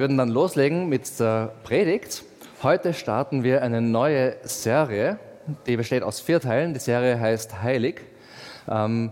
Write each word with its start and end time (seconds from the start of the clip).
Würden 0.00 0.16
dann 0.16 0.30
loslegen 0.30 0.88
mit 0.88 1.20
der 1.20 1.52
Predigt. 1.62 2.24
Heute 2.62 2.94
starten 2.94 3.44
wir 3.44 3.60
eine 3.60 3.82
neue 3.82 4.34
Serie, 4.44 5.18
die 5.66 5.76
besteht 5.76 6.02
aus 6.02 6.20
vier 6.20 6.40
Teilen. 6.40 6.72
Die 6.72 6.80
Serie 6.80 7.20
heißt 7.20 7.60
Heilig. 7.60 8.00
Ähm, 8.66 9.10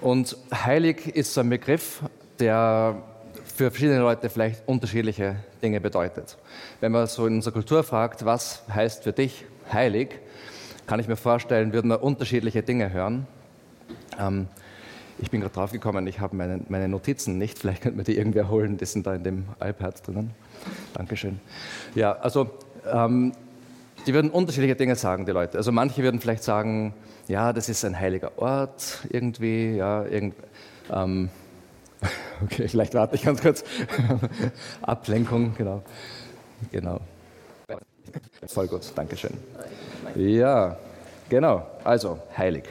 und 0.00 0.36
heilig 0.54 1.08
ist 1.08 1.34
so 1.34 1.40
ein 1.40 1.50
Begriff, 1.50 2.02
der 2.38 3.02
für 3.44 3.72
verschiedene 3.72 3.98
Leute 3.98 4.30
vielleicht 4.30 4.62
unterschiedliche 4.68 5.34
Dinge 5.60 5.80
bedeutet. 5.80 6.38
Wenn 6.78 6.92
man 6.92 7.08
so 7.08 7.26
in 7.26 7.34
unserer 7.34 7.54
Kultur 7.54 7.82
fragt, 7.82 8.24
was 8.24 8.62
heißt 8.72 9.02
für 9.02 9.12
dich 9.12 9.44
heilig, 9.72 10.20
kann 10.86 11.00
ich 11.00 11.08
mir 11.08 11.16
vorstellen, 11.16 11.72
würden 11.72 11.90
wir 11.90 12.00
unterschiedliche 12.00 12.62
Dinge 12.62 12.92
hören. 12.92 13.26
Ähm, 14.20 14.46
ich 15.18 15.30
bin 15.30 15.40
gerade 15.40 15.54
draufgekommen, 15.54 16.06
ich 16.06 16.20
habe 16.20 16.36
meine, 16.36 16.60
meine, 16.68 16.88
Notizen 16.88 17.38
nicht. 17.38 17.58
Vielleicht 17.58 17.82
könnte 17.82 17.96
man 17.96 18.04
die 18.04 18.16
irgendwie 18.16 18.42
holen, 18.42 18.76
die 18.76 18.86
sind 18.86 19.06
da 19.06 19.14
in 19.14 19.24
dem 19.24 19.44
iPad 19.60 20.06
drinnen. 20.06 20.30
Dankeschön. 20.94 21.40
Ja, 21.94 22.12
also 22.12 22.50
ähm, 22.90 23.32
die 24.06 24.14
würden 24.14 24.30
unterschiedliche 24.30 24.74
Dinge 24.74 24.96
sagen, 24.96 25.26
die 25.26 25.32
Leute. 25.32 25.58
Also 25.58 25.72
manche 25.72 26.02
würden 26.02 26.20
vielleicht 26.20 26.42
sagen, 26.42 26.94
ja, 27.28 27.52
das 27.52 27.68
ist 27.68 27.84
ein 27.84 27.98
heiliger 27.98 28.32
Ort 28.38 29.06
irgendwie, 29.10 29.76
ja, 29.76 30.04
irgend, 30.04 30.34
ähm, 30.92 31.30
okay, 32.42 32.68
vielleicht 32.68 32.94
warte 32.94 33.14
ich 33.14 33.22
ganz 33.22 33.40
kurz. 33.40 33.64
Ablenkung, 34.82 35.54
genau. 35.56 35.82
Genau. 36.70 37.00
Voll 38.46 38.66
gut, 38.68 38.92
Dankeschön. 38.94 39.32
Ja, 40.16 40.76
genau. 41.28 41.66
Also, 41.84 42.18
heilig. 42.36 42.64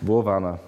Wo 0.00 0.24
waren 0.24 0.42
wir? 0.44 0.67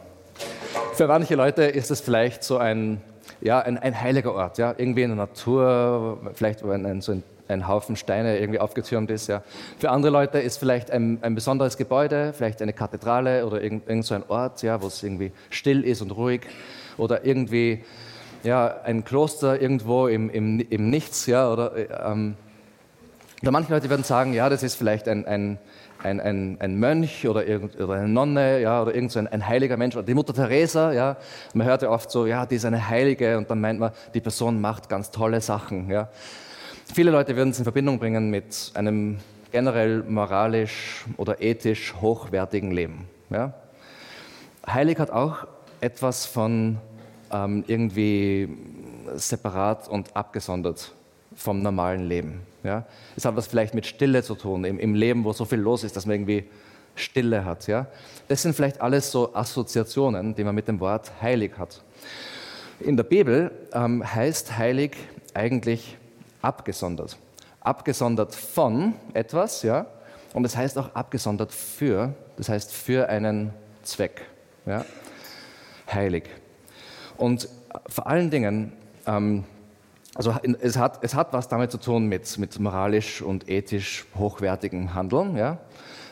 Für 1.01 1.07
manche 1.07 1.35
Leute 1.35 1.63
ist 1.63 1.91
es 1.91 2.03
vielleicht 2.03 2.45
so 2.45 2.59
ein, 2.59 3.01
ja, 3.41 3.59
ein, 3.59 3.79
ein 3.79 3.99
heiliger 3.99 4.35
Ort, 4.35 4.59
ja, 4.59 4.75
irgendwie 4.77 5.01
in 5.01 5.09
der 5.09 5.17
Natur, 5.17 6.21
vielleicht 6.35 6.63
ein, 6.63 7.01
so 7.01 7.13
ein, 7.13 7.23
ein 7.49 7.67
Haufen 7.67 7.97
Steine 7.97 8.39
irgendwie 8.39 8.61
aufgetürmt 8.61 9.11
ist. 9.11 9.27
Ja. 9.27 9.43
Für 9.79 9.93
andere 9.93 10.13
Leute 10.13 10.41
ist 10.41 10.59
vielleicht 10.59 10.91
ein, 10.91 11.19
ein 11.23 11.35
besonderes 11.35 11.79
Gebäude, 11.79 12.35
vielleicht 12.35 12.61
eine 12.61 12.75
Kathedrale 12.75 13.47
oder 13.47 13.63
irgend, 13.63 13.89
irgend 13.89 14.05
so 14.05 14.15
ein 14.15 14.25
Ort, 14.29 14.61
ja, 14.61 14.83
wo 14.83 14.89
es 14.89 15.03
irgendwie 15.03 15.33
still 15.49 15.85
ist 15.85 16.03
und 16.03 16.11
ruhig 16.11 16.43
oder 16.99 17.25
irgendwie 17.25 17.83
ja, 18.43 18.83
ein 18.85 19.03
Kloster 19.03 19.59
irgendwo 19.59 20.07
im, 20.07 20.29
im, 20.29 20.61
im 20.69 20.91
Nichts, 20.91 21.25
ja, 21.25 21.51
oder, 21.51 21.73
ähm, 22.11 22.37
oder 23.41 23.53
manche 23.53 23.73
Leute 23.73 23.89
werden 23.89 24.05
sagen, 24.05 24.35
ja, 24.35 24.51
das 24.51 24.63
ist 24.63 24.75
vielleicht 24.75 25.09
ein, 25.09 25.25
ein, 25.25 25.59
ein, 26.03 26.21
ein, 26.21 26.57
ein 26.61 26.77
Mönch 26.77 27.27
oder, 27.29 27.45
oder 27.79 27.95
eine 27.95 28.09
Nonne, 28.09 28.61
ja, 28.61 28.83
oder 28.83 28.95
irgend 28.95 29.13
so 29.13 29.19
ein 29.19 29.47
heiliger 29.47 29.77
Mensch, 29.77 29.97
oder 29.97 30.05
die 30.05 30.15
Mutter 30.15 30.35
Teresa, 30.35 30.93
ja. 30.93 31.17
Man 31.55 31.67
hört 31.67 31.83
ja 31.83 31.91
oft 31.91 32.11
so, 32.11 32.27
ja, 32.27 32.47
die 32.47 32.57
ist 32.57 32.65
eine 32.65 32.89
Heilige, 32.89 33.37
und 33.39 33.51
dann 33.51 33.61
meint 33.61 33.79
man, 33.79 33.93
die 34.15 34.21
Person 34.21 34.61
macht 34.61 34.89
ganz 34.89 35.11
tolle 35.11 35.41
Sachen, 35.41 35.91
ja. 35.91 36.09
Viele 36.93 37.11
Leute 37.11 37.37
würden 37.37 37.51
es 37.51 37.59
in 37.59 37.65
Verbindung 37.65 37.99
bringen 37.99 38.31
mit 38.31 38.73
einem 38.75 39.19
generell 39.53 40.03
moralisch 40.03 41.05
oder 41.17 41.41
ethisch 41.41 41.95
hochwertigen 42.01 42.71
Leben, 42.71 43.09
ja. 43.31 43.53
Heilig 44.67 44.99
hat 44.99 45.11
auch 45.11 45.47
etwas 45.81 46.27
von 46.27 46.79
ähm, 47.33 47.65
irgendwie 47.67 48.49
separat 49.15 49.89
und 49.89 50.15
abgesondert 50.15 50.93
vom 51.35 51.63
normalen 51.63 52.07
Leben. 52.07 52.50
Ja? 52.63 52.85
Es 53.17 53.25
hat 53.25 53.37
was 53.37 53.47
vielleicht 53.47 53.75
mit 53.75 53.87
Stille 53.87 54.23
zu 54.23 54.35
tun, 54.35 54.65
im, 54.65 54.79
im, 54.79 54.95
Leben, 54.95 55.25
wo 55.25 55.33
so 55.33 55.45
viel 55.45 55.59
los 55.59 55.85
ist, 55.85 55.97
dass 55.97 56.07
man 56.07 56.15
irgendwie 56.17 56.45
Stille 56.95 57.45
hat. 57.45 57.67
Ja? 57.67 57.87
Das 58.29 58.43
sind 58.43 58.55
vielleicht 58.55 58.81
alles 58.81 59.11
so 59.11 59.35
Assoziationen, 59.35 60.35
die 60.35 60.45
man 60.45 60.55
mit 60.55 60.69
dem 60.69 60.81
Wort 60.81 61.11
heilig 61.21 61.53
hat. 61.59 61.83
In 62.81 62.97
der 62.97 63.05
Bibel 63.05 63.51
ähm, 63.73 64.03
heißt 64.03 64.57
heilig 64.57 64.97
eigentlich 65.35 65.99
abgesondert. 66.43 67.17
Abgesondert 67.61 68.35
von 68.35 68.95
etwas, 69.13 69.63
ja, 69.63 69.87
und 70.33 70.45
es 70.45 70.57
heißt 70.57 70.79
auch 70.79 70.95
abgesondert 70.95 71.53
für, 71.53 72.15
das 72.37 72.49
heißt 72.49 72.73
für 72.73 73.09
einen 73.09 73.53
Zweck. 73.83 74.23
Ja? 74.65 74.85
Heilig. 75.93 76.25
Und 77.17 77.49
vor 77.89 78.07
allen 78.07 78.31
Dingen, 78.31 78.73
ähm, 79.07 79.45
also 80.15 80.35
es 80.61 80.77
hat, 80.77 80.99
es 81.03 81.15
hat 81.15 81.33
was 81.33 81.49
damit 81.49 81.71
zu 81.71 81.79
tun 81.79 82.07
mit, 82.07 82.37
mit 82.39 82.59
moralisch 82.59 83.23
und 83.23 83.49
ethisch 83.49 84.07
hochwertigem 84.19 84.95
Handeln, 84.95 85.37
ja? 85.37 85.59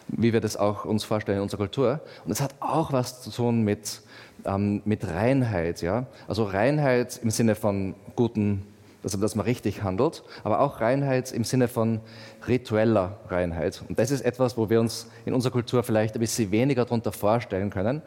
wie 0.09 0.32
wir 0.32 0.41
das 0.41 0.56
auch 0.56 0.84
uns 0.84 1.04
vorstellen 1.04 1.38
in 1.38 1.42
unserer 1.42 1.59
Kultur. 1.59 2.00
Und 2.25 2.31
es 2.31 2.41
hat 2.41 2.54
auch 2.60 2.92
was 2.92 3.22
zu 3.22 3.31
tun 3.31 3.62
mit, 3.62 4.00
ähm, 4.44 4.82
mit 4.84 5.06
Reinheit. 5.06 5.82
Ja? 5.82 6.06
Also 6.28 6.44
Reinheit 6.44 7.20
im 7.22 7.31
Sinne 7.31 7.54
von 7.54 7.94
guten 8.14 8.62
also 9.03 9.19
dass 9.19 9.34
man 9.34 9.47
richtig 9.47 9.82
handelt, 9.82 10.25
aber 10.42 10.60
auch 10.60 10.80
Reinheit 10.80 11.30
im 11.32 11.44
Sinne 11.44 11.69
von 11.69 12.00
ritueller 12.47 13.16
Reinheit. 13.28 13.82
Und 13.88 13.98
das 13.98 14.10
ist 14.10 14.22
etwas, 14.22 14.56
wo 14.56 14.69
wir 14.70 14.80
uns 14.80 15.06
in 15.25 15.34
unserer 15.34 15.53
Kultur 15.53 15.82
vielleicht 15.82 16.15
ein 16.15 16.20
bisschen 16.20 16.50
weniger 16.50 16.84
darunter 16.84 17.12
vorstellen 17.12 17.70
können. 17.70 18.03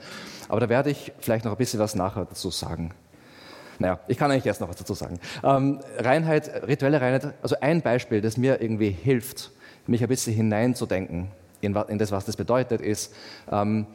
Aber 0.49 0.59
da 0.59 0.69
werde 0.69 0.89
ich 0.89 1.13
vielleicht 1.19 1.45
noch 1.45 1.53
ein 1.53 1.57
bisschen 1.57 1.79
was 1.79 1.95
nachher 1.95 2.25
dazu 2.25 2.49
sagen. 2.49 2.93
Naja, 3.81 3.99
ich 4.07 4.17
kann 4.17 4.31
eigentlich 4.31 4.45
erst 4.45 4.61
noch 4.61 4.69
was 4.69 4.75
dazu 4.75 4.93
sagen. 4.93 5.19
Ähm, 5.43 5.79
Reinheit, 5.97 6.67
rituelle 6.67 7.01
Reinheit, 7.01 7.33
also 7.41 7.55
ein 7.61 7.81
Beispiel, 7.81 8.21
das 8.21 8.37
mir 8.37 8.61
irgendwie 8.61 8.91
hilft, 8.91 9.51
mich 9.87 10.01
ein 10.03 10.07
bisschen 10.07 10.35
hineinzudenken 10.35 11.29
in, 11.61 11.75
in 11.75 11.97
das, 11.97 12.11
was 12.11 12.25
das 12.25 12.37
bedeutet, 12.37 12.81
ist, 12.81 13.13
ähm, 13.51 13.87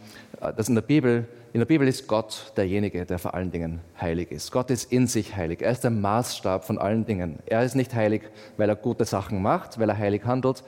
dass 0.57 0.69
in 0.69 0.75
der 0.75 0.83
Bibel 0.83 1.27
in 1.53 1.61
der 1.61 1.67
Bibel 1.67 1.89
ist 1.89 2.07
Gott 2.07 2.53
derjenige, 2.59 3.07
der 3.07 3.19
vor 3.19 3.33
allen 3.33 3.51
Dingen 3.51 3.81
heilig 3.99 4.31
ist. 4.31 4.53
Gott 4.53 4.71
ist 4.71 4.93
in 4.93 5.07
sich 5.07 5.37
heilig. 5.37 5.63
Er 5.63 5.71
ist 5.71 5.85
der 5.85 5.91
Maßstab 5.91 6.67
von 6.67 6.77
allen 6.77 7.07
Dingen. 7.07 7.39
Er 7.47 7.63
ist 7.63 7.75
nicht 7.75 7.95
heilig, 7.95 8.25
weil 8.59 8.69
er 8.69 8.77
gute 8.77 9.07
Sachen 9.07 9.41
macht, 9.41 9.81
weil 9.81 9.89
er 9.89 9.97
heilig 9.97 10.27
handelt. 10.27 10.63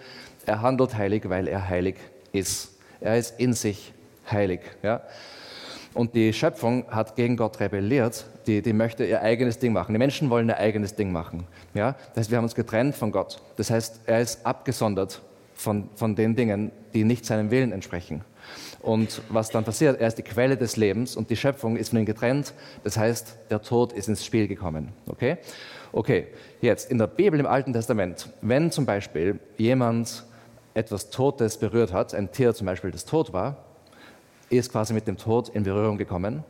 Er 0.46 0.62
handelt 0.62 0.96
heilig, 0.96 1.28
weil 1.28 1.46
er 1.46 1.68
heilig 1.68 1.96
ist. 2.32 2.78
Er 3.02 3.18
ist 3.18 3.38
in 3.38 3.52
sich 3.52 3.92
heilig. 4.30 4.60
Ja? 4.82 5.02
Und 5.92 6.14
die 6.14 6.32
Schöpfung 6.32 6.86
hat 6.90 7.16
gegen 7.16 7.36
Gott 7.36 7.60
rebelliert. 7.60 8.24
Die, 8.48 8.62
die 8.62 8.72
möchte 8.72 9.04
ihr 9.04 9.20
eigenes 9.20 9.59
Ding 9.59 9.75
machen. 9.75 9.92
Die 9.92 9.98
Menschen 9.98 10.31
wollen 10.31 10.48
ihr 10.48 10.56
eigenes 10.56 10.94
Ding 10.94 11.12
machen. 11.12 11.44
Ja? 11.75 11.92
Das 11.92 12.22
heißt, 12.22 12.31
wir 12.31 12.38
haben 12.38 12.44
uns 12.44 12.54
getrennt 12.54 12.94
von 12.94 13.12
Gott. 13.12 13.42
Das 13.56 13.70
heißt, 13.70 14.00
er 14.06 14.22
ist 14.22 14.44
abgesondert 14.47 15.20
von, 15.54 15.91
von 15.94 16.16
den 16.16 16.34
Dingen, 16.34 16.72
die 16.94 17.04
nicht 17.04 17.26
seinem 17.26 17.50
Willen 17.50 17.72
entsprechen. 17.72 18.25
Und 18.81 19.20
was 19.28 19.50
dann 19.50 19.64
passiert, 19.64 20.00
er 20.00 20.08
ist 20.08 20.16
die 20.16 20.22
Quelle 20.22 20.56
des 20.56 20.76
Lebens 20.76 21.14
und 21.14 21.28
die 21.28 21.37
Schöpfung 21.37 21.76
ist 21.76 21.91
von 21.91 21.98
ihm 21.98 22.06
getrennt. 22.06 22.54
Das 22.84 22.97
heißt, 22.97 23.37
der 23.50 23.60
Tod 23.60 23.92
ist 23.92 24.08
ins 24.08 24.25
Spiel 24.25 24.48
gekommen. 24.48 24.92
Okay? 25.06 25.37
Okay, 25.92 26.28
jetzt 26.62 26.91
in 26.91 26.97
der 26.97 27.06
Bibel 27.06 27.38
im 27.38 27.47
Alten 27.47 27.75
Testament, 27.75 28.31
wenn 28.41 28.70
zum 28.70 28.87
Beispiel 28.87 29.38
jemand 29.58 30.25
etwas 30.72 31.10
Totes 31.10 31.58
berührt 31.58 31.92
hat, 31.92 32.14
ein 32.14 32.32
Tier 32.32 32.54
zum 32.54 32.66
Beispiel, 32.66 32.92
das 32.92 33.04
tot 33.04 33.34
war, 33.34 33.64
ist 34.48 34.72
quasi 34.72 34.94
mit 34.94 35.06
dem 35.06 35.19
Tod 35.19 35.50
in 35.50 35.64
Berührung 35.64 35.98
gekommen, 35.98 36.44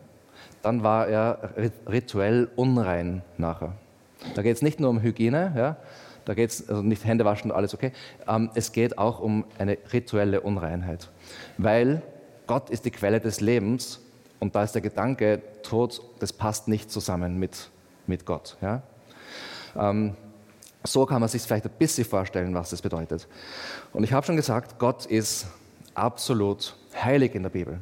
dann 0.62 0.82
war 0.82 1.08
er 1.08 1.50
rituell 1.86 2.48
unrein 2.56 3.22
nachher. 3.36 3.72
Da 4.34 4.42
geht 4.42 4.56
es 4.56 4.62
nicht 4.62 4.80
nur 4.80 4.90
um 4.90 5.00
Hygiene, 5.00 5.52
ja, 5.56 5.76
da 6.24 6.34
geht 6.34 6.50
es 6.50 6.68
also 6.68 6.82
nicht 6.82 7.04
Hände 7.04 7.24
waschen, 7.24 7.50
alles 7.50 7.72
okay. 7.74 7.92
Ähm, 8.26 8.50
es 8.54 8.72
geht 8.72 8.98
auch 8.98 9.20
um 9.20 9.44
eine 9.58 9.78
rituelle 9.92 10.40
Unreinheit, 10.40 11.08
weil 11.56 12.02
Gott 12.46 12.70
ist 12.70 12.84
die 12.84 12.90
Quelle 12.90 13.20
des 13.20 13.40
Lebens 13.40 14.00
und 14.40 14.54
da 14.54 14.62
ist 14.62 14.72
der 14.72 14.82
Gedanke, 14.82 15.40
Tod, 15.62 16.02
das 16.18 16.32
passt 16.32 16.68
nicht 16.68 16.90
zusammen 16.90 17.38
mit, 17.38 17.70
mit 18.06 18.26
Gott. 18.26 18.56
Ja? 18.60 18.82
Ähm, 19.76 20.16
so 20.84 21.06
kann 21.06 21.20
man 21.20 21.28
sich 21.28 21.42
vielleicht 21.42 21.66
ein 21.66 21.72
bisschen 21.78 22.04
vorstellen, 22.04 22.54
was 22.54 22.70
das 22.70 22.82
bedeutet. 22.82 23.26
Und 23.92 24.04
ich 24.04 24.12
habe 24.12 24.24
schon 24.24 24.36
gesagt, 24.36 24.78
Gott 24.78 25.06
ist 25.06 25.46
absolut 25.94 26.76
heilig 26.94 27.34
in 27.34 27.42
der 27.42 27.50
Bibel. 27.50 27.80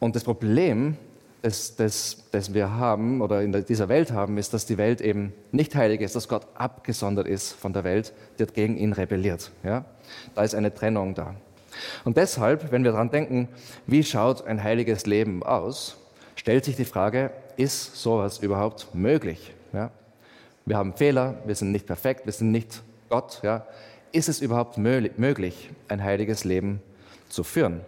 Und 0.00 0.16
das 0.16 0.24
Problem, 0.24 0.96
das, 1.44 1.76
das, 1.76 2.24
das 2.30 2.54
wir 2.54 2.70
haben 2.70 3.20
oder 3.20 3.42
in 3.42 3.52
dieser 3.66 3.90
Welt 3.90 4.12
haben, 4.12 4.38
ist, 4.38 4.54
dass 4.54 4.64
die 4.64 4.78
Welt 4.78 5.02
eben 5.02 5.34
nicht 5.52 5.74
heilig 5.74 6.00
ist, 6.00 6.16
dass 6.16 6.26
Gott 6.26 6.46
abgesondert 6.54 7.26
ist 7.26 7.52
von 7.52 7.74
der 7.74 7.84
Welt, 7.84 8.14
die 8.38 8.44
hat 8.44 8.54
gegen 8.54 8.78
ihn 8.78 8.94
rebelliert. 8.94 9.50
Ja? 9.62 9.84
Da 10.34 10.42
ist 10.42 10.54
eine 10.54 10.72
Trennung 10.72 11.14
da. 11.14 11.34
Und 12.02 12.16
deshalb, 12.16 12.72
wenn 12.72 12.82
wir 12.82 12.92
daran 12.92 13.10
denken, 13.10 13.48
wie 13.86 14.02
schaut 14.02 14.46
ein 14.46 14.62
heiliges 14.62 15.04
Leben 15.04 15.42
aus, 15.42 15.98
stellt 16.34 16.64
sich 16.64 16.76
die 16.76 16.86
Frage, 16.86 17.30
ist 17.58 17.94
sowas 17.94 18.38
überhaupt 18.38 18.94
möglich? 18.94 19.52
Ja? 19.74 19.90
Wir 20.64 20.78
haben 20.78 20.94
Fehler, 20.94 21.34
wir 21.44 21.56
sind 21.56 21.72
nicht 21.72 21.86
perfekt, 21.86 22.24
wir 22.24 22.32
sind 22.32 22.52
nicht 22.52 22.82
Gott. 23.10 23.40
Ja? 23.42 23.66
Ist 24.12 24.30
es 24.30 24.40
überhaupt 24.40 24.78
möglich, 24.78 25.68
ein 25.88 26.02
heiliges 26.02 26.44
Leben 26.44 26.80
zu 27.28 27.44
führen? 27.44 27.82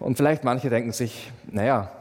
Und 0.00 0.16
vielleicht 0.16 0.42
manche 0.42 0.70
denken 0.70 0.90
sich, 0.90 1.30
naja, 1.52 1.92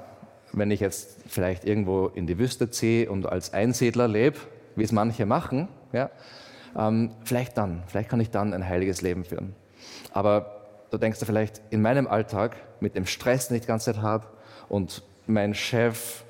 wenn 0.54 0.72
ich 0.72 0.80
jetzt 0.80 1.18
vielleicht 1.28 1.66
irgendwo 1.66 2.08
in 2.08 2.28
die 2.28 2.40
Wüste 2.40 2.70
ziehe 2.70 3.10
und 3.10 3.28
als 3.28 3.54
Einsiedler 3.54 4.08
lebe, 4.08 4.38
wie 4.76 4.84
es 4.84 4.92
manche 4.92 5.26
machen, 5.26 5.68
ja, 5.94 6.10
ähm, 6.78 7.12
vielleicht 7.24 7.58
dann, 7.58 7.84
vielleicht 7.88 8.10
kann 8.10 8.20
ich 8.20 8.30
dann 8.30 8.54
ein 8.54 8.68
heiliges 8.68 9.02
Leben 9.02 9.24
führen. 9.24 9.56
Aber 10.14 10.62
da 10.90 10.98
denkst 10.98 11.20
du 11.20 11.26
vielleicht 11.26 11.62
in 11.70 11.82
meinem 11.82 12.08
Alltag 12.08 12.56
mit 12.80 12.96
dem 12.96 13.06
Stress, 13.06 13.48
den 13.48 13.56
ich 13.56 13.62
die 13.62 13.68
ganze 13.68 13.94
Zeit 13.94 14.02
habe 14.02 14.28
und 14.70 15.04
mein 15.26 15.54
Chef 15.54 16.24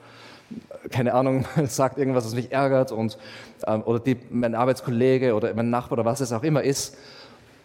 keine 0.91 1.13
Ahnung, 1.13 1.45
sagt 1.65 1.97
irgendwas, 1.97 2.25
was 2.25 2.35
mich 2.35 2.51
ärgert 2.51 2.91
und, 2.91 3.17
ähm, 3.65 3.83
oder 3.83 3.99
die, 3.99 4.17
mein 4.29 4.55
Arbeitskollege 4.55 5.35
oder 5.35 5.53
mein 5.53 5.69
Nachbar 5.69 5.99
oder 5.99 6.05
was 6.05 6.21
es 6.21 6.31
auch 6.31 6.43
immer 6.43 6.63
ist. 6.63 6.97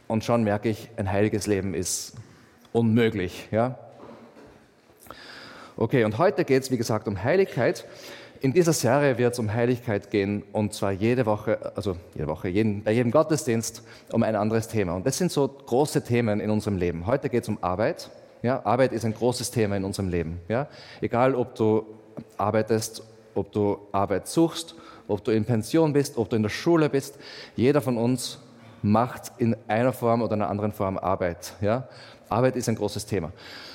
Und 0.09 0.25
schon 0.25 0.45
merke 0.45 0.69
ich, 0.69 0.91
ein 0.97 1.11
heiliges 1.11 1.47
Leben 1.47 1.75
ist 1.75 2.15
unmöglich. 2.73 3.49
Ja? 3.51 3.79
Okay, 5.83 6.05
und 6.05 6.17
heute 6.19 6.45
geht 6.45 6.63
es, 6.63 6.71
wie 6.71 6.77
gesagt, 6.77 7.09
um 7.09 7.25
Heiligkeit. 7.25 7.85
In 8.41 8.53
dieser 8.53 8.73
Serie 8.73 9.19
wird 9.19 9.33
es 9.33 9.41
um 9.41 9.53
Heiligkeit 9.53 10.13
gehen 10.13 10.45
und 10.53 10.73
zwar 10.73 10.93
jede 10.93 11.27
Woche, 11.27 11.73
also 11.75 11.97
jede 12.15 12.29
Woche, 12.29 12.47
jeden, 12.47 12.85
bei 12.85 12.93
jedem 12.93 13.11
Gottesdienst 13.11 13.83
um 14.13 14.23
ein 14.23 14.37
anderes 14.37 14.69
Thema. 14.69 14.95
Und 14.95 15.05
das 15.05 15.19
sind 15.19 15.33
so 15.33 15.49
große 15.49 16.05
Themen 16.05 16.39
in 16.39 16.51
unserem 16.51 16.77
Leben. 16.77 17.05
Heute 17.05 17.29
geht 17.29 17.43
es 17.43 17.49
um 17.49 17.59
Arbeit. 17.63 18.11
Ja, 18.43 18.65
Arbeit 18.65 18.93
ist 18.93 19.05
ein 19.05 19.13
großes 19.13 19.51
Thema 19.51 19.77
in 19.77 19.83
unserem 19.83 20.09
Leben. 20.09 20.39
Ja? 20.49 20.69
Egal, 21.01 21.35
ob 21.35 21.57
du 21.57 21.85
arbeitest, 22.37 23.03
ob 23.35 23.51
du 23.51 23.81
Arbeit 23.91 24.29
suchst, 24.29 24.77
ob 25.09 25.25
du 25.25 25.33
in 25.33 25.45
Pension 25.45 25.93
bist, 25.93 26.17
ob 26.17 26.31
du 26.31 26.37
in 26.37 26.43
der 26.45 26.51
Schule 26.51 26.91
bist, 26.91 27.19
jeder 27.57 27.81
von 27.81 27.97
uns 27.97 28.39
macht 28.83 29.33
in 29.39 29.57
einer 29.67 29.93
Form 29.93 30.23
oder 30.23 30.35
einer 30.35 30.49
anderen 30.49 30.71
Form 30.71 30.97
Arbeit. 30.97 31.55
Ja? 31.61 31.89
Arbeit 32.33 32.57
ist 32.57 32.69
ein 32.69 32.75
großes 32.75 33.07
Thema. 33.07 33.33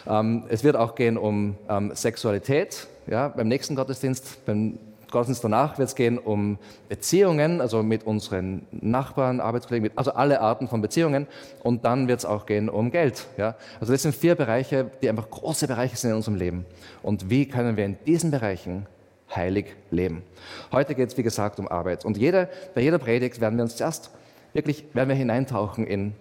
Ähm, 0.08 0.44
es 0.50 0.64
wird 0.64 0.76
auch 0.76 0.96
gehen 0.96 1.18
um 1.18 1.56
ähm, 1.70 1.92
Sexualität. 1.94 2.88
Ja, 3.08 3.30
beim 3.30 3.48
nächsten 3.48 3.76
Gottesdienst, 3.76 4.46
beim 4.46 4.80
Gottesdienst 5.10 5.44
danach 5.44 5.78
wird 5.78 5.88
es 5.88 5.96
gehen 5.96 6.18
um 6.18 6.58
Beziehungen, 6.90 7.62
also 7.62 7.82
mit 7.82 8.06
unseren 8.06 8.66
Nachbarn, 8.72 9.40
Arbeitskollegen, 9.40 9.92
also 9.96 10.12
alle 10.12 10.42
Arten 10.42 10.68
von 10.68 10.82
Beziehungen. 10.82 11.28
Und 11.64 11.86
dann 11.86 12.08
wird 12.08 12.20
es 12.20 12.26
auch 12.26 12.46
gehen 12.46 12.68
um 12.68 12.92
Geld. 12.92 13.26
Ja? 13.38 13.56
Also 13.80 13.94
das 13.94 14.02
sind 14.02 14.14
vier 14.16 14.36
Bereiche, 14.36 14.92
die 15.02 15.10
einfach 15.10 15.30
große 15.30 15.68
Bereiche 15.68 15.96
sind 15.96 16.10
in 16.10 16.16
unserem 16.18 16.36
Leben. 16.36 16.66
Und 17.04 17.30
wie 17.30 17.48
können 17.48 17.78
wir 17.78 17.86
in 17.86 17.98
diesen 18.06 18.32
Bereichen 18.32 18.86
heilig 19.34 19.76
leben? 19.92 20.24
Heute 20.72 20.96
geht 20.96 21.10
es, 21.10 21.18
wie 21.18 21.24
gesagt, 21.24 21.60
um 21.60 21.68
Arbeit. 21.70 22.04
Und 22.04 22.18
jede, 22.18 22.50
bei 22.76 22.82
jeder 22.82 22.98
Predigt 22.98 23.40
werden 23.40 23.58
wir 23.58 23.64
uns 23.64 23.78
zuerst 23.78 24.12
wirklich 24.54 24.86
werden 24.94 25.10
wir 25.10 25.16
hineintauchen 25.16 25.86
in, 25.86 26.14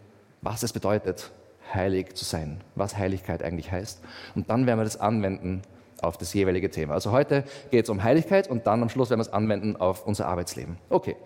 was 0.43 0.63
es 0.63 0.73
bedeutet, 0.73 1.31
heilig 1.75 2.15
zu 2.15 2.25
sein, 2.25 2.61
was 2.75 2.97
Heiligkeit 2.97 3.43
eigentlich 3.43 3.73
heißt. 3.73 4.01
Und 4.35 4.51
dann 4.51 4.67
werden 4.67 4.79
wir 4.79 4.85
das 4.85 5.01
anwenden 5.01 5.63
auf 6.01 6.19
das 6.19 6.35
jeweilige 6.35 6.71
Thema. 6.71 6.95
Also 6.95 7.11
heute 7.11 7.45
geht 7.71 7.85
es 7.85 7.91
um 7.91 8.03
Heiligkeit 8.03 8.49
und 8.49 8.67
dann 8.67 8.83
am 8.83 8.89
Schluss 8.89 9.11
werden 9.11 9.21
wir 9.21 9.27
es 9.27 9.33
anwenden 9.33 9.77
auf 9.77 10.07
unser 10.07 10.27
Arbeitsleben. 10.29 10.77
Okay, 10.91 11.17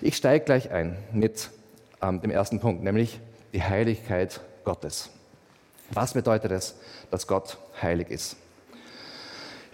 ich 0.00 0.16
steige 0.16 0.44
gleich 0.44 0.70
ein 0.70 0.96
mit 1.12 1.50
ähm, 2.02 2.20
dem 2.20 2.30
ersten 2.30 2.60
Punkt, 2.60 2.82
nämlich 2.82 3.20
die 3.52 3.62
Heiligkeit 3.62 4.40
Gottes. 4.64 5.10
Was 5.90 6.14
bedeutet 6.14 6.50
es, 6.52 6.74
dass 7.10 7.26
Gott 7.26 7.58
heilig 7.80 8.10
ist? 8.10 8.36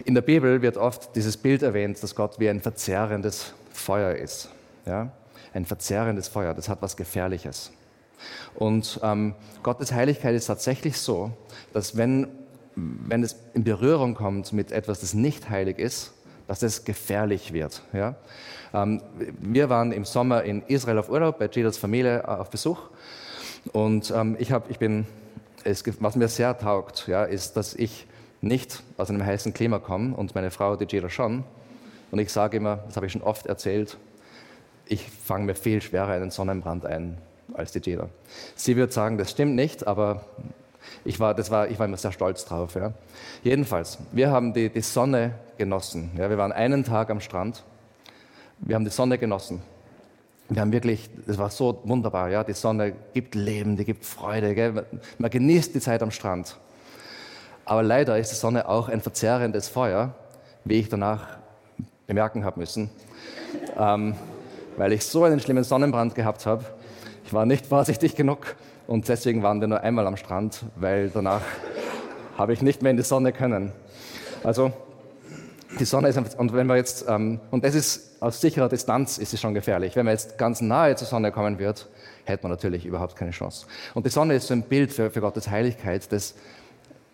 In 0.05 0.15
der 0.15 0.21
Bibel 0.21 0.61
wird 0.61 0.77
oft 0.77 1.15
dieses 1.15 1.37
Bild 1.37 1.61
erwähnt, 1.61 2.01
dass 2.01 2.15
Gott 2.15 2.39
wie 2.39 2.49
ein 2.49 2.61
verzehrendes 2.61 3.53
Feuer 3.73 4.15
ist. 4.15 4.49
Ja? 4.85 5.11
Ein 5.53 5.65
verzehrendes 5.65 6.27
Feuer, 6.27 6.53
das 6.53 6.69
hat 6.69 6.81
was 6.81 6.95
Gefährliches. 6.95 7.71
Und 8.55 8.99
ähm, 9.03 9.35
Gottes 9.63 9.91
Heiligkeit 9.91 10.35
ist 10.35 10.47
tatsächlich 10.47 10.97
so, 10.97 11.31
dass 11.73 11.97
wenn, 11.97 12.27
wenn 12.75 13.23
es 13.23 13.35
in 13.53 13.63
Berührung 13.63 14.15
kommt 14.15 14.53
mit 14.53 14.71
etwas, 14.71 15.01
das 15.01 15.13
nicht 15.13 15.49
heilig 15.49 15.79
ist, 15.79 16.13
dass 16.47 16.63
es 16.63 16.83
gefährlich 16.83 17.53
wird. 17.53 17.83
Ja? 17.93 18.15
Ähm, 18.73 19.01
wir 19.39 19.69
waren 19.69 19.91
im 19.91 20.05
Sommer 20.05 20.43
in 20.43 20.63
Israel 20.63 20.97
auf 20.97 21.09
Urlaub 21.09 21.39
bei 21.39 21.47
Gidas 21.47 21.77
Familie 21.77 22.19
äh, 22.19 22.25
auf 22.25 22.49
Besuch 22.49 22.89
und 23.71 24.11
ähm, 24.15 24.35
ich, 24.39 24.51
hab, 24.51 24.69
ich 24.69 24.79
bin, 24.79 25.05
es, 25.63 25.83
was 26.01 26.15
mir 26.15 26.27
sehr 26.27 26.57
taugt, 26.57 27.07
ja, 27.07 27.23
ist, 27.23 27.55
dass 27.57 27.73
ich 27.73 28.07
nicht 28.41 28.83
aus 28.97 29.09
einem 29.09 29.25
heißen 29.25 29.53
Klima 29.53 29.79
komme 29.79 30.15
und 30.15 30.33
meine 30.35 30.51
Frau, 30.51 30.75
die 30.75 30.85
Gida 30.85 31.09
schon. 31.09 31.43
Und 32.11 32.19
ich 32.19 32.31
sage 32.31 32.57
immer, 32.57 32.77
das 32.87 32.95
habe 32.95 33.05
ich 33.05 33.11
schon 33.11 33.21
oft 33.21 33.45
erzählt, 33.45 33.97
ich 34.85 35.07
fange 35.07 35.45
mir 35.45 35.55
viel 35.55 35.81
schwerer 35.81 36.13
einen 36.13 36.31
Sonnenbrand 36.31 36.85
ein 36.85 37.17
als 37.59 37.71
die 37.71 37.81
Jeder. 37.83 38.09
Sie 38.55 38.75
wird 38.75 38.93
sagen, 38.93 39.17
das 39.17 39.31
stimmt 39.31 39.55
nicht, 39.55 39.85
aber 39.85 40.23
ich 41.05 41.19
war, 41.19 41.33
das 41.33 41.51
war, 41.51 41.69
ich 41.69 41.79
war 41.79 41.85
immer 41.85 41.97
sehr 41.97 42.11
stolz 42.11 42.45
drauf. 42.45 42.75
Ja. 42.75 42.93
Jedenfalls, 43.43 43.97
wir 44.11 44.31
haben 44.31 44.53
die, 44.53 44.69
die 44.69 44.81
Sonne 44.81 45.35
genossen. 45.57 46.11
Ja. 46.17 46.29
Wir 46.29 46.37
waren 46.37 46.51
einen 46.51 46.83
Tag 46.83 47.09
am 47.09 47.21
Strand. 47.21 47.63
Wir 48.59 48.75
haben 48.75 48.83
die 48.83 48.91
Sonne 48.91 49.17
genossen. 49.17 49.61
Wir 50.49 50.61
haben 50.61 50.71
wirklich, 50.71 51.09
das 51.27 51.37
war 51.37 51.49
so 51.49 51.79
wunderbar. 51.83 52.29
Ja. 52.29 52.43
Die 52.43 52.53
Sonne 52.53 52.93
gibt 53.13 53.35
Leben, 53.35 53.77
die 53.77 53.85
gibt 53.85 54.05
Freude. 54.05 54.55
Gell. 54.55 54.85
Man 55.17 55.29
genießt 55.29 55.73
die 55.75 55.79
Zeit 55.79 56.01
am 56.01 56.11
Strand. 56.11 56.57
Aber 57.65 57.83
leider 57.83 58.17
ist 58.17 58.31
die 58.31 58.35
Sonne 58.35 58.67
auch 58.67 58.89
ein 58.89 58.99
verzehrendes 58.99 59.67
Feuer, 59.67 60.15
wie 60.65 60.79
ich 60.79 60.89
danach 60.89 61.37
bemerken 62.07 62.43
habe 62.43 62.59
müssen, 62.59 62.89
ähm, 63.77 64.15
weil 64.75 64.91
ich 64.93 65.05
so 65.05 65.23
einen 65.23 65.39
schlimmen 65.39 65.63
Sonnenbrand 65.63 66.15
gehabt 66.15 66.47
habe 66.47 66.65
ich 67.29 67.33
war 67.33 67.45
nicht 67.45 67.67
vorsichtig 67.67 68.15
genug 68.15 68.55
und 68.87 69.07
deswegen 69.07 69.43
waren 69.43 69.61
wir 69.61 69.67
nur 69.67 69.81
einmal 69.81 70.07
am 70.07 70.17
Strand, 70.17 70.65
weil 70.77 71.11
danach 71.13 71.43
habe 72.39 72.53
ich 72.53 72.63
nicht 72.63 72.81
mehr 72.81 72.89
in 72.89 72.97
die 72.97 73.03
Sonne 73.03 73.31
können. 73.31 73.71
Also 74.43 74.73
die 75.79 75.85
Sonne 75.85 76.07
ist 76.07 76.17
und 76.17 76.53
wenn 76.53 76.65
wir 76.65 76.75
jetzt, 76.75 77.05
ähm, 77.07 77.39
und 77.51 77.63
das 77.63 77.75
ist 77.75 78.19
aus 78.19 78.41
sicherer 78.41 78.67
Distanz 78.67 79.19
ist 79.19 79.31
es 79.31 79.39
schon 79.39 79.53
gefährlich. 79.53 79.95
Wenn 79.95 80.07
man 80.07 80.13
jetzt 80.13 80.39
ganz 80.39 80.59
nahe 80.59 80.95
zur 80.95 81.05
Sonne 81.05 81.31
kommen 81.31 81.59
wird, 81.59 81.87
hätte 82.25 82.41
man 82.41 82.51
natürlich 82.51 82.83
überhaupt 82.83 83.15
keine 83.15 83.29
Chance. 83.29 83.67
Und 83.93 84.07
die 84.07 84.09
Sonne 84.09 84.33
ist 84.33 84.47
so 84.47 84.55
ein 84.55 84.63
Bild 84.63 84.91
für, 84.91 85.11
für 85.11 85.21
Gottes 85.21 85.51
Heiligkeit, 85.51 86.11
das 86.11 86.33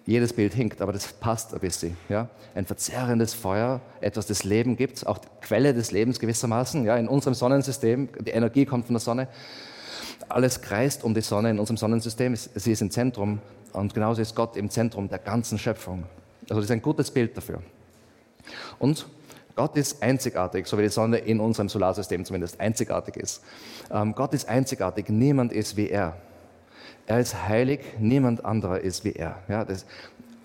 jedes 0.06 0.32
Bild 0.32 0.54
hinkt, 0.54 0.82
aber 0.82 0.94
das 0.94 1.12
passt 1.12 1.54
ein 1.54 1.60
bisschen. 1.60 1.98
Ja? 2.08 2.30
Ein 2.54 2.66
verzehrendes 2.66 3.34
Feuer, 3.34 3.82
etwas, 4.00 4.28
das 4.28 4.46
Leben 4.46 4.78
gibt, 4.78 5.06
auch 5.06 5.18
die 5.18 5.28
Quelle 5.42 5.74
des 5.74 5.92
Lebens 5.92 6.20
gewissermaßen. 6.20 6.86
Ja? 6.86 6.96
In 6.96 7.10
unserem 7.10 7.34
Sonnensystem, 7.34 8.08
die 8.22 8.32
Energie 8.32 8.66
kommt 8.66 8.86
von 8.86 8.94
der 8.94 9.02
Sonne. 9.02 9.28
Alles 10.30 10.62
kreist 10.62 11.04
um 11.04 11.14
die 11.14 11.22
Sonne 11.22 11.50
in 11.50 11.60
unserem 11.60 11.78
Sonnensystem. 11.78 12.36
Sie 12.36 12.72
ist 12.72 12.82
im 12.82 12.92
Zentrum 12.92 13.40
und 13.74 13.94
genauso 13.94 14.22
ist 14.22 14.36
Gott 14.36 14.58
im 14.58 14.70
Zentrum 14.70 15.10
der 15.10 15.20
ganzen 15.20 15.58
Schöpfung. 15.58 16.04
Also 16.44 16.56
das 16.56 16.66
ist 16.66 16.72
ein 16.72 16.82
gutes 16.82 17.12
Bild 17.12 17.36
dafür. 17.36 17.62
Und 18.80 19.08
Gott 19.56 19.78
ist 19.78 20.04
einzigartig, 20.04 20.68
so 20.68 20.78
wie 20.78 20.84
die 20.84 20.90
Sonne 20.90 21.18
in 21.18 21.40
unserem 21.40 21.70
Solarsystem 21.70 22.26
zumindest 22.26 22.60
einzigartig 22.60 23.16
ist. 23.16 23.42
Ähm, 23.90 24.14
Gott 24.14 24.34
ist 24.34 24.50
einzigartig, 24.50 25.10
niemand 25.10 25.54
ist 25.54 25.78
wie 25.78 25.90
er. 25.90 26.18
Er 27.08 27.20
ist 27.20 27.48
heilig, 27.48 27.80
niemand 28.00 28.44
anderer 28.44 28.82
ist 28.82 29.06
wie 29.06 29.14
er. 29.14 29.40
Ja, 29.48 29.64
das, 29.64 29.86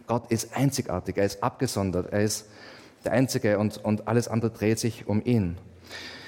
Gott 0.07 0.31
ist 0.31 0.57
einzigartig, 0.57 1.17
er 1.17 1.25
ist 1.25 1.43
abgesondert, 1.43 2.13
er 2.13 2.23
ist 2.23 2.47
der 3.05 3.13
Einzige 3.13 3.59
und, 3.59 3.79
und 3.79 4.07
alles 4.07 4.29
andere 4.29 4.51
dreht 4.51 4.79
sich 4.79 5.07
um 5.07 5.25
ihn. 5.25 5.57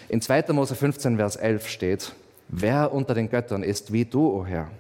In 0.09 0.21
2. 0.21 0.53
Mose 0.53 0.75
15, 0.75 1.17
Vers 1.17 1.37
11 1.37 1.69
steht, 1.69 2.15
Wer 2.55 2.93
unter 2.93 3.15
den 3.15 3.31
Göttern 3.31 3.63
ist 3.63 3.95
wie 3.95 4.05
du, 4.05 4.29
o 4.29 4.41
oh 4.41 4.47
Herr? 4.47 4.71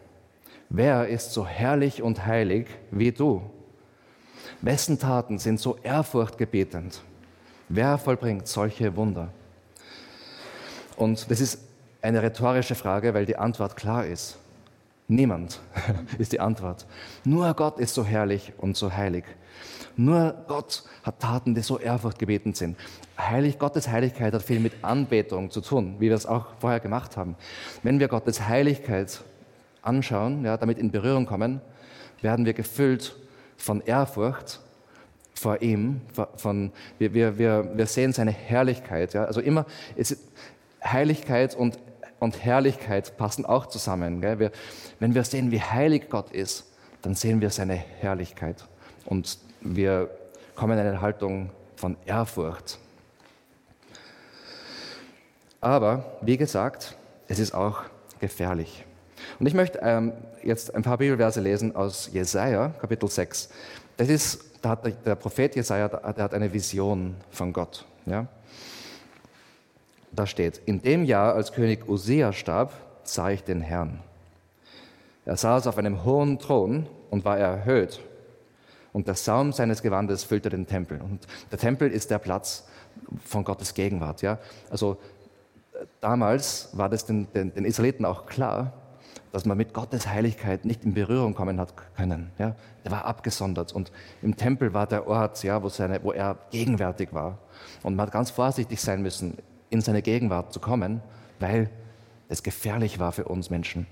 Wer 0.69 1.09
ist 1.09 1.33
so 1.33 1.47
herrlich 1.47 2.03
und 2.03 2.27
heilig 2.27 2.67
wie 2.91 3.13
du? 3.13 3.41
Wessen 4.61 4.99
Taten 4.99 5.39
sind 5.39 5.59
so 5.59 5.79
ehrfurchtgebietend? 5.83 7.01
Wer 7.71 7.97
vollbringt 7.97 8.47
solche 8.47 8.95
Wunder? 8.95 9.29
Und 10.97 11.31
das 11.31 11.41
ist 11.41 11.61
eine 12.03 12.23
rhetorische 12.23 12.75
Frage, 12.75 13.15
weil 13.15 13.25
die 13.25 13.37
Antwort 13.37 13.75
klar 13.75 14.05
ist. 14.05 14.37
Niemand 15.09 15.59
ist 16.19 16.33
die 16.33 16.41
Antwort. 16.41 16.85
Nur 17.25 17.55
Gott 17.55 17.79
ist 17.79 17.95
so 17.95 18.05
herrlich 18.05 18.53
und 18.59 18.77
so 18.77 18.93
heilig. 18.93 19.25
Nur 19.97 20.45
Gott 20.49 20.85
hat 21.03 21.21
Taten, 21.21 21.55
die 21.55 21.61
so 21.61 21.79
ehrfurchtgebetend 21.79 22.57
sind. 22.57 22.77
Heilig, 23.19 23.59
Gottes 23.59 23.89
Heiligkeit 23.89 24.33
hat 24.33 24.43
viel 24.43 24.61
mit 24.61 24.83
Anbetung 24.83 25.51
zu 25.51 25.61
tun, 25.61 25.97
wie 25.99 26.09
wir 26.09 26.17
es 26.17 26.27
auch 26.27 26.47
vorher 26.59 26.81
gemacht 26.81 27.17
haben. 27.17 27.37
Wenn 27.83 28.01
wir 28.01 28.09
Gottes 28.09 28.49
Heiligkeit 28.49 29.23
anschauen, 29.83 30.45
ja, 30.45 30.57
damit 30.57 30.79
in 30.79 30.91
Berührung 30.91 31.27
kommen, 31.27 31.61
werden 32.21 32.47
wir 32.47 32.55
gefüllt 32.55 33.17
von 33.57 33.81
Ehrfurcht 33.81 34.61
vor 35.35 35.61
ihm. 35.61 36.01
Von, 36.37 36.73
wir, 36.99 37.15
wir, 37.15 37.39
wir, 37.39 37.87
sehen 37.87 38.13
seine 38.13 38.31
Herrlichkeit. 38.31 39.13
Ja. 39.15 39.25
Also 39.25 39.41
immer, 39.41 39.67
ist, 39.97 40.17
Heiligkeit 40.85 41.55
und, 41.55 41.79
und 42.19 42.45
Herrlichkeit 42.45 43.17
passen 43.17 43.45
auch 43.45 43.67
zusammen. 43.67 44.23
Wir, 44.23 44.53
wenn 45.01 45.15
wir 45.15 45.25
sehen, 45.25 45.51
wie 45.51 45.61
heilig 45.61 46.09
Gott 46.09 46.31
ist, 46.31 46.73
dann 47.03 47.15
sehen 47.15 47.41
wir 47.41 47.51
seine 47.51 47.75
Herrlichkeit. 47.75 48.65
Und 49.07 49.39
wir 49.61 50.11
kommen 50.55 50.79
in 50.79 50.87
eine 50.87 51.01
Haltung 51.01 51.51
von 51.77 51.97
Ehrfurcht. 52.07 52.79
Aber 55.61 56.05
wie 56.21 56.37
gesagt, 56.37 56.97
es 57.29 57.39
ist 57.39 57.55
auch 57.55 57.83
gefährlich. 58.21 58.85
Und 59.39 59.47
ich 59.47 59.55
möchte 59.55 59.79
ähm, 59.83 60.13
jetzt 60.43 60.75
ein 60.75 60.83
paar 60.83 60.99
Bibelverse 60.99 61.41
lesen 61.41 61.75
aus 61.77 62.11
Jesaja, 62.13 62.69
Kapitel 62.81 63.09
6. 63.09 63.49
Das 63.97 64.09
ist, 64.09 64.45
da 64.61 64.71
hat 64.71 65.07
der, 65.07 65.15
Prophet 65.15 65.55
Jesaja, 65.55 65.89
der 65.89 66.25
hat 66.25 66.35
eine 66.35 66.53
Vision 66.53 67.15
von 67.31 67.53
Gott. 67.53 67.85
Ja? 68.07 68.27
Da 70.11 70.27
steht: 70.27 70.61
In 70.67 70.83
dem 70.83 71.05
Jahr, 71.05 71.35
als 71.35 71.53
König 71.53 71.89
Usia 71.89 72.33
starb, 72.33 72.73
sah 73.05 73.31
ich 73.31 73.45
den 73.45 73.61
Herrn. 73.61 74.01
Er 75.25 75.37
saß 75.37 75.69
auf 75.69 75.79
einem 75.79 76.05
hohen 76.05 76.39
Thron 76.39 76.89
und 77.11 77.25
war 77.25 77.39
erhöht 77.39 78.01
Und 78.93 79.09
der 79.09 79.15
Saum 79.15 79.53
seines 79.53 79.83
Gewandes 79.83 80.25
füllte 80.25 80.51
den 80.51 80.67
Tempel. 80.67 81.01
Und 81.01 81.27
der 81.51 81.59
Tempel 81.59 81.91
ist 81.91 82.11
der 82.11 82.19
Platz 82.19 82.67
von 83.25 83.45
Gottes 83.45 83.75
Gegenwart. 83.75 84.23
Ja? 84.23 84.39
Also 84.71 84.99
damals 86.01 86.69
war 86.73 86.89
das 86.89 87.07
den, 87.07 87.27
den, 87.33 87.55
den 87.55 87.65
Israeliten 87.65 88.05
auch 88.05 88.27
klar, 88.27 88.73
dass 89.33 89.47
man 89.47 89.57
mit 89.57 89.73
Gottes 89.73 90.07
Heiligkeit 90.07 90.67
nicht 90.67 90.85
in 90.85 90.93
Berührung 90.93 91.35
kommen 91.35 91.59
hat 91.59 91.75
können. 91.97 92.31
Ja? 92.39 92.55
Er 92.85 92.91
war 92.91 93.07
abgesondert 93.07 93.73
und 93.73 93.91
im 94.21 94.37
Tempel 94.37 94.75
war 94.75 94.87
der 94.87 95.07
Ort, 95.07 95.43
ja, 95.43 95.63
wo, 95.63 95.71
seine, 95.71 96.03
wo 96.05 96.13
er 96.13 96.37
gegenwärtig 96.51 97.13
war. 97.13 97.39
Und 97.83 97.97
man 97.97 98.07
hat 98.07 98.13
ganz 98.13 98.31
vorsichtig 98.31 98.81
sein 98.81 99.03
müssen, 99.03 99.39
in 99.71 99.81
seine 99.81 100.03
Gegenwart 100.03 100.53
zu 100.53 100.61
kommen, 100.61 101.01
weil 101.41 101.71
es 102.29 102.43
gefährlich 102.43 102.99
war 102.99 103.13
für 103.13 103.25
uns 103.25 103.49
Menschen. 103.49 103.87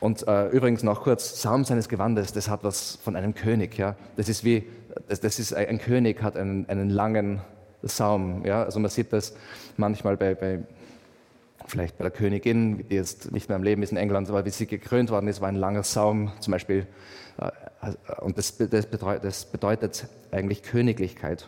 Und 0.00 0.26
äh, 0.26 0.48
übrigens 0.48 0.82
noch 0.82 1.02
kurz, 1.02 1.42
Saum 1.42 1.64
seines 1.64 1.88
Gewandes, 1.88 2.32
das 2.32 2.48
hat 2.48 2.64
was 2.64 2.96
von 3.04 3.16
einem 3.16 3.34
König. 3.34 3.76
Ja? 3.76 3.96
Das 4.16 4.30
ist 4.30 4.44
wie, 4.44 4.64
das, 5.08 5.20
das 5.20 5.38
ist 5.38 5.54
ein 5.54 5.78
König 5.78 6.22
hat 6.22 6.36
einen, 6.36 6.66
einen 6.68 6.88
langen 6.88 7.42
Saum. 7.82 8.44
Ja? 8.46 8.64
Also 8.64 8.80
man 8.80 8.90
sieht 8.90 9.12
das 9.12 9.34
manchmal 9.76 10.16
bei, 10.16 10.34
bei, 10.34 10.60
vielleicht 11.66 11.98
bei 11.98 12.04
der 12.04 12.10
Königin, 12.10 12.88
die 12.88 12.94
jetzt 12.94 13.30
nicht 13.30 13.50
mehr 13.50 13.56
im 13.56 13.62
Leben 13.62 13.82
ist 13.82 13.92
in 13.92 13.98
England, 13.98 14.30
aber 14.30 14.44
wie 14.46 14.50
sie 14.50 14.66
gekrönt 14.66 15.10
worden 15.10 15.28
ist, 15.28 15.42
war 15.42 15.48
ein 15.48 15.56
langer 15.56 15.82
Saum 15.82 16.32
zum 16.40 16.52
Beispiel. 16.52 16.86
Äh, 17.38 17.92
und 18.22 18.38
das, 18.38 18.56
das, 18.56 18.86
bedeutet, 18.86 19.24
das 19.24 19.44
bedeutet, 19.44 20.08
eigentlich 20.30 20.62
Königlichkeit. 20.62 21.46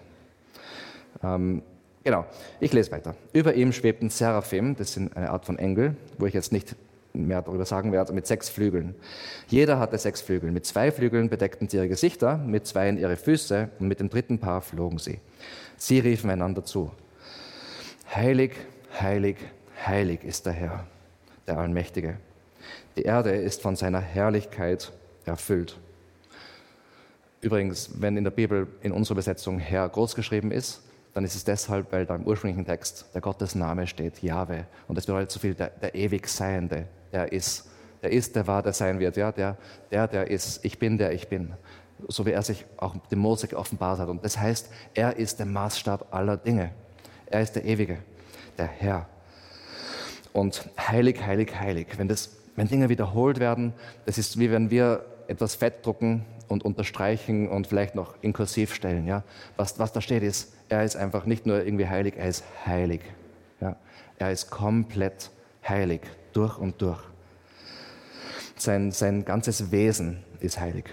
Ähm, 1.23 1.63
genau, 2.05 2.27
ich 2.61 2.75
lese 2.75 2.93
weiter. 2.93 3.15
Über 3.33 3.55
ihm 3.55 3.73
schwebten 3.73 4.11
Seraphim, 4.11 4.77
das 4.77 4.93
sind 4.93 5.17
eine 5.17 5.31
Art 5.31 5.47
von 5.47 5.59
Engel, 5.59 5.97
wo 6.19 6.27
ich 6.27 6.35
jetzt 6.35 6.53
nicht 6.53 6.77
mehr 7.13 7.43
darüber 7.43 7.65
sagen 7.65 7.93
werde, 7.93 8.13
mit 8.13 8.27
sechs 8.27 8.49
Flügeln. 8.49 8.95
Jeder 9.49 9.79
hatte 9.79 9.99
sechs 9.99 10.21
Flügel. 10.21 10.51
Mit 10.51 10.67
zwei 10.67 10.91
Flügeln 10.91 11.29
bedeckten 11.29 11.69
sie 11.69 11.77
ihre 11.77 11.89
Gesichter, 11.89 12.37
mit 12.39 12.67
zweien 12.67 12.99
ihre 12.99 13.17
Füße 13.17 13.69
und 13.79 13.89
mit 13.89 14.01
dem 14.01 14.09
dritten 14.09 14.39
Paar 14.39 14.63
flogen 14.63 14.99
sie. 14.99 15.21
Sie 15.77 15.99
riefen 15.99 16.31
einander 16.31 16.65
zu. 16.65 16.91
Heilig, 18.15 18.53
heilig, 19.01 19.37
heilig 19.87 20.25
ist 20.25 20.47
der 20.47 20.53
Herr, 20.53 20.87
der 21.47 21.59
Allmächtige. 21.59 22.17
Die 22.97 23.03
Erde 23.03 23.31
ist 23.31 23.63
von 23.63 23.77
seiner 23.77 24.01
Herrlichkeit 24.01 24.93
erfüllt. 25.25 25.79
Übrigens, 27.41 27.91
wenn 28.01 28.17
in 28.17 28.25
der 28.25 28.31
Bibel 28.31 28.69
in 28.83 28.93
unserer 28.93 29.15
Übersetzung 29.15 29.59
Herr 29.59 29.89
groß 29.89 30.15
geschrieben 30.15 30.53
ist, 30.53 30.83
dann 31.15 31.25
ist 31.25 31.35
es 31.35 31.45
deshalb, 31.45 31.93
weil 31.93 32.07
da 32.07 32.15
im 32.15 32.25
ursprünglichen 32.25 32.65
Text 32.65 33.07
der 33.15 33.21
Gottesname 33.21 33.87
steht, 33.87 34.23
Jahwe. 34.23 34.67
Und 34.89 34.97
das 34.97 35.07
bedeutet 35.07 35.31
so 35.31 35.41
viel 35.41 35.55
der, 35.55 35.71
der 35.71 35.95
ewig 35.95 36.29
Seiende, 36.29 36.87
der 37.13 37.33
ist. 37.33 37.69
Der 38.03 38.11
ist, 38.11 38.35
der 38.35 38.47
war, 38.47 38.63
der 38.63 38.73
sein 38.73 38.99
wird. 38.99 39.17
Ja? 39.17 39.31
Der, 39.31 39.57
der, 39.91 40.09
der 40.09 40.31
ist. 40.31 40.65
Ich 40.65 40.79
bin, 40.79 40.99
der 40.99 41.13
ich 41.13 41.29
bin. 41.29 41.53
So 42.09 42.27
wie 42.27 42.33
er 42.33 42.43
sich 42.43 42.65
auch 42.79 42.97
dem 43.11 43.21
Mose 43.21 43.57
offenbart 43.57 44.01
hat. 44.01 44.09
Und 44.09 44.25
das 44.25 44.39
heißt, 44.39 44.71
er 44.95 45.17
ist 45.17 45.39
der 45.39 45.47
Maßstab 45.47 46.13
aller 46.13 46.37
Dinge. 46.37 46.73
Er 47.27 47.43
ist 47.43 47.55
der 47.55 47.65
Ewige, 47.65 47.99
der 48.59 48.67
Herr. 48.67 49.07
Und 50.33 50.69
heilig, 50.79 51.25
heilig, 51.25 51.55
heilig. 51.59 51.87
Wenn, 51.97 52.09
das, 52.09 52.31
wenn 52.57 52.67
Dinge 52.67 52.89
wiederholt 52.89 53.39
werden, 53.39 53.73
das 54.05 54.19
ist 54.19 54.39
wie 54.39 54.51
wenn 54.51 54.71
wir 54.71 55.05
etwas 55.29 55.55
Fett 55.55 55.87
drucken 55.87 56.25
und 56.49 56.65
unterstreichen 56.65 57.49
und 57.49 57.67
vielleicht 57.67 57.95
noch 57.95 58.15
in 58.21 58.33
Kursiv 58.33 58.75
stellen. 58.75 59.07
Ja? 59.07 59.25
Was, 59.57 59.79
was 59.79 59.93
da 59.93 60.01
steht 60.01 60.23
ist, 60.23 60.53
er 60.69 60.85
ist 60.85 60.97
einfach 60.97 61.25
nicht 61.25 61.47
nur 61.47 61.65
irgendwie 61.65 61.89
heilig, 61.89 62.15
er 62.17 62.29
ist 62.29 62.45
heilig. 62.67 63.01
Ja? 63.61 63.77
Er 64.19 64.31
ist 64.31 64.51
komplett 64.51 65.31
heilig, 65.67 66.03
durch 66.37 66.59
und 66.59 66.81
durch. 66.81 67.01
Sein, 68.57 68.93
sein 68.93 69.25
ganzes 69.25 69.71
Wesen 69.71 70.23
ist 70.41 70.59
heilig. 70.61 70.85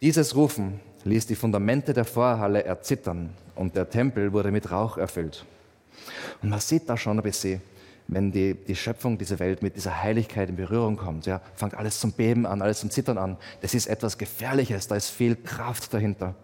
Dieses 0.00 0.34
Rufen 0.34 0.80
ließ 1.04 1.26
die 1.26 1.34
Fundamente 1.34 1.92
der 1.92 2.04
Vorhalle 2.04 2.64
erzittern 2.64 3.30
und 3.54 3.76
der 3.76 3.88
Tempel 3.88 4.32
wurde 4.32 4.50
mit 4.50 4.70
Rauch 4.70 4.96
erfüllt. 4.98 5.44
Und 6.42 6.50
man 6.50 6.60
sieht 6.60 6.88
da 6.88 6.96
schon 6.96 7.18
ein 7.18 7.22
bisschen, 7.22 7.60
wenn 8.08 8.32
die, 8.32 8.54
die 8.54 8.76
Schöpfung 8.76 9.16
dieser 9.16 9.38
Welt 9.38 9.62
mit 9.62 9.76
dieser 9.76 10.02
Heiligkeit 10.02 10.48
in 10.48 10.56
Berührung 10.56 10.96
kommt, 10.96 11.26
ja, 11.26 11.40
fängt 11.54 11.74
alles 11.74 12.00
zum 12.00 12.12
Beben 12.12 12.46
an, 12.46 12.62
alles 12.62 12.80
zum 12.80 12.90
Zittern 12.90 13.18
an. 13.18 13.36
Das 13.60 13.74
ist 13.74 13.86
etwas 13.86 14.18
Gefährliches, 14.18 14.88
da 14.88 14.96
ist 14.96 15.10
viel 15.10 15.36
Kraft 15.36 15.94
dahinter. 15.94 16.34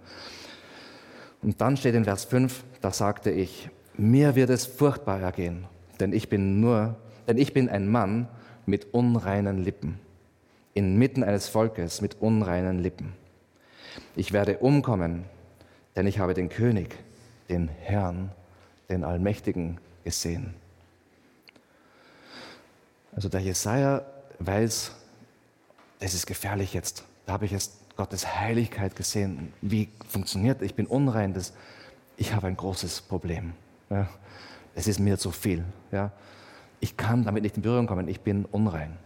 Und 1.43 1.61
dann 1.61 1.77
steht 1.77 1.95
in 1.95 2.05
Vers 2.05 2.25
5, 2.25 2.65
da 2.81 2.93
sagte 2.93 3.31
ich, 3.31 3.69
mir 3.97 4.35
wird 4.35 4.51
es 4.51 4.67
furchtbar 4.67 5.21
ergehen, 5.21 5.67
denn 6.01 6.13
ich 6.13 6.29
bin 6.29 6.61
nur, 6.61 6.97
denn 7.27 7.39
ich 7.39 7.53
bin 7.53 7.69
ein 7.69 7.89
Mann 7.89 8.29
mit 8.67 8.93
unreinen 8.93 9.59
Lippen, 9.59 9.99
inmitten 10.75 11.25
eines 11.25 11.49
Volkes 11.49 12.01
mit 12.01 12.21
unreinen 12.21 12.79
Lippen. 12.79 13.15
Ich 14.17 14.33
werde 14.33 14.59
umkommen, 14.59 15.25
denn 15.97 16.07
ich 16.07 16.19
habe 16.19 16.35
den 16.35 16.49
König, 16.49 16.97
den 17.49 17.69
Herrn, 17.69 18.31
den 18.89 19.05
Allmächtigen 19.05 19.79
gesehen. 20.05 20.55
Also 23.15 23.29
der 23.29 23.41
Jesaja 23.41 24.03
weiß, 24.39 24.93
das 25.99 26.15
ist 26.15 26.27
gefährlich 26.27 26.75
jetzt. 26.75 27.05
Da 27.27 27.33
habe 27.33 27.45
ich 27.45 27.51
jetzt 27.51 27.73
Gottes 27.97 28.39
Heiligkeit 28.39 28.95
gesehen. 28.95 29.53
Wie 29.61 29.89
funktioniert? 30.09 30.63
Ich 30.63 30.75
bin 30.75 30.87
unrein. 30.87 31.35
Das, 31.35 31.53
ich 32.17 32.33
habe 32.33 32.47
ein 32.47 32.57
großes 32.57 33.01
Problem. 33.03 33.55
Ja. 33.91 34.09
Es 34.79 34.87
ist 34.87 35.01
mir 35.01 35.19
zu 35.19 35.33
viel. 35.33 35.65
Ja. 35.91 36.13
Ich 36.79 36.97
kann 36.97 37.25
damit 37.25 37.43
nicht 37.43 37.57
in 37.57 37.63
Berührung 37.63 37.89
kommen. 37.89 38.07
Ich 38.07 38.21
bin 38.21 38.45
unrein. 38.45 38.97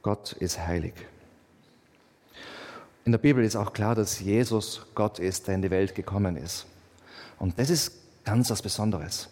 Gott 0.00 0.32
ist 0.32 0.58
heilig. 0.58 0.94
In 3.04 3.12
der 3.12 3.18
Bibel 3.18 3.44
ist 3.44 3.56
auch 3.56 3.74
klar, 3.74 3.94
dass 3.94 4.20
Jesus 4.20 4.86
Gott 4.94 5.18
ist, 5.18 5.48
der 5.48 5.56
in 5.56 5.60
die 5.60 5.70
Welt 5.70 5.94
gekommen 5.94 6.38
ist. 6.38 6.64
Und 7.38 7.58
das 7.58 7.68
ist 7.68 7.92
ganz 8.24 8.48
was 8.48 8.62
Besonderes. 8.62 9.28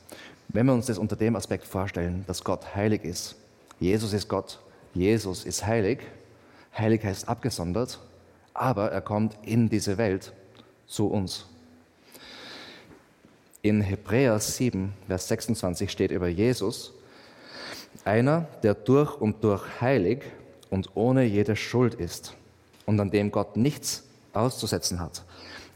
Wenn 0.49 0.67
wir 0.67 0.75
uns 0.75 0.85
das 0.85 0.99
unter 0.99 1.17
dem 1.17 1.35
Aspekt 1.35 1.67
vorstellen, 1.67 2.25
dass 2.27 2.45
Gott 2.45 2.75
heilig 2.75 3.05
ist, 3.05 3.37
Jesus 3.81 4.13
ist 4.13 4.29
Gott, 4.29 4.61
Jesus 4.93 5.47
ist 5.47 5.65
heilig, 5.65 6.01
heilig 6.77 7.03
heißt 7.03 7.27
abgesondert, 7.27 7.99
aber 8.53 8.93
er 8.93 9.01
kommt 9.01 9.39
in 9.47 9.71
diese 9.71 9.97
Welt 9.97 10.35
zu 10.89 11.07
uns. 11.07 11.47
In 13.63 13.81
Hebräer 13.81 14.39
7, 14.41 14.93
Vers 15.07 15.29
26 15.29 15.91
steht 15.91 16.11
über 16.11 16.29
Jesus, 16.29 16.93
einer, 18.05 18.47
der 18.63 18.75
durch 18.75 19.21
und 19.21 19.45
durch 19.45 19.81
heilig 19.81 20.23
und 20.71 20.91
ohne 20.95 21.25
jede 21.25 21.57
Schuld 21.57 21.95
ist 21.95 22.35
und 22.87 22.99
an 23.01 23.11
dem 23.11 23.31
Gott 23.31 23.57
nichts 23.57 24.05
auszusetzen 24.33 25.01
hat. 25.01 25.25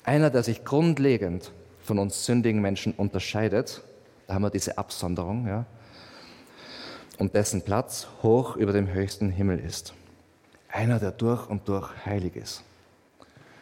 Einer, 0.05 0.31
der 0.31 0.43
sich 0.43 0.65
grundlegend 0.65 1.53
von 1.83 1.99
uns 1.99 2.25
sündigen 2.25 2.63
Menschen 2.63 2.93
unterscheidet. 2.93 3.83
Da 4.27 4.35
haben 4.35 4.43
wir 4.43 4.51
diese 4.51 4.79
Absonderung, 4.79 5.47
ja. 5.47 5.67
Und 7.19 7.35
dessen 7.35 7.63
Platz 7.63 8.07
hoch 8.23 8.57
über 8.57 8.73
dem 8.73 8.93
höchsten 8.93 9.31
Himmel 9.31 9.59
ist. 9.59 9.93
Einer, 10.69 10.99
der 10.99 11.13
durch 11.13 11.49
und 11.49 11.69
durch 11.69 11.91
heilig 12.07 12.37
ist. 12.37 12.63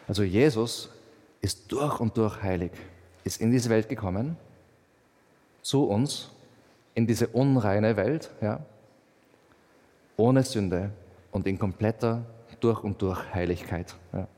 Also 0.06 0.22
Jesus 0.22 0.88
ist 1.40 1.70
durch 1.72 2.00
und 2.00 2.16
durch 2.16 2.42
heilig, 2.42 2.72
ist 3.24 3.40
in 3.40 3.50
diese 3.50 3.70
Welt 3.70 3.88
gekommen, 3.88 4.36
zu 5.62 5.84
uns, 5.84 6.30
in 6.94 7.06
diese 7.06 7.28
unreine 7.28 7.96
Welt, 7.96 8.30
ja, 8.40 8.60
ohne 10.16 10.42
Sünde 10.42 10.90
und 11.30 11.46
in 11.46 11.58
kompletter 11.58 12.24
durch 12.60 12.82
und 12.84 13.00
durch 13.00 13.32
Heiligkeit. 13.32 13.94
Ja. 14.12 14.28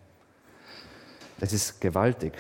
Das 1.41 1.53
ist 1.53 1.81
gewaltig. 1.81 2.33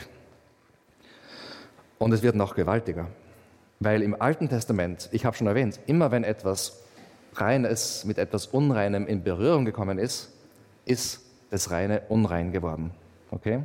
Und 1.99 2.13
es 2.13 2.23
wird 2.23 2.37
noch 2.37 2.55
gewaltiger, 2.55 3.09
weil 3.81 4.03
im 4.03 4.21
Alten 4.21 4.49
Testament, 4.49 5.09
ich 5.13 5.25
habe 5.25 5.37
schon 5.37 5.47
erwähnt, 5.47 5.81
immer 5.87 6.11
wenn 6.11 6.25
etwas 6.25 6.83
Reines 7.35 8.05
mit 8.05 8.19
etwas 8.19 8.47
Unreinem 8.47 9.07
in 9.07 9.23
Berührung 9.23 9.65
gekommen 9.65 9.99
ist, 9.99 10.33
ist 10.85 11.21
das 11.51 11.71
Reine 11.71 12.03
unrein 12.09 12.53
geworden. 12.53 12.93
Okay? 13.31 13.63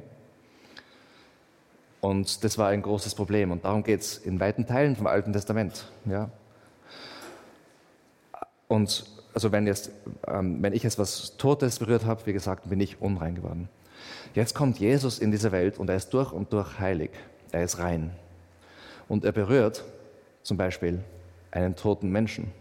Und 2.01 2.43
das 2.43 2.57
war 2.57 2.69
ein 2.69 2.81
großes 2.81 3.15
Problem. 3.15 3.51
Und 3.51 3.65
darum 3.65 3.83
geht 3.83 4.01
es 4.01 4.17
in 4.17 4.39
weiten 4.39 4.65
Teilen 4.65 4.95
vom 4.95 5.07
Alten 5.07 5.33
Testament. 5.33 5.85
Ja? 6.05 6.29
Und 8.67 9.05
also 9.33 9.51
wenn, 9.51 9.67
jetzt, 9.67 9.91
ähm, 10.27 10.61
wenn 10.61 10.73
ich 10.73 10.83
jetzt 10.83 10.99
was 10.99 11.37
Totes 11.37 11.79
berührt 11.79 12.05
habe, 12.05 12.25
wie 12.25 12.33
gesagt, 12.33 12.69
bin 12.69 12.79
ich 12.79 13.01
unrein 13.01 13.35
geworden. 13.35 13.69
Jetzt 14.33 14.53
kommt 14.53 14.79
Jesus 14.79 15.19
in 15.19 15.31
diese 15.31 15.51
Welt 15.51 15.79
und 15.79 15.89
er 15.89 15.95
ist 15.95 16.09
durch 16.09 16.31
und 16.31 16.53
durch 16.53 16.79
heilig. 16.79 17.11
Er 17.51 17.63
ist 17.63 17.79
rein 17.79 18.11
und 19.07 19.25
er 19.25 19.31
berührt 19.31 19.83
zum 20.43 20.57
Beispiel 20.57 21.03
einen 21.51 21.75
toten 21.75 22.09
Menschen. 22.11 22.51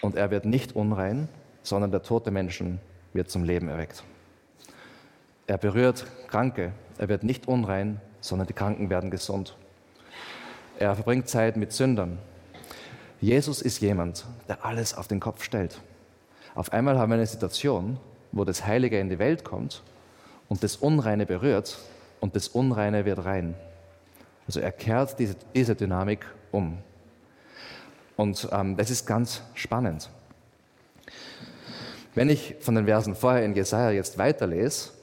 Und 0.00 0.16
er 0.16 0.30
wird 0.30 0.44
nicht 0.44 0.76
unrein, 0.76 1.28
sondern 1.62 1.90
der 1.90 2.02
tote 2.02 2.30
Menschen 2.30 2.80
wird 3.12 3.30
zum 3.30 3.44
Leben 3.44 3.68
erweckt. 3.68 4.04
Er 5.48 5.56
berührt 5.56 6.04
Kranke, 6.28 6.72
er 6.98 7.08
wird 7.08 7.24
nicht 7.24 7.48
unrein, 7.48 8.02
sondern 8.20 8.46
die 8.46 8.52
Kranken 8.52 8.90
werden 8.90 9.10
gesund. 9.10 9.56
Er 10.78 10.94
verbringt 10.94 11.26
Zeit 11.26 11.56
mit 11.56 11.72
Sündern. 11.72 12.18
Jesus 13.22 13.62
ist 13.62 13.80
jemand, 13.80 14.26
der 14.46 14.62
alles 14.66 14.94
auf 14.94 15.08
den 15.08 15.20
Kopf 15.20 15.42
stellt. 15.42 15.80
Auf 16.54 16.74
einmal 16.74 16.98
haben 16.98 17.08
wir 17.08 17.14
eine 17.14 17.26
Situation, 17.26 17.98
wo 18.30 18.44
das 18.44 18.66
Heilige 18.66 19.00
in 19.00 19.08
die 19.08 19.18
Welt 19.18 19.42
kommt 19.42 19.82
und 20.50 20.62
das 20.62 20.76
Unreine 20.76 21.24
berührt 21.24 21.78
und 22.20 22.36
das 22.36 22.48
Unreine 22.48 23.06
wird 23.06 23.24
rein. 23.24 23.54
Also 24.46 24.60
er 24.60 24.70
kehrt 24.70 25.18
diese, 25.18 25.34
diese 25.54 25.74
Dynamik 25.74 26.26
um. 26.52 26.76
Und 28.16 28.46
ähm, 28.52 28.76
das 28.76 28.90
ist 28.90 29.06
ganz 29.06 29.40
spannend. 29.54 30.10
Wenn 32.14 32.28
ich 32.28 32.56
von 32.60 32.74
den 32.74 32.84
Versen 32.84 33.14
vorher 33.14 33.46
in 33.46 33.54
Jesaja 33.54 33.92
jetzt 33.92 34.18
weiterlese, 34.18 34.97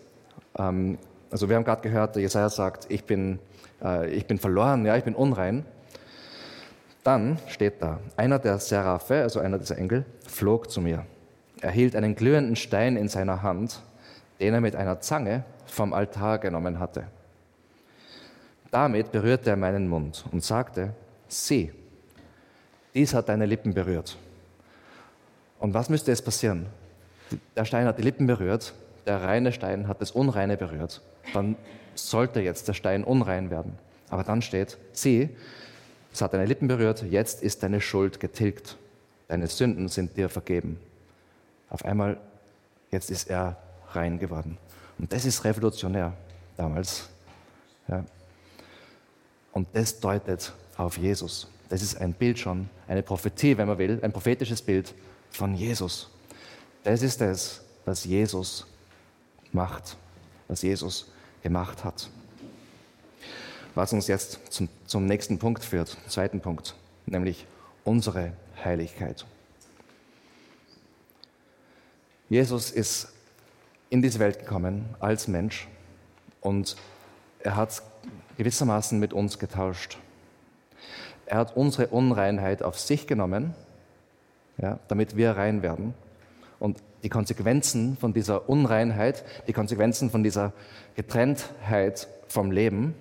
ähm, 0.58 0.98
also 1.32 1.50
wir 1.50 1.56
haben 1.56 1.64
gerade 1.64 1.82
gehört, 1.82 2.16
Jesaja 2.16 2.50
sagt, 2.50 2.86
ich 2.90 3.04
bin, 3.04 3.40
äh, 3.84 4.10
ich 4.10 4.26
bin 4.26 4.38
verloren, 4.38 4.86
ja, 4.86 4.96
ich 4.96 5.04
bin 5.04 5.16
unrein. 5.16 5.66
Dann 7.04 7.38
steht 7.48 7.82
da, 7.82 8.00
einer 8.16 8.40
der 8.40 8.60
Seraphe, 8.60 9.22
also 9.22 9.40
einer 9.40 9.60
dieser 9.60 9.78
Engel, 9.78 10.06
flog 10.28 10.72
zu 10.72 10.82
mir. 10.82 11.06
Er 11.62 11.72
hielt 11.72 11.96
einen 11.96 12.16
glühenden 12.16 12.56
Stein 12.56 12.98
in 12.98 13.08
seiner 13.08 13.44
Hand, 13.44 13.82
den 14.40 14.54
er 14.54 14.62
mit 14.62 14.76
einer 14.76 15.00
Zange 15.02 15.44
vom 15.66 15.94
Altar 15.94 16.40
genommen 16.40 16.80
hatte. 16.80 17.06
Damit 18.72 19.12
berührte 19.12 19.52
er 19.52 19.56
meinen 19.56 19.88
Mund 19.88 20.26
und 20.32 20.44
sagte, 20.44 20.94
sieh, 21.28 21.72
dies 22.94 23.14
hat 23.14 23.30
deine 23.30 23.46
Lippen 23.46 23.74
berührt. 23.74 24.18
Und 25.60 25.74
was 25.74 25.90
müsste 25.90 26.12
jetzt 26.12 26.26
passieren? 26.26 26.66
Der 27.56 27.66
Stein 27.66 27.86
hat 27.86 27.98
die 27.98 28.04
Lippen 28.04 28.28
berührt, 28.28 28.74
der 29.06 29.22
reine 29.22 29.52
Stein 29.52 29.88
hat 29.88 30.02
das 30.02 30.12
Unreine 30.12 30.58
berührt. 30.58 31.02
Dann 31.34 31.56
sollte 31.96 32.42
jetzt 32.42 32.68
der 32.68 32.74
Stein 32.74 33.04
unrein 33.04 33.50
werden. 33.50 33.78
Aber 34.10 34.24
dann 34.24 34.42
steht, 34.42 34.78
sieh, 34.94 35.30
es 36.14 36.22
hat 36.22 36.34
deine 36.34 36.46
Lippen 36.46 36.68
berührt, 36.68 37.04
jetzt 37.04 37.44
ist 37.44 37.64
deine 37.64 37.82
Schuld 37.82 38.20
getilgt. 38.20 38.78
Deine 39.28 39.48
Sünden 39.48 39.88
sind 39.88 40.18
dir 40.18 40.30
vergeben. 40.30 40.80
Auf 41.70 41.84
einmal, 41.84 42.18
jetzt 42.92 43.10
ist 43.10 43.30
er 43.30 43.58
rein 43.92 44.20
geworden. 44.20 44.58
Und 44.98 45.12
das 45.12 45.26
ist 45.26 45.44
revolutionär 45.44 46.14
damals. 46.56 47.10
Ja. 47.88 48.06
Und 49.52 49.68
das 49.74 50.00
deutet 50.00 50.54
auf 50.78 50.98
Jesus. 50.98 51.48
Das 51.70 51.82
ist 51.82 52.00
ein 52.00 52.14
Bild 52.14 52.38
schon, 52.38 52.70
eine 52.88 53.02
Prophetie, 53.02 53.58
wenn 53.58 53.68
man 53.68 53.78
will, 53.78 54.00
ein 54.02 54.12
prophetisches 54.12 54.62
Bild 54.62 54.94
von 55.32 55.56
Jesus. 55.56 56.10
Das 56.84 57.02
ist 57.02 57.20
das, 57.20 57.62
was 57.84 58.06
Jesus 58.06 58.66
macht, 59.56 59.98
was 60.48 60.62
Jesus 60.62 61.12
gemacht 61.42 61.84
hat. 61.84 62.10
Was 63.74 63.92
uns 63.92 64.08
jetzt 64.08 64.40
zum, 64.54 64.70
zum 64.86 65.06
nächsten 65.06 65.40
Punkt 65.40 65.64
führt, 65.64 65.98
zweiten 66.08 66.40
Punkt, 66.40 66.76
nämlich 67.08 67.48
unsere 67.84 68.34
Heiligkeit. 68.64 69.26
Jesus 72.30 72.72
ist 72.72 73.10
in 73.90 74.02
diese 74.02 74.20
Welt 74.20 74.40
gekommen 74.40 74.86
als 75.00 75.28
Mensch 75.28 75.68
und 76.42 76.76
er 77.40 77.56
hat 77.56 77.82
gewissermaßen 78.38 79.00
mit 79.00 79.14
uns 79.14 79.40
getauscht. 79.40 79.98
Er 81.26 81.38
hat 81.38 81.56
unsere 81.56 81.88
Unreinheit 81.88 82.64
auf 82.64 82.80
sich 82.80 83.08
genommen, 83.08 83.54
ja, 84.58 84.80
damit 84.88 85.16
wir 85.18 85.32
rein 85.32 85.62
werden. 85.62 85.94
Und 86.60 86.82
die 87.06 87.10
Konsequenzen 87.10 87.98
von 87.98 88.14
dieser 88.14 88.50
Unreinheit, 88.50 89.24
die 89.48 89.54
Konsequenzen 89.54 90.10
von 90.10 90.24
dieser 90.24 90.54
Getrenntheit 90.96 92.08
vom 92.28 92.50
Leben, 92.50 92.96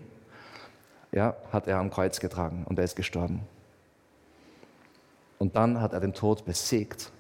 ja, 1.11 1.35
hat 1.51 1.67
er 1.69 1.79
am 1.79 1.89
Kreuz 1.89 2.21
getragen 2.21 2.67
und 2.69 2.79
er 2.79 2.85
ist 2.85 2.97
gestorben. 2.97 3.41
Und 5.39 5.57
dann 5.57 5.81
hat 5.81 5.95
er 5.95 6.01
den 6.01 6.13
Tod 6.13 6.45
besiegt 6.45 7.13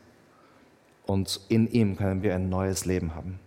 und 1.07 1.41
in 1.49 1.67
ihm 1.69 1.97
können 1.97 2.23
wir 2.23 2.35
ein 2.35 2.51
neues 2.51 2.85
Leben 2.85 3.15
haben. 3.15 3.41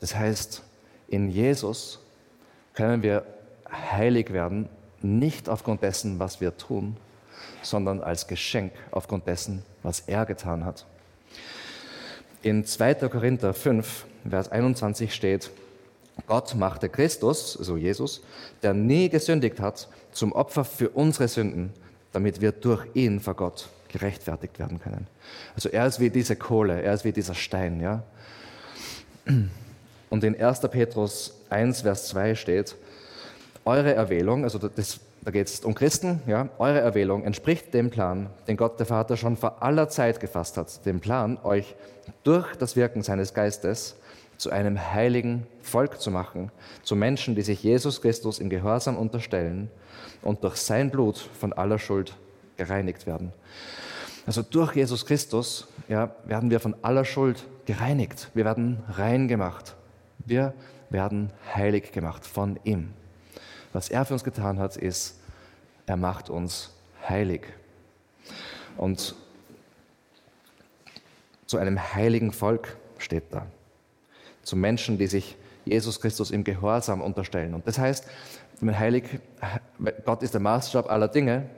Das 0.00 0.14
heißt, 0.14 0.62
in 1.08 1.28
Jesus 1.28 2.00
können 2.72 3.02
wir 3.02 3.26
heilig 3.70 4.32
werden, 4.32 4.70
nicht 5.02 5.50
aufgrund 5.50 5.82
dessen, 5.82 6.18
was 6.18 6.40
wir 6.40 6.56
tun, 6.56 6.96
sondern 7.60 8.00
als 8.00 8.26
Geschenk 8.26 8.72
aufgrund 8.90 9.26
dessen, 9.26 9.62
was 9.82 10.00
er 10.00 10.24
getan 10.24 10.64
hat. 10.64 10.86
In 12.42 12.64
2. 12.64 12.94
Korinther 13.08 13.52
5, 13.52 14.06
Vers 14.28 14.52
21 14.52 15.12
steht, 15.12 15.50
Gott 16.26 16.54
machte 16.54 16.88
Christus, 16.88 17.56
also 17.58 17.76
Jesus, 17.76 18.22
der 18.62 18.74
nie 18.74 19.08
gesündigt 19.08 19.60
hat, 19.60 19.88
zum 20.12 20.32
Opfer 20.32 20.64
für 20.64 20.90
unsere 20.90 21.28
Sünden, 21.28 21.72
damit 22.12 22.40
wir 22.40 22.52
durch 22.52 22.86
ihn 22.94 23.20
vor 23.20 23.34
Gott 23.34 23.68
gerechtfertigt 23.88 24.58
werden 24.58 24.80
können. 24.80 25.06
Also 25.54 25.68
er 25.68 25.86
ist 25.86 26.00
wie 26.00 26.10
diese 26.10 26.36
Kohle, 26.36 26.82
er 26.82 26.94
ist 26.94 27.04
wie 27.04 27.12
dieser 27.12 27.34
Stein. 27.34 27.80
Ja? 27.80 28.02
Und 30.10 30.24
in 30.24 30.40
1. 30.40 30.60
Petrus 30.70 31.34
1, 31.50 31.82
Vers 31.82 32.08
2 32.08 32.34
steht, 32.34 32.76
eure 33.64 33.94
Erwählung, 33.94 34.44
also 34.44 34.58
das, 34.58 35.00
da 35.28 35.32
geht 35.32 35.48
es 35.48 35.60
um 35.60 35.74
Christen, 35.74 36.22
ja, 36.26 36.48
eure 36.56 36.80
Erwählung 36.80 37.22
entspricht 37.22 37.74
dem 37.74 37.90
Plan, 37.90 38.30
den 38.46 38.56
Gott 38.56 38.78
der 38.78 38.86
Vater 38.86 39.18
schon 39.18 39.36
vor 39.36 39.62
aller 39.62 39.90
Zeit 39.90 40.20
gefasst 40.20 40.56
hat, 40.56 40.86
dem 40.86 41.00
Plan, 41.00 41.36
euch 41.44 41.76
durch 42.24 42.56
das 42.56 42.76
Wirken 42.76 43.02
seines 43.02 43.34
Geistes 43.34 43.96
zu 44.38 44.48
einem 44.48 44.80
heiligen 44.94 45.46
Volk 45.60 46.00
zu 46.00 46.10
machen, 46.10 46.50
zu 46.82 46.96
Menschen, 46.96 47.34
die 47.34 47.42
sich 47.42 47.62
Jesus 47.62 48.00
Christus 48.00 48.38
im 48.38 48.48
Gehorsam 48.48 48.96
unterstellen 48.96 49.70
und 50.22 50.42
durch 50.44 50.56
sein 50.56 50.90
Blut 50.90 51.18
von 51.18 51.52
aller 51.52 51.78
Schuld 51.78 52.16
gereinigt 52.56 53.06
werden. 53.06 53.34
Also 54.24 54.40
durch 54.40 54.76
Jesus 54.76 55.04
Christus 55.04 55.68
ja, 55.90 56.14
werden 56.24 56.50
wir 56.50 56.58
von 56.58 56.74
aller 56.80 57.04
Schuld 57.04 57.46
gereinigt. 57.66 58.30
Wir 58.32 58.46
werden 58.46 58.82
rein 58.88 59.28
gemacht. 59.28 59.76
Wir 60.24 60.54
werden 60.88 61.30
heilig 61.54 61.92
gemacht 61.92 62.24
von 62.24 62.58
ihm. 62.64 62.94
Was 63.72 63.88
er 63.88 64.04
für 64.04 64.14
uns 64.14 64.24
getan 64.24 64.58
hat, 64.58 64.76
ist, 64.76 65.18
er 65.86 65.96
macht 65.96 66.30
uns 66.30 66.74
heilig. 67.08 67.42
Und 68.76 69.14
zu 71.46 71.58
einem 71.58 71.94
heiligen 71.94 72.32
Volk 72.32 72.76
steht 72.98 73.24
da. 73.30 73.46
Zu 74.42 74.56
Menschen, 74.56 74.98
die 74.98 75.06
sich 75.06 75.36
Jesus 75.64 76.00
Christus 76.00 76.30
im 76.30 76.44
Gehorsam 76.44 77.00
unterstellen. 77.00 77.54
Und 77.54 77.66
das 77.66 77.78
heißt, 77.78 78.06
heilig, 78.62 79.04
Gott 80.04 80.22
ist 80.22 80.34
der 80.34 80.40
Maßstab 80.40 80.90
aller 80.90 81.08
Dinge. 81.08 81.48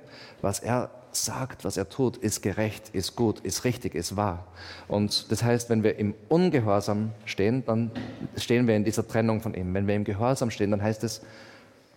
Was 0.42 0.60
er 0.60 0.90
sagt, 1.12 1.64
was 1.64 1.76
er 1.76 1.88
tut, 1.88 2.16
ist 2.16 2.40
gerecht, 2.42 2.90
ist 2.90 3.16
gut, 3.16 3.40
ist 3.40 3.64
richtig, 3.64 3.94
ist 3.94 4.16
wahr. 4.16 4.46
Und 4.86 5.30
das 5.30 5.42
heißt, 5.42 5.70
wenn 5.70 5.82
wir 5.82 5.98
im 5.98 6.14
Ungehorsam 6.28 7.10
stehen, 7.24 7.64
dann 7.66 7.90
stehen 8.36 8.66
wir 8.66 8.76
in 8.76 8.84
dieser 8.84 9.06
Trennung 9.06 9.40
von 9.40 9.54
ihm. 9.54 9.74
Wenn 9.74 9.86
wir 9.86 9.96
im 9.96 10.04
Gehorsam 10.04 10.50
stehen, 10.50 10.70
dann 10.70 10.82
heißt 10.82 11.02
es, 11.04 11.22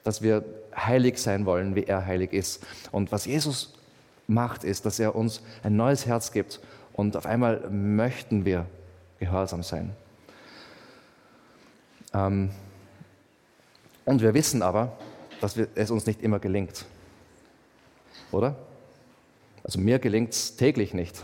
dass 0.04 0.22
wir 0.22 0.44
heilig 0.76 1.18
sein 1.18 1.46
wollen, 1.46 1.76
wie 1.76 1.84
er 1.84 2.06
heilig 2.06 2.34
ist. 2.34 2.66
Und 2.92 3.12
was 3.12 3.26
Jesus 3.26 3.74
macht, 4.28 4.64
ist, 4.64 4.86
dass 4.86 5.00
er 5.00 5.16
uns 5.16 5.42
ein 5.64 5.76
neues 5.76 6.06
Herz 6.06 6.32
gibt 6.32 6.60
und 6.94 7.16
auf 7.18 7.26
einmal 7.26 7.70
möchten 7.70 8.46
wir 8.46 8.66
gehorsam 9.20 9.64
sein. 9.64 9.96
Ähm, 12.14 12.52
und 14.06 14.22
wir 14.22 14.34
wissen 14.34 14.62
aber, 14.62 14.98
dass 15.42 15.58
es 15.58 15.92
uns 15.92 16.06
nicht 16.06 16.22
immer 16.22 16.40
gelingt. 16.40 16.86
Oder? 18.32 18.56
Also 19.64 19.80
mir 19.80 20.00
gelingt 20.00 20.34
es 20.34 20.56
täglich 20.56 20.94
nicht. 20.94 21.22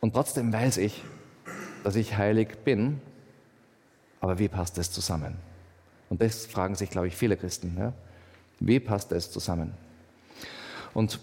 Und 0.00 0.12
trotzdem 0.12 0.52
weiß 0.52 0.78
ich, 0.78 1.02
dass 1.84 1.96
ich 1.96 2.16
heilig 2.16 2.64
bin. 2.64 3.00
Aber 4.20 4.38
wie 4.38 4.48
passt 4.48 4.76
das 4.78 4.90
zusammen? 4.90 5.36
Und 6.08 6.20
das 6.20 6.46
fragen 6.46 6.74
sich, 6.74 6.90
glaube 6.90 7.08
ich, 7.08 7.16
viele 7.16 7.36
Christen. 7.36 7.76
Ja? 7.78 7.92
Wie 8.60 8.80
passt 8.80 9.12
das 9.12 9.30
zusammen? 9.30 9.74
Und 10.94 11.20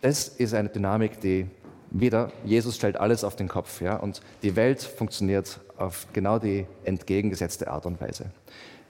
das 0.00 0.28
ist 0.28 0.54
eine 0.54 0.68
Dynamik, 0.68 1.20
die 1.20 1.46
wieder, 1.90 2.32
Jesus 2.44 2.76
stellt 2.76 2.96
alles 2.96 3.24
auf 3.24 3.36
den 3.36 3.48
Kopf. 3.48 3.80
Ja? 3.80 3.96
Und 3.96 4.20
die 4.42 4.56
Welt 4.56 4.82
funktioniert 4.82 5.60
auf 5.76 6.06
genau 6.12 6.38
die 6.38 6.66
entgegengesetzte 6.84 7.68
Art 7.68 7.86
und 7.86 8.00
Weise. 8.00 8.26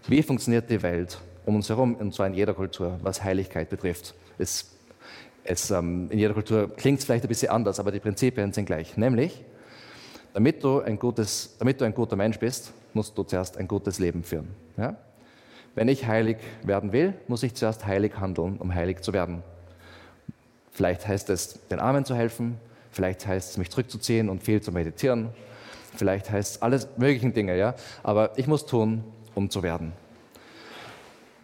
Wie 0.07 0.23
funktioniert 0.23 0.71
die 0.71 0.83
Welt 0.83 1.19
um 1.47 1.57
uns 1.57 1.69
herum, 1.69 1.95
und 1.97 2.15
zwar 2.15 2.27
in 2.27 2.35
jeder 2.35 2.55
Kultur, 2.55 2.99
was 3.03 3.23
Heiligkeit 3.23 3.69
betrifft? 3.69 4.15
Es 4.39 4.75
es, 5.45 5.71
ähm, 5.71 6.09
in 6.11 6.19
jeder 6.19 6.35
Kultur 6.35 6.75
klingt 6.75 6.99
es 6.99 7.05
vielleicht 7.05 7.25
ein 7.25 7.29
bisschen 7.29 7.51
anders, 7.51 7.79
aber 7.79 7.93
die 7.93 8.01
Prinzipien 8.01 8.53
sind 8.53 8.65
gleich. 8.65 8.97
Nämlich, 8.97 9.45
damit 10.33 10.65
du 10.65 10.81
ein, 10.81 10.99
gutes, 10.99 11.55
damit 11.59 11.81
du 11.81 11.85
ein 11.85 11.95
guter 11.95 12.17
Mensch 12.17 12.39
bist, 12.39 12.73
musst 12.95 13.17
du 13.17 13.23
zuerst 13.23 13.57
ein 13.59 13.69
gutes 13.69 13.99
Leben 13.99 14.25
führen. 14.25 14.49
Ja? 14.77 14.97
Wenn 15.75 15.89
ich 15.89 16.07
heilig 16.07 16.37
werden 16.63 16.93
will, 16.93 17.15
muss 17.27 17.43
ich 17.43 17.55
zuerst 17.55 17.87
heilig 17.87 18.19
handeln, 18.19 18.59
um 18.59 18.75
heilig 18.75 19.01
zu 19.01 19.13
werden. 19.13 19.43
Vielleicht 20.71 21.07
heißt 21.07 21.31
es, 21.31 21.59
den 21.69 21.81
Armen 21.81 22.05
zu 22.05 22.15
helfen, 22.15 22.59
vielleicht 22.91 23.27
heißt 23.27 23.51
es, 23.53 23.57
mich 23.59 23.71
zurückzuziehen 23.71 24.29
und 24.29 24.43
viel 24.43 24.61
zu 24.61 24.73
meditieren, 24.73 25.31
vielleicht 25.97 26.31
heißt 26.31 26.57
es 26.57 26.63
alles 26.63 26.89
möglichen 26.97 27.33
Dinge, 27.33 27.57
ja. 27.57 27.75
Aber 28.03 28.37
ich 28.37 28.47
muss 28.47 28.67
tun, 28.67 29.05
um 29.35 29.51
zu 29.51 29.63
werden. 29.63 29.93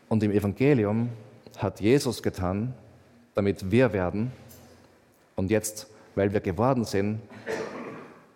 Und 0.08 0.22
im 0.22 0.32
Evangelium 0.32 1.10
hat 1.58 1.80
Jesus 1.80 2.22
getan, 2.22 2.74
damit 3.34 3.70
wir 3.70 3.92
werden. 3.92 4.32
Und 5.36 5.50
jetzt, 5.50 5.86
weil 6.14 6.32
wir 6.32 6.40
geworden 6.40 6.84
sind, 6.84 7.20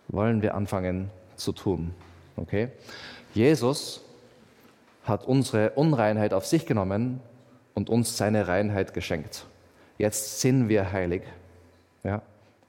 wollen 0.09 0.43
wir 0.43 0.55
anfangen 0.55 1.11
zu 1.37 1.53
tun. 1.53 1.93
Okay? 2.37 2.69
Jesus 3.35 4.04
hat 5.05 5.25
unsere 5.25 5.71
Unreinheit 5.71 6.35
auf 6.35 6.47
sich 6.47 6.67
genommen 6.67 7.21
und 7.75 7.91
uns 7.91 8.17
seine 8.17 8.49
Reinheit 8.49 8.95
geschenkt. 8.95 9.47
Jetzt 9.99 10.41
sind 10.41 10.69
wir 10.69 10.93
heilig. 10.93 11.23
Ja? 12.03 12.23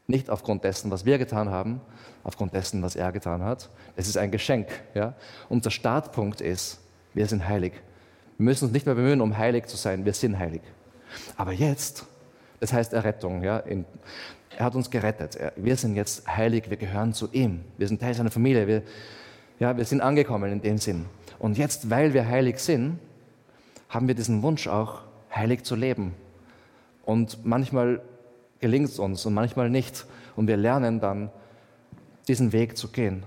Nicht 0.07 0.29
aufgrund 0.29 0.63
dessen, 0.63 0.91
was 0.91 1.05
wir 1.05 1.17
getan 1.17 1.49
haben, 1.49 1.81
aufgrund 2.23 2.53
dessen, 2.53 2.83
was 2.83 2.95
er 2.95 3.11
getan 3.11 3.41
hat. 3.41 3.69
Es 3.95 4.07
ist 4.07 4.17
ein 4.17 4.31
Geschenk. 4.31 4.67
Ja? 4.93 5.13
Unser 5.49 5.71
Startpunkt 5.71 6.41
ist, 6.41 6.79
wir 7.13 7.25
sind 7.27 7.47
heilig. 7.47 7.73
Wir 8.37 8.45
müssen 8.45 8.65
uns 8.65 8.73
nicht 8.73 8.85
mehr 8.85 8.95
bemühen, 8.95 9.21
um 9.21 9.37
heilig 9.37 9.67
zu 9.67 9.77
sein. 9.77 10.05
Wir 10.05 10.13
sind 10.13 10.37
heilig. 10.37 10.61
Aber 11.37 11.53
jetzt, 11.53 12.05
das 12.59 12.73
heißt 12.73 12.93
Errettung. 12.93 13.43
Ja? 13.43 13.59
In, 13.59 13.85
er 14.57 14.65
hat 14.65 14.75
uns 14.75 14.89
gerettet. 14.89 15.37
Wir 15.55 15.77
sind 15.77 15.95
jetzt 15.95 16.27
heilig. 16.27 16.69
Wir 16.69 16.77
gehören 16.77 17.13
zu 17.13 17.29
ihm. 17.31 17.61
Wir 17.77 17.87
sind 17.87 18.01
Teil 18.01 18.13
seiner 18.13 18.31
Familie. 18.31 18.67
Wir, 18.67 18.83
ja, 19.59 19.75
wir 19.75 19.85
sind 19.85 20.01
angekommen 20.01 20.51
in 20.51 20.61
dem 20.61 20.77
Sinn. 20.77 21.05
Und 21.45 21.60
jetzt, 21.60 21.91
weil 21.91 22.15
wir 22.15 22.27
heilig 22.27 22.58
sind, 22.58 22.97
haben 23.89 24.08
wir 24.08 24.15
diesen 24.15 24.41
Wunsch 24.41 24.67
auch, 24.67 25.01
heilig 25.31 25.62
zu 25.63 25.75
leben. 25.75 26.15
Und 27.05 27.45
manchmal 27.45 28.01
gelingt 28.60 28.89
es 28.89 28.97
uns 28.97 29.27
und 29.27 29.36
manchmal 29.36 29.69
nicht. 29.69 30.08
Und 30.36 30.47
wir 30.47 30.58
lernen 30.58 30.99
dann, 30.99 31.29
diesen 32.27 32.51
Weg 32.51 32.77
zu 32.77 32.88
gehen, 32.88 33.21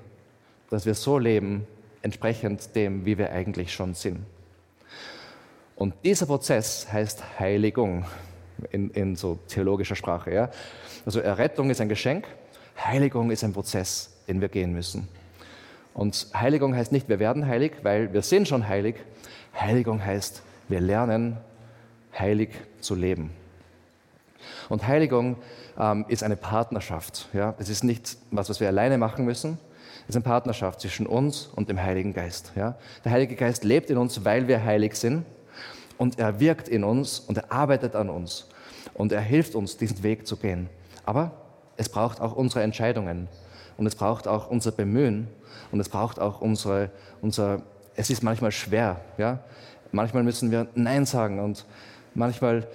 dass 0.69 0.85
wir 0.85 0.95
so 0.95 1.17
leben, 1.17 1.65
entsprechend 2.03 2.75
dem, 2.75 3.07
wie 3.07 3.19
wir 3.19 3.31
eigentlich 3.31 3.73
schon 3.73 3.95
sind. 3.95 4.27
Und 5.77 5.95
dieser 6.03 6.27
Prozess 6.27 6.93
heißt 6.93 7.39
Heiligung 7.39 8.05
in, 8.73 8.91
in 8.91 9.15
so 9.15 9.39
theologischer 9.47 9.95
Sprache. 9.95 10.35
Ja? 10.35 10.51
Also 11.07 11.21
Errettung 11.21 11.71
ist 11.71 11.81
ein 11.81 11.89
Geschenk, 11.89 12.27
Heiligung 12.85 13.31
ist 13.31 13.45
ein 13.45 13.53
Prozess, 13.53 14.11
den 14.27 14.41
wir 14.41 14.49
gehen 14.49 14.73
müssen. 14.73 15.07
Und 15.99 16.29
Heiligung 16.33 16.77
heißt 16.77 16.93
nicht, 16.93 17.09
wir 17.09 17.19
werden 17.19 17.49
heilig, 17.49 17.73
weil 17.83 18.13
wir 18.13 18.23
sind 18.23 18.47
schon 18.47 18.69
heilig. 18.69 18.95
Heiligung 19.53 20.05
heißt, 20.05 20.43
wir 20.69 20.81
lernen 20.81 21.39
heilig 22.17 22.51
zu 22.81 22.95
leben. 22.95 23.31
Und 24.69 24.87
Heiligung 24.87 25.39
ähm, 25.77 26.05
ist 26.07 26.23
eine 26.23 26.37
Partnerschaft. 26.37 27.29
Ja? 27.33 27.57
Es 27.59 27.69
ist 27.69 27.83
nicht 27.83 28.17
was, 28.31 28.49
was 28.49 28.61
wir 28.61 28.69
alleine 28.69 28.97
machen 28.97 29.25
müssen. 29.25 29.59
Es 30.05 30.11
ist 30.11 30.15
eine 30.15 30.23
Partnerschaft 30.23 30.81
zwischen 30.81 31.05
uns 31.05 31.47
und 31.57 31.69
dem 31.69 31.83
Heiligen 31.83 32.15
Geist. 32.15 32.53
Ja? 32.55 32.77
Der 33.05 33.11
Heilige 33.11 33.35
Geist 33.35 33.65
lebt 33.65 33.91
in 33.91 33.99
uns, 33.99 34.25
weil 34.25 34.47
wir 34.47 34.63
heilig 34.63 34.95
sind. 34.95 35.25
Und 35.97 36.21
er 36.21 36.39
wirkt 36.39 36.69
in 36.69 36.85
uns 36.85 37.19
und 37.19 37.39
er 37.39 37.51
arbeitet 37.51 37.97
an 37.97 38.09
uns. 38.09 38.47
Und 38.95 39.11
er 39.11 39.21
hilft 39.21 39.57
uns, 39.57 39.77
diesen 39.77 40.05
Weg 40.05 40.29
zu 40.29 40.37
gehen. 40.37 40.71
Aber 41.05 41.33
es 41.77 41.89
braucht 41.89 42.21
auch 42.21 42.37
unsere 42.37 42.63
Entscheidungen. 42.63 43.27
Und 43.77 43.87
es 43.87 43.97
braucht 43.97 44.29
auch 44.29 44.49
unser 44.49 44.71
Bemühen. 44.71 45.27
Und 45.71 45.81
es 45.81 45.89
braucht 45.89 46.19
auch 46.19 46.41
unsere, 46.41 46.91
unser, 47.21 47.63
es 47.95 48.11
ist 48.11 48.23
manchmal 48.23 48.53
schwer. 48.53 49.01
Ja? 49.19 49.41
Manchmal 49.93 50.23
müssen 50.23 50.51
wir 50.51 50.69
Nein 50.75 51.07
sagen 51.07 51.41
und 51.41 51.65
manchmal 52.15 52.67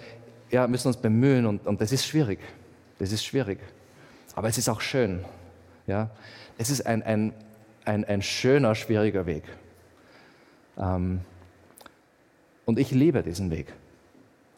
ja, 0.52 0.68
müssen 0.68 0.88
uns 0.88 0.98
bemühen 0.98 1.46
und, 1.46 1.66
und 1.66 1.82
das 1.82 1.92
ist 1.92 2.06
schwierig. 2.06 2.40
Das 3.00 3.12
ist 3.12 3.26
schwierig. 3.26 3.60
Aber 4.36 4.48
es 4.48 4.58
ist 4.58 4.70
auch 4.70 4.82
schön. 4.82 5.24
Ja? 5.88 6.10
Es 6.58 6.70
ist 6.70 6.86
ein, 6.86 7.02
ein, 7.04 7.34
ein, 7.86 8.06
ein 8.06 8.22
schöner, 8.22 8.76
schwieriger 8.76 9.26
Weg. 9.26 9.44
Ähm, 10.78 11.22
und 12.66 12.80
ich 12.80 12.92
liebe 12.92 13.24
diesen 13.24 13.52
Weg. 13.52 13.74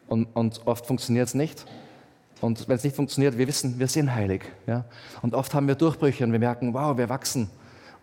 Und, 0.06 0.26
und 0.34 0.66
oft 0.66 0.86
funktioniert 0.86 1.28
es 1.28 1.34
nicht. 1.34 1.66
Und 2.40 2.68
wenn 2.68 2.76
es 2.76 2.84
nicht 2.84 2.94
funktioniert, 2.94 3.38
wir 3.38 3.48
wissen, 3.48 3.78
wir 3.78 3.88
sind 3.88 4.14
heilig. 4.14 4.44
Ja? 4.66 4.84
Und 5.22 5.34
oft 5.34 5.54
haben 5.54 5.66
wir 5.66 5.74
Durchbrüche 5.74 6.24
und 6.24 6.32
wir 6.32 6.38
merken, 6.38 6.74
wow, 6.74 6.96
wir 6.96 7.08
wachsen 7.08 7.50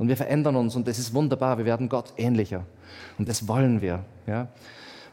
und 0.03 0.09
wir 0.09 0.17
verändern 0.17 0.57
uns 0.57 0.75
und 0.75 0.85
das 0.85 0.99
ist 0.99 1.13
wunderbar, 1.13 1.57
wir 1.57 1.63
werden 1.63 1.87
Gott 1.87 2.11
ähnlicher. 2.17 2.65
Und 3.17 3.29
das 3.29 3.47
wollen 3.47 3.81
wir. 3.81 4.03
Ja? 4.27 4.49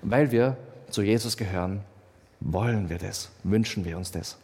Weil 0.03 0.33
wir 0.33 0.57
zu 0.91 1.03
Jesus 1.03 1.37
gehören, 1.37 1.83
wollen 2.41 2.91
wir 2.91 2.99
das, 2.99 3.31
wünschen 3.45 3.85
wir 3.85 3.97
uns 3.97 4.11
das. 4.11 4.37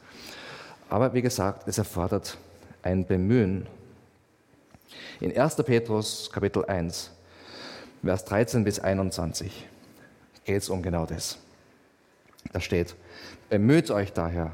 Aber 0.89 1.13
wie 1.15 1.21
gesagt, 1.21 1.67
es 1.67 1.79
erfordert 1.79 2.39
ein 2.85 3.05
Bemühen. 3.05 3.67
In 5.19 5.37
1. 5.37 5.57
Petrus 5.65 6.31
Kapitel 6.33 6.65
1, 6.65 7.11
Vers 8.05 8.25
13 8.27 8.63
bis 8.63 8.79
21 8.79 9.67
geht 10.45 10.63
es 10.63 10.69
um 10.69 10.81
genau 10.81 11.07
das. 11.07 11.39
Da 12.53 12.61
steht, 12.61 12.95
bemüht 13.51 13.91
euch 13.91 14.13
daher 14.13 14.53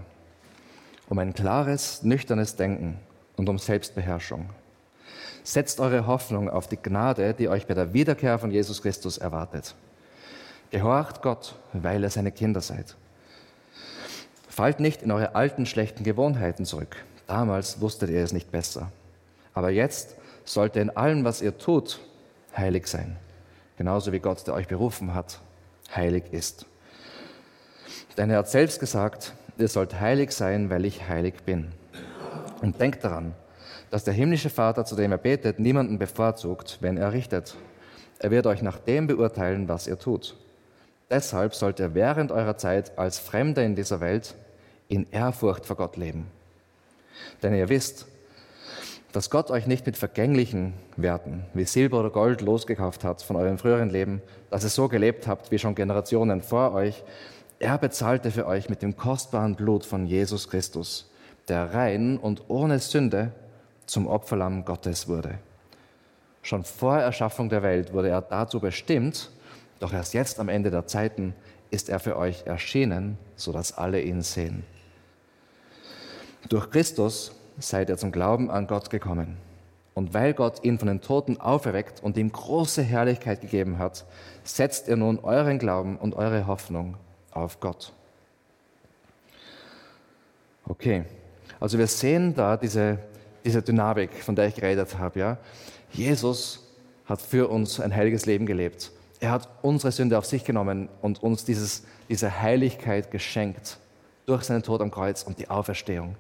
um 1.10 1.18
ein 1.18 1.34
klares, 1.34 2.02
nüchternes 2.02 2.56
Denken 2.56 2.98
und 3.36 3.50
um 3.50 3.58
Selbstbeherrschung. 3.58 4.48
Setzt 5.44 5.80
eure 5.80 6.06
Hoffnung 6.06 6.48
auf 6.48 6.68
die 6.68 6.76
Gnade, 6.76 7.34
die 7.34 7.48
euch 7.48 7.66
bei 7.66 7.74
der 7.74 7.92
Wiederkehr 7.92 8.38
von 8.38 8.50
Jesus 8.50 8.82
Christus 8.82 9.18
erwartet. 9.18 9.74
Gehorcht 10.70 11.20
Gott, 11.22 11.56
weil 11.72 12.02
ihr 12.02 12.10
seine 12.10 12.32
Kinder 12.32 12.60
seid. 12.60 12.96
Fallt 14.48 14.80
nicht 14.80 15.02
in 15.02 15.10
eure 15.10 15.34
alten 15.34 15.66
schlechten 15.66 16.04
Gewohnheiten 16.04 16.64
zurück. 16.64 16.96
Damals 17.26 17.80
wusstet 17.80 18.10
ihr 18.10 18.22
es 18.22 18.32
nicht 18.32 18.50
besser. 18.50 18.92
Aber 19.54 19.70
jetzt 19.70 20.16
sollte 20.44 20.80
in 20.80 20.90
allem, 20.90 21.24
was 21.24 21.42
ihr 21.42 21.56
tut, 21.58 22.00
heilig 22.56 22.86
sein. 22.86 23.16
Genauso 23.76 24.12
wie 24.12 24.20
Gott, 24.20 24.46
der 24.46 24.54
euch 24.54 24.68
berufen 24.68 25.14
hat, 25.14 25.40
heilig 25.94 26.24
ist. 26.32 26.66
Denn 28.16 28.30
er 28.30 28.38
hat 28.38 28.48
selbst 28.48 28.80
gesagt, 28.80 29.34
ihr 29.58 29.68
sollt 29.68 30.00
heilig 30.00 30.32
sein, 30.32 30.70
weil 30.70 30.84
ich 30.84 31.08
heilig 31.08 31.34
bin. 31.44 31.72
Und 32.60 32.80
denkt 32.80 33.04
daran, 33.04 33.34
dass 33.92 34.04
der 34.04 34.14
himmlische 34.14 34.48
Vater, 34.48 34.86
zu 34.86 34.96
dem 34.96 35.12
er 35.12 35.18
betet, 35.18 35.58
niemanden 35.58 35.98
bevorzugt, 35.98 36.78
wenn 36.80 36.96
er 36.96 37.12
richtet. 37.12 37.56
Er 38.20 38.30
wird 38.30 38.46
euch 38.46 38.62
nach 38.62 38.78
dem 38.78 39.06
beurteilen, 39.06 39.68
was 39.68 39.86
ihr 39.86 39.98
tut. 39.98 40.34
Deshalb 41.10 41.54
sollt 41.54 41.78
ihr 41.78 41.94
während 41.94 42.32
eurer 42.32 42.56
Zeit 42.56 42.96
als 42.98 43.18
Fremde 43.18 43.62
in 43.62 43.74
dieser 43.74 44.00
Welt 44.00 44.34
in 44.88 45.06
Ehrfurcht 45.10 45.66
vor 45.66 45.76
Gott 45.76 45.98
leben. 45.98 46.26
Denn 47.42 47.52
ihr 47.54 47.68
wisst, 47.68 48.06
dass 49.12 49.28
Gott 49.28 49.50
euch 49.50 49.66
nicht 49.66 49.84
mit 49.84 49.98
vergänglichen 49.98 50.72
Werten 50.96 51.44
wie 51.52 51.66
Silber 51.66 52.00
oder 52.00 52.08
Gold 52.08 52.40
losgekauft 52.40 53.04
hat 53.04 53.20
von 53.20 53.36
eurem 53.36 53.58
früheren 53.58 53.90
Leben, 53.90 54.22
dass 54.48 54.64
ihr 54.64 54.70
so 54.70 54.88
gelebt 54.88 55.26
habt 55.26 55.50
wie 55.50 55.58
schon 55.58 55.74
Generationen 55.74 56.40
vor 56.40 56.72
euch. 56.72 57.04
Er 57.58 57.76
bezahlte 57.76 58.30
für 58.30 58.46
euch 58.46 58.70
mit 58.70 58.80
dem 58.80 58.96
kostbaren 58.96 59.54
Blut 59.54 59.84
von 59.84 60.06
Jesus 60.06 60.48
Christus, 60.48 61.10
der 61.48 61.74
rein 61.74 62.16
und 62.16 62.44
ohne 62.48 62.78
Sünde 62.78 63.32
zum 63.92 64.06
Opferlamm 64.06 64.64
Gottes 64.64 65.06
wurde. 65.06 65.38
Schon 66.40 66.64
vor 66.64 66.98
Erschaffung 66.98 67.50
der 67.50 67.62
Welt 67.62 67.92
wurde 67.92 68.08
er 68.08 68.22
dazu 68.22 68.58
bestimmt, 68.58 69.30
doch 69.80 69.92
erst 69.92 70.14
jetzt 70.14 70.40
am 70.40 70.48
Ende 70.48 70.70
der 70.70 70.86
Zeiten 70.86 71.34
ist 71.70 71.90
er 71.90 72.00
für 72.00 72.16
euch 72.16 72.46
erschienen, 72.46 73.18
sodass 73.36 73.76
alle 73.76 74.00
ihn 74.00 74.22
sehen. 74.22 74.64
Durch 76.48 76.70
Christus 76.70 77.36
seid 77.58 77.90
ihr 77.90 77.98
zum 77.98 78.12
Glauben 78.12 78.50
an 78.50 78.66
Gott 78.66 78.88
gekommen. 78.88 79.36
Und 79.92 80.14
weil 80.14 80.32
Gott 80.32 80.64
ihn 80.64 80.78
von 80.78 80.88
den 80.88 81.02
Toten 81.02 81.38
auferweckt 81.38 82.02
und 82.02 82.16
ihm 82.16 82.32
große 82.32 82.82
Herrlichkeit 82.82 83.42
gegeben 83.42 83.76
hat, 83.76 84.06
setzt 84.42 84.88
ihr 84.88 84.96
nun 84.96 85.18
euren 85.18 85.58
Glauben 85.58 85.98
und 85.98 86.14
eure 86.14 86.46
Hoffnung 86.46 86.96
auf 87.30 87.60
Gott. 87.60 87.92
Okay, 90.64 91.04
also 91.60 91.76
wir 91.76 91.86
sehen 91.86 92.34
da 92.34 92.56
diese, 92.56 92.98
diese 93.44 93.62
Dynamik, 93.62 94.22
von 94.22 94.34
der 94.34 94.46
ich 94.48 94.54
geredet 94.54 94.98
habe. 94.98 95.18
Ja? 95.18 95.38
Jesus 95.92 96.66
hat 97.06 97.20
für 97.20 97.48
uns 97.48 97.80
ein 97.80 97.94
heiliges 97.94 98.26
Leben 98.26 98.46
gelebt. 98.46 98.92
Er 99.20 99.30
hat 99.30 99.48
unsere 99.62 99.92
Sünde 99.92 100.18
auf 100.18 100.26
sich 100.26 100.44
genommen 100.44 100.88
und 101.00 101.22
uns 101.22 101.44
dieses, 101.44 101.84
diese 102.08 102.40
Heiligkeit 102.40 103.10
geschenkt 103.10 103.78
durch 104.26 104.44
seinen 104.44 104.62
Tod 104.62 104.80
am 104.80 104.90
Kreuz 104.90 105.22
und 105.22 105.38
die 105.38 105.48
Auferstehung. 105.48 106.16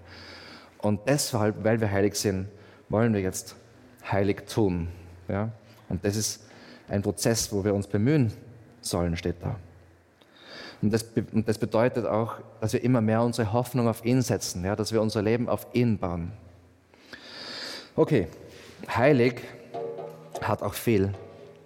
Und 0.78 1.00
deshalb, 1.06 1.64
weil 1.64 1.80
wir 1.80 1.90
heilig 1.90 2.14
sind, 2.16 2.48
wollen 2.88 3.14
wir 3.14 3.20
jetzt 3.20 3.56
heilig 4.10 4.46
tun. 4.46 4.88
Ja? 5.28 5.50
Und 5.88 6.04
das 6.04 6.16
ist 6.16 6.44
ein 6.88 7.02
Prozess, 7.02 7.52
wo 7.52 7.64
wir 7.64 7.74
uns 7.74 7.86
bemühen 7.86 8.32
sollen, 8.80 9.16
steht 9.16 9.36
da. 9.40 9.56
Und 10.82 10.92
das, 10.92 11.04
und 11.32 11.48
das, 11.48 11.58
bedeutet 11.58 12.06
auch, 12.06 12.34
dass 12.60 12.72
wir 12.72 12.82
immer 12.82 13.00
mehr 13.00 13.22
unsere 13.22 13.52
Hoffnung 13.52 13.86
auf 13.86 14.04
ihn 14.04 14.20
setzen, 14.20 14.64
ja? 14.64 14.74
dass 14.74 14.92
wir 14.92 15.00
unser 15.00 15.22
Leben 15.22 15.48
auf 15.48 15.66
ihn 15.72 15.98
bauen. 15.98 16.32
Okay, 17.94 18.26
heilig 18.88 19.42
hat 20.40 20.62
auch 20.62 20.72
viel. 20.72 21.12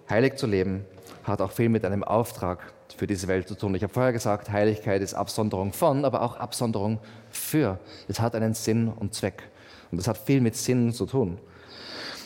Heilig 0.09 0.35
zu 0.35 0.45
leben 0.45 0.85
hat 1.23 1.39
auch 1.39 1.51
viel 1.51 1.69
mit 1.69 1.85
einem 1.85 2.03
Auftrag 2.03 2.73
für 2.97 3.07
diese 3.07 3.29
Welt 3.29 3.47
zu 3.47 3.55
tun. 3.55 3.73
Ich 3.75 3.83
habe 3.83 3.93
vorher 3.93 4.11
gesagt, 4.11 4.51
Heiligkeit 4.51 5.01
ist 5.01 5.13
Absonderung 5.13 5.71
von, 5.71 6.03
aber 6.03 6.21
auch 6.21 6.35
Absonderung 6.35 6.99
für. 7.31 7.79
Es 8.09 8.19
hat 8.19 8.35
einen 8.35 8.53
Sinn 8.53 8.89
und 8.89 9.13
Zweck. 9.13 9.43
Und 9.89 9.99
das 9.99 10.09
hat 10.09 10.17
viel 10.17 10.41
mit 10.41 10.57
Sinn 10.57 10.91
zu 10.91 11.05
tun. 11.05 11.37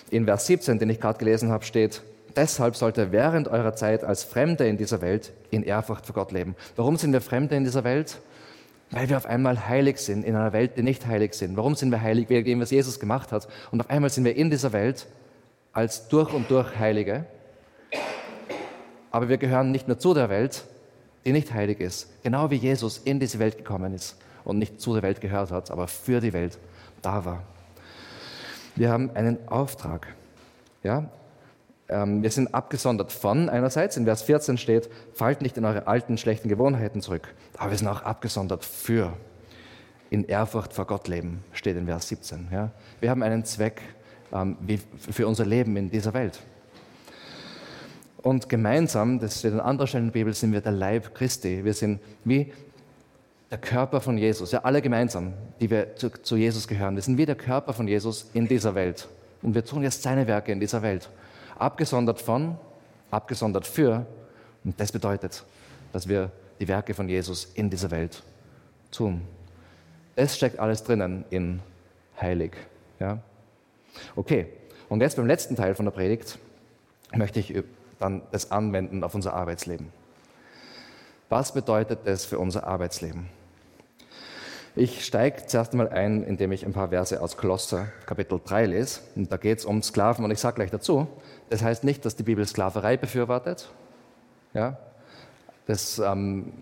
In 0.09 0.25
Vers 0.25 0.47
17, 0.47 0.79
den 0.79 0.89
ich 0.89 0.99
gerade 0.99 1.19
gelesen 1.19 1.51
habe, 1.51 1.63
steht, 1.63 2.01
deshalb 2.35 2.75
sollt 2.75 2.97
ihr 2.97 3.11
während 3.11 3.49
eurer 3.49 3.75
Zeit 3.75 4.03
als 4.03 4.23
Fremde 4.23 4.67
in 4.67 4.77
dieser 4.77 5.01
Welt 5.01 5.31
in 5.51 5.61
Ehrfurcht 5.61 6.07
für 6.07 6.13
Gott 6.13 6.31
leben. 6.31 6.55
Warum 6.75 6.97
sind 6.97 7.13
wir 7.13 7.21
Fremde 7.21 7.55
in 7.55 7.65
dieser 7.65 7.83
Welt? 7.83 8.19
Weil 8.91 9.10
wir 9.10 9.17
auf 9.17 9.25
einmal 9.25 9.67
heilig 9.67 9.97
sind 9.97 10.23
in 10.23 10.36
einer 10.36 10.51
Welt, 10.51 10.77
die 10.77 10.84
nicht 10.84 11.08
heilig 11.08 11.34
sind. 11.34 11.56
Warum 11.56 11.75
sind 11.75 11.91
wir 11.91 12.01
heilig? 12.01 12.30
Wegen 12.30 12.45
dem, 12.45 12.60
was 12.60 12.71
Jesus 12.71 12.99
gemacht 12.99 13.32
hat. 13.32 13.47
Und 13.71 13.80
auf 13.80 13.89
einmal 13.89 14.10
sind 14.10 14.25
wir 14.25 14.36
in 14.36 14.49
dieser 14.49 14.73
Welt 14.73 15.08
als 15.71 16.10
durch 16.10 16.34
und 16.34 16.51
durch 16.51 16.77
Heilige. 16.77 17.25
Aber 19.10 19.30
wir 19.30 19.38
gehören 19.38 19.71
nicht 19.71 19.88
nur 19.88 19.97
zu 19.97 20.13
der 20.13 20.30
Welt, 20.30 20.65
die 21.25 21.32
nicht 21.32 21.54
heilig 21.54 21.80
ist. 21.80 22.10
Genau 22.23 22.51
wie 22.51 22.56
Jesus 22.56 22.97
in 22.97 23.19
diese 23.19 23.39
Welt 23.39 23.58
gekommen 23.58 23.93
ist 23.93 24.17
und 24.43 24.58
nicht 24.58 24.82
zu 24.82 24.93
der 24.93 25.04
Welt 25.04 25.21
gehört 25.21 25.51
hat, 25.51 25.71
aber 25.71 25.88
für 25.88 26.19
die 26.19 26.34
Welt 26.34 26.58
da 27.01 27.23
war. 27.23 27.43
Wir 28.75 28.89
haben 28.89 29.12
einen 29.15 29.38
Auftrag. 29.47 30.08
Ja? 30.84 31.10
Ähm, 31.91 32.23
wir 32.23 32.32
sind 32.32 32.54
abgesondert 32.54 33.12
von 33.12 33.49
einerseits, 33.49 33.97
in 33.97 34.06
Vers 34.06 34.21
14 34.23 34.58
steht, 34.58 34.89
fallt 35.13 35.41
nicht 35.41 35.58
in 35.58 35.65
eure 35.65 35.88
alten 35.88 36.17
schlechten 36.17 36.47
Gewohnheiten 36.47 37.01
zurück. 37.01 37.34
Aber 37.58 37.71
wir 37.71 37.77
sind 37.77 37.89
auch 37.89 38.04
abgesondert 38.04 38.63
für. 38.63 39.13
In 40.10 40.25
Ehrfurcht 40.25 40.73
vor 40.73 40.88
Gott 40.88 41.08
leben, 41.08 41.43
steht 41.54 41.77
in 41.77 41.86
Vers 41.86 42.08
17. 42.08 42.47
Ja? 42.51 42.71
Wir 42.99 43.10
haben 43.10 43.23
einen 43.23 43.45
Zweck 43.45 43.82
ähm, 44.34 44.58
für 44.97 45.27
unser 45.27 45.45
Leben 45.45 45.75
in 45.77 45.89
dieser 45.89 46.13
Welt. 46.13 46.39
Und 48.21 48.49
gemeinsam, 48.49 49.19
das 49.19 49.39
steht 49.39 49.54
an 49.54 49.60
anderer 49.60 49.88
Stelle 49.88 50.04
in 50.04 50.10
der 50.10 50.13
Bibel, 50.13 50.34
sind 50.34 50.54
wir 50.54 50.62
der 50.62 50.73
Leib 50.73 51.15
Christi. 51.15 51.63
Wir 51.63 51.73
sind 51.73 51.99
wie 52.23 52.54
der 53.49 53.58
Körper 53.58 53.99
von 53.99 54.17
Jesus. 54.17 54.51
Ja, 54.51 54.60
alle 54.60 54.82
gemeinsam, 54.82 55.34
die 55.60 55.69
wir 55.69 55.95
zu, 55.95 56.10
zu 56.10 56.38
Jesus 56.38 56.67
gehören. 56.67 56.95
Wir 56.95 57.01
sind 57.01 57.17
wie 57.17 57.25
der 57.25 57.36
Körper 57.36 57.73
von 57.73 57.88
Jesus 57.88 58.30
in 58.34 58.47
dieser 58.47 58.75
Welt. 58.75 59.08
Und 59.41 59.56
wir 59.56 59.65
tun 59.65 59.82
jetzt 59.82 60.04
seine 60.04 60.27
Werke 60.27 60.51
in 60.51 60.60
dieser 60.60 60.82
Welt. 60.82 61.10
Abgesondert 61.62 62.19
von, 62.19 62.58
abgesondert 63.12 63.67
für. 63.67 64.08
Und 64.63 64.80
das 64.80 64.91
bedeutet, 64.91 65.43
dass 65.93 66.08
wir 66.08 66.32
die 66.60 66.67
Werke 66.67 66.95
von 66.95 67.08
Jesus 67.08 67.52
in 67.54 67.69
dieser 67.69 67.91
Welt 67.91 68.24
tun. 68.89 69.21
Es 70.15 70.36
steckt 70.36 70.58
alles 70.58 70.84
drinnen 70.84 71.24
in 71.30 71.62
heilig. 72.19 72.54
Ja? 73.00 73.19
Okay, 74.15 74.47
und 74.89 75.02
jetzt 75.02 75.17
beim 75.17 75.28
letzten 75.28 75.56
Teil 75.56 75.76
von 75.76 75.86
der 75.86 75.91
Predigt 75.91 76.39
möchte 77.13 77.39
ich 77.39 77.54
dann 78.00 78.24
das 78.32 78.50
anwenden 78.50 79.04
auf 79.04 79.13
unser 79.13 79.34
Arbeitsleben. 79.36 79.93
Was 81.30 81.54
bedeutet 81.54 82.00
das 82.06 82.26
für 82.26 82.39
unser 82.39 82.65
Arbeitsleben? 82.65 83.30
Ich 84.75 85.03
steige 85.03 85.45
zuerst 85.47 85.73
einmal 85.73 85.89
ein, 85.89 86.23
indem 86.23 86.53
ich 86.53 86.65
ein 86.65 86.71
paar 86.71 86.89
Verse 86.89 87.21
aus 87.21 87.36
Kolosser 87.36 87.88
Kapitel 88.05 88.39
3 88.43 88.67
lese. 88.67 89.01
Und 89.17 89.29
da 89.29 89.36
geht 89.36 89.60
es 89.60 89.65
um 89.65 89.84
Sklaven 89.84 90.23
und 90.23 90.31
ich 90.31 90.39
sage 90.39 90.55
gleich 90.55 90.71
dazu, 90.71 91.07
das 91.49 91.62
heißt 91.62 91.84
nicht, 91.84 92.05
dass 92.05 92.15
die 92.15 92.23
Bibel 92.23 92.47
Sklaverei 92.47 92.95
befürwortet. 92.95 93.69
Ja, 94.53 94.77
das 95.65 95.99
ähm, 95.99 96.53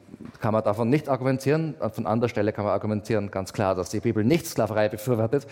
kann 0.42 0.54
man 0.54 0.64
davon 0.64 0.90
nicht 0.90 1.08
argumentieren. 1.08 1.76
Von 1.94 2.08
anderer 2.08 2.30
Stelle 2.30 2.52
kann 2.52 2.66
man 2.66 2.74
argumentieren, 2.74 3.30
ganz 3.30 3.54
klar, 3.54 3.76
dass 3.76 3.92
die 3.92 4.00
Bibel 4.00 4.24
nicht 4.24 4.48
Sklaverei 4.48 4.90
befürwortet. 4.90 5.46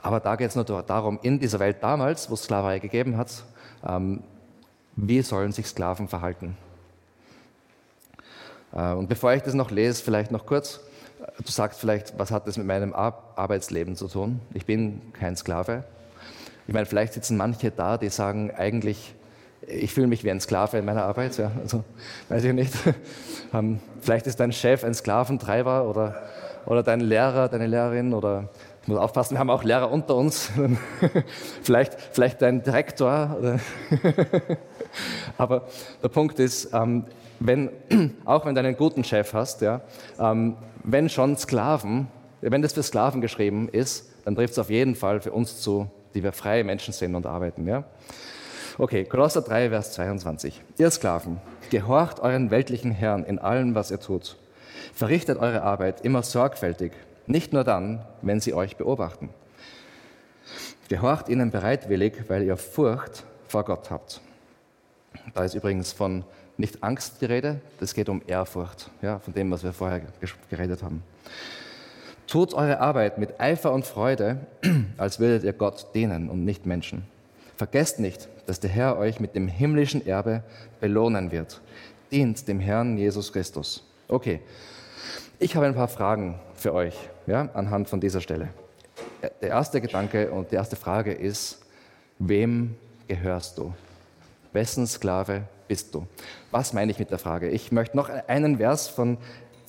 Aber 0.00 0.20
da 0.20 0.36
geht 0.36 0.50
es 0.50 0.54
nur 0.54 0.64
darum, 0.64 1.18
in 1.22 1.40
dieser 1.40 1.58
Welt 1.58 1.78
damals, 1.80 2.30
wo 2.30 2.34
es 2.34 2.44
Sklaverei 2.44 2.78
gegeben 2.78 3.16
hat, 3.16 3.42
ähm, 3.84 4.22
wie 4.94 5.22
sollen 5.22 5.50
sich 5.50 5.66
Sklaven 5.66 6.06
verhalten? 6.06 6.56
Äh, 8.72 8.92
und 8.92 9.08
bevor 9.08 9.32
ich 9.32 9.42
das 9.42 9.54
noch 9.54 9.72
lese, 9.72 10.00
vielleicht 10.00 10.30
noch 10.30 10.46
kurz. 10.46 10.80
Du 11.36 11.52
sagst 11.52 11.80
vielleicht, 11.80 12.18
was 12.18 12.30
hat 12.30 12.46
das 12.46 12.56
mit 12.56 12.66
meinem 12.66 12.94
Arbeitsleben 12.94 13.96
zu 13.96 14.08
tun? 14.08 14.40
Ich 14.54 14.66
bin 14.66 15.12
kein 15.12 15.36
Sklave. 15.36 15.84
Ich 16.66 16.74
meine, 16.74 16.86
vielleicht 16.86 17.14
sitzen 17.14 17.36
manche 17.36 17.70
da, 17.70 17.98
die 17.98 18.08
sagen 18.08 18.50
eigentlich, 18.50 19.14
ich 19.66 19.92
fühle 19.92 20.06
mich 20.06 20.24
wie 20.24 20.30
ein 20.30 20.40
Sklave 20.40 20.78
in 20.78 20.84
meiner 20.84 21.04
Arbeit. 21.04 21.36
Ja, 21.36 21.50
also, 21.60 21.84
weiß 22.28 22.44
ich 22.44 22.52
nicht. 22.52 22.74
Ähm, 23.54 23.80
vielleicht 24.02 24.26
ist 24.26 24.40
dein 24.40 24.52
Chef 24.52 24.84
ein 24.84 24.92
Sklaventreiber 24.92 25.88
oder, 25.88 26.22
oder 26.66 26.82
dein 26.82 27.00
Lehrer, 27.00 27.48
deine 27.48 27.66
Lehrerin 27.66 28.12
oder 28.12 28.50
ich 28.82 28.88
muss 28.88 28.98
aufpassen, 28.98 29.36
wir 29.36 29.38
haben 29.38 29.48
auch 29.48 29.64
Lehrer 29.64 29.90
unter 29.90 30.16
uns. 30.16 30.50
vielleicht, 31.62 31.98
vielleicht 32.12 32.42
dein 32.42 32.62
Direktor. 32.62 33.58
Aber 35.38 35.66
der 36.02 36.08
Punkt 36.08 36.38
ist, 36.40 36.74
ähm, 36.74 37.06
wenn, 37.40 37.70
auch 38.24 38.46
wenn 38.46 38.54
du 38.54 38.60
einen 38.60 38.76
guten 38.76 39.04
Chef 39.04 39.32
hast, 39.32 39.60
ja, 39.60 39.80
ähm, 40.18 40.56
wenn 40.84 41.08
schon 41.08 41.36
Sklaven, 41.36 42.08
wenn 42.40 42.62
das 42.62 42.72
für 42.72 42.82
Sklaven 42.82 43.20
geschrieben 43.20 43.68
ist, 43.68 44.10
dann 44.24 44.34
trifft 44.34 44.52
es 44.52 44.58
auf 44.58 44.70
jeden 44.70 44.94
Fall 44.94 45.20
für 45.20 45.32
uns 45.32 45.60
zu, 45.60 45.90
die 46.14 46.22
wir 46.22 46.32
freie 46.32 46.64
Menschen 46.64 46.92
sind 46.92 47.14
und 47.14 47.26
arbeiten. 47.26 47.66
Ja? 47.66 47.84
Okay, 48.78 49.04
Kolosser 49.04 49.42
3, 49.42 49.70
Vers 49.70 49.92
22. 49.94 50.62
Ihr 50.78 50.90
Sklaven, 50.90 51.40
gehorcht 51.70 52.20
euren 52.20 52.50
weltlichen 52.50 52.92
Herrn 52.92 53.24
in 53.24 53.38
allem, 53.38 53.74
was 53.74 53.90
ihr 53.90 54.00
tut. 54.00 54.36
Verrichtet 54.94 55.38
eure 55.38 55.62
Arbeit 55.62 56.02
immer 56.02 56.22
sorgfältig, 56.22 56.92
nicht 57.26 57.52
nur 57.52 57.64
dann, 57.64 58.04
wenn 58.22 58.40
sie 58.40 58.54
euch 58.54 58.76
beobachten. 58.76 59.30
Gehorcht 60.88 61.28
ihnen 61.28 61.50
bereitwillig, 61.50 62.28
weil 62.28 62.44
ihr 62.44 62.56
Furcht 62.56 63.24
vor 63.46 63.64
Gott 63.64 63.90
habt. 63.90 64.20
Da 65.34 65.44
ist 65.44 65.54
übrigens 65.54 65.92
von 65.92 66.24
nicht 66.58 66.82
Angst 66.82 67.22
die 67.22 67.26
Rede, 67.26 67.60
das 67.80 67.94
geht 67.94 68.08
um 68.08 68.20
Ehrfurcht, 68.26 68.90
ja, 69.00 69.18
von 69.20 69.32
dem, 69.32 69.50
was 69.50 69.62
wir 69.62 69.72
vorher 69.72 70.02
geredet 70.50 70.82
haben. 70.82 71.02
Tut 72.26 72.52
eure 72.52 72.80
Arbeit 72.80 73.16
mit 73.16 73.40
Eifer 73.40 73.72
und 73.72 73.86
Freude, 73.86 74.38
als 74.98 75.18
würdet 75.18 75.44
ihr 75.44 75.52
Gott 75.54 75.86
dienen 75.94 76.28
und 76.28 76.44
nicht 76.44 76.66
Menschen. 76.66 77.04
Vergesst 77.56 78.00
nicht, 78.00 78.28
dass 78.46 78.60
der 78.60 78.70
Herr 78.70 78.98
euch 78.98 79.20
mit 79.20 79.34
dem 79.34 79.48
himmlischen 79.48 80.06
Erbe 80.06 80.42
belohnen 80.80 81.30
wird. 81.30 81.60
Dient 82.10 82.46
dem 82.48 82.60
Herrn 82.60 82.98
Jesus 82.98 83.32
Christus. 83.32 83.84
Okay, 84.08 84.40
ich 85.38 85.54
habe 85.54 85.66
ein 85.66 85.74
paar 85.74 85.88
Fragen 85.88 86.38
für 86.54 86.74
euch 86.74 86.94
ja, 87.26 87.48
anhand 87.54 87.88
von 87.88 88.00
dieser 88.00 88.20
Stelle. 88.20 88.48
Der 89.40 89.48
erste 89.48 89.80
Gedanke 89.80 90.30
und 90.30 90.50
die 90.50 90.56
erste 90.56 90.76
Frage 90.76 91.12
ist, 91.12 91.60
wem 92.18 92.74
gehörst 93.06 93.58
du? 93.58 93.72
Wessen 94.52 94.86
Sklave 94.86 95.42
bist 95.68 95.94
du? 95.94 96.06
Was 96.50 96.72
meine 96.72 96.90
ich 96.90 96.98
mit 96.98 97.10
der 97.10 97.18
Frage? 97.18 97.50
Ich 97.50 97.70
möchte 97.70 97.96
noch 97.96 98.08
einen 98.08 98.56
Vers 98.56 98.88
von 98.88 99.18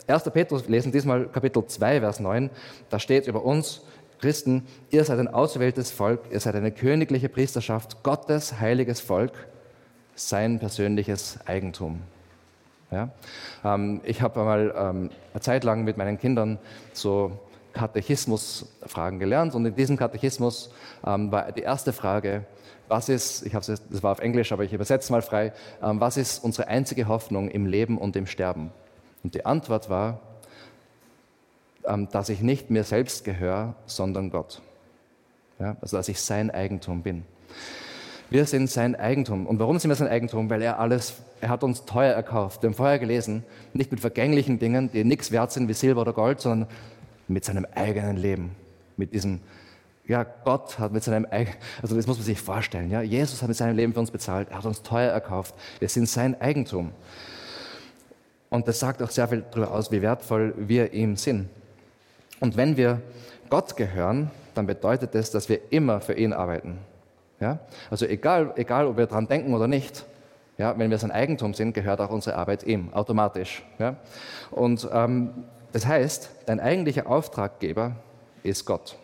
1. 0.08 0.24
Petrus 0.32 0.68
lesen, 0.68 0.92
diesmal 0.92 1.28
Kapitel 1.28 1.64
2, 1.66 2.00
Vers 2.00 2.20
9. 2.20 2.50
Da 2.90 2.98
steht 2.98 3.28
über 3.28 3.44
uns 3.44 3.82
Christen, 4.20 4.66
ihr 4.90 5.04
seid 5.04 5.20
ein 5.20 5.28
auserwähltes 5.28 5.92
Volk, 5.92 6.22
ihr 6.32 6.40
seid 6.40 6.56
eine 6.56 6.72
königliche 6.72 7.30
Priesterschaft, 7.30 8.04
Gottes 8.04 8.60
heiliges 8.60 9.00
Volk, 9.00 9.32
sein 10.16 10.60
persönliches 10.60 11.40
Eigentum. 11.46 12.02
Ja? 12.92 13.10
Ähm, 13.64 14.02
ich 14.04 14.22
habe 14.22 14.40
einmal 14.40 14.74
ähm, 14.76 15.10
eine 15.34 15.42
Zeit 15.42 15.64
lang 15.64 15.84
mit 15.84 15.98
meinen 15.98 16.18
Kindern 16.18 16.58
so 16.92 17.40
Katechismusfragen 17.74 19.20
gelernt 19.20 19.56
und 19.56 19.66
in 19.66 19.76
diesem 19.76 19.96
Katechismus 19.96 20.72
ähm, 21.06 21.32
war 21.32 21.52
die 21.52 21.62
erste 21.62 21.94
Frage, 21.94 22.46
was 22.90 23.08
ist, 23.08 23.46
ich 23.46 23.56
habe 23.56 23.66
das 23.66 24.04
war 24.04 24.12
auf 24.12 24.20
Englisch, 24.20 24.52
aber 24.52 24.64
ich 24.64 24.74
übersetze 24.74 25.12
mal 25.12 25.22
frei, 25.22 25.54
ähm, 25.82 26.02
was 26.02 26.18
ist 26.18 26.44
unsere 26.44 26.68
einzige 26.68 27.08
Hoffnung 27.08 27.50
im 27.50 27.66
Leben 27.66 27.98
und 27.98 28.16
im 28.16 28.26
Sterben? 28.26 28.72
Und 29.24 29.36
die 29.36 29.46
Antwort 29.46 29.90
war, 29.90 30.20
ähm, 31.86 32.10
dass 32.12 32.30
ich 32.30 32.42
nicht 32.42 32.70
mir 32.70 32.84
selbst 32.84 33.24
gehöre, 33.24 33.76
sondern 33.86 34.32
Gott. 34.32 34.62
Ja, 35.60 35.78
also 35.82 35.98
dass 35.98 36.10
ich 36.10 36.20
sein 36.20 36.52
Eigentum 36.52 37.04
bin. 37.04 37.24
Wir 38.30 38.46
sind 38.46 38.70
sein 38.70 38.96
Eigentum. 38.96 39.48
Und 39.48 39.60
warum 39.60 39.80
sind 39.80 39.90
wir 39.90 39.96
sein 39.96 40.08
Eigentum? 40.08 40.50
Weil 40.50 40.62
er 40.62 40.80
alles, 40.80 41.16
er 41.42 41.50
hat 41.50 41.64
uns 41.64 41.86
teuer 41.86 42.14
erkauft. 42.14 42.62
Wir 42.62 42.70
haben 42.70 42.76
vorher 42.76 43.00
gelesen, 43.00 43.44
nicht 43.74 43.92
mit 43.92 44.00
vergänglichen 44.00 44.60
Dingen, 44.60 44.92
die 44.92 45.04
nichts 45.04 45.32
wert 45.32 45.52
sind 45.52 45.68
wie 45.68 45.74
Silber 45.74 46.02
oder 46.02 46.14
Gold, 46.14 46.40
sondern 46.40 46.70
mit 47.28 47.44
seinem 47.44 47.66
eigenen 47.74 48.18
Leben. 48.18 48.52
Mit 48.98 49.14
diesem 49.14 49.42
ja, 50.10 50.26
Gott 50.44 50.80
hat 50.80 50.92
mit 50.92 51.04
seinem 51.04 51.28
also 51.82 51.96
das 51.96 52.08
muss 52.08 52.18
man 52.18 52.26
sich 52.26 52.42
vorstellen, 52.42 52.90
ja, 52.90 53.02
Jesus 53.02 53.42
hat 53.44 53.48
mit 53.48 53.56
seinem 53.56 53.78
Leben 53.78 53.94
für 53.94 54.00
uns 54.00 54.10
bezahlt, 54.10 54.50
er 54.50 54.58
hat 54.58 54.66
uns 54.66 54.82
teuer 54.82 55.12
erkauft, 55.12 55.54
wir 55.78 55.88
sind 55.88 56.10
sein 56.10 56.40
Eigentum. 56.42 56.92
Und 58.50 58.68
das 58.68 58.80
sagt 58.80 59.04
auch 59.04 59.12
sehr 59.12 59.28
viel 59.28 59.46
darüber 59.52 59.72
aus, 59.72 59.92
wie 59.92 60.02
wertvoll 60.02 60.56
wir 60.58 60.94
ihm 60.94 61.16
sind. 61.16 61.48
Und 62.40 62.58
wenn 62.58 62.76
wir 62.76 63.02
Gott 63.52 63.78
gehören, 63.78 64.32
dann 64.56 64.66
bedeutet 64.66 65.14
das, 65.14 65.30
dass 65.30 65.48
wir 65.48 65.72
immer 65.72 66.02
für 66.02 66.14
ihn 66.14 66.34
arbeiten. 66.34 66.80
Ja? 67.40 67.60
Also 67.92 68.08
egal, 68.08 68.54
egal, 68.56 68.88
ob 68.88 68.98
wir 68.98 69.06
daran 69.06 69.28
denken 69.28 69.54
oder 69.54 69.68
nicht, 69.68 70.06
ja, 70.58 70.78
wenn 70.80 70.90
wir 70.90 70.98
sein 70.98 71.12
Eigentum 71.12 71.54
sind, 71.54 71.74
gehört 71.74 72.02
auch 72.02 72.10
unsere 72.10 72.36
Arbeit 72.36 72.64
ihm, 72.64 72.92
automatisch. 72.94 73.64
Ja? 73.78 73.98
Und 74.50 74.90
ähm, 74.92 75.46
das 75.72 75.86
heißt, 75.86 76.32
dein 76.48 76.60
eigentlicher 76.60 77.06
Auftraggeber 77.06 77.92
ist 78.42 78.66
Gott. 78.66 78.98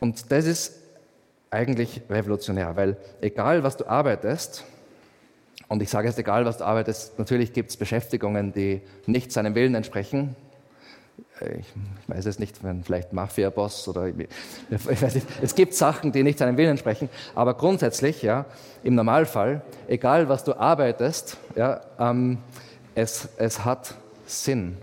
Und 0.00 0.30
das 0.30 0.46
ist 0.46 0.74
eigentlich 1.50 2.02
revolutionär, 2.10 2.76
weil 2.76 2.96
egal 3.20 3.62
was 3.62 3.76
du 3.76 3.86
arbeitest, 3.86 4.64
und 5.68 5.82
ich 5.82 5.90
sage 5.90 6.06
jetzt 6.08 6.18
egal 6.18 6.44
was 6.44 6.58
du 6.58 6.64
arbeitest, 6.64 7.18
natürlich 7.18 7.52
gibt 7.52 7.70
es 7.70 7.76
Beschäftigungen, 7.76 8.52
die 8.52 8.82
nicht 9.06 9.32
seinem 9.32 9.54
Willen 9.54 9.74
entsprechen. 9.74 10.36
Ich 11.58 11.66
weiß 12.08 12.26
es 12.26 12.38
nicht, 12.38 12.62
wenn 12.62 12.84
vielleicht 12.84 13.12
Mafia-Boss 13.12 13.88
oder 13.88 14.06
ich 14.06 15.02
weiß 15.02 15.14
nicht. 15.14 15.26
Es 15.42 15.54
gibt 15.54 15.74
Sachen, 15.74 16.12
die 16.12 16.22
nicht 16.22 16.38
seinem 16.38 16.56
Willen 16.56 16.70
entsprechen, 16.70 17.08
aber 17.34 17.54
grundsätzlich, 17.54 18.22
ja, 18.22 18.46
im 18.82 18.94
Normalfall, 18.94 19.62
egal 19.88 20.28
was 20.28 20.44
du 20.44 20.54
arbeitest, 20.54 21.36
ja, 21.54 21.80
ähm, 21.98 22.38
es, 22.94 23.28
es 23.38 23.64
hat 23.64 23.94
Sinn. 24.26 24.76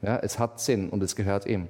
Ja, 0.00 0.18
es 0.18 0.38
hat 0.38 0.60
Sinn 0.60 0.90
und 0.90 1.02
es 1.02 1.16
gehört 1.16 1.46
ihm. 1.46 1.68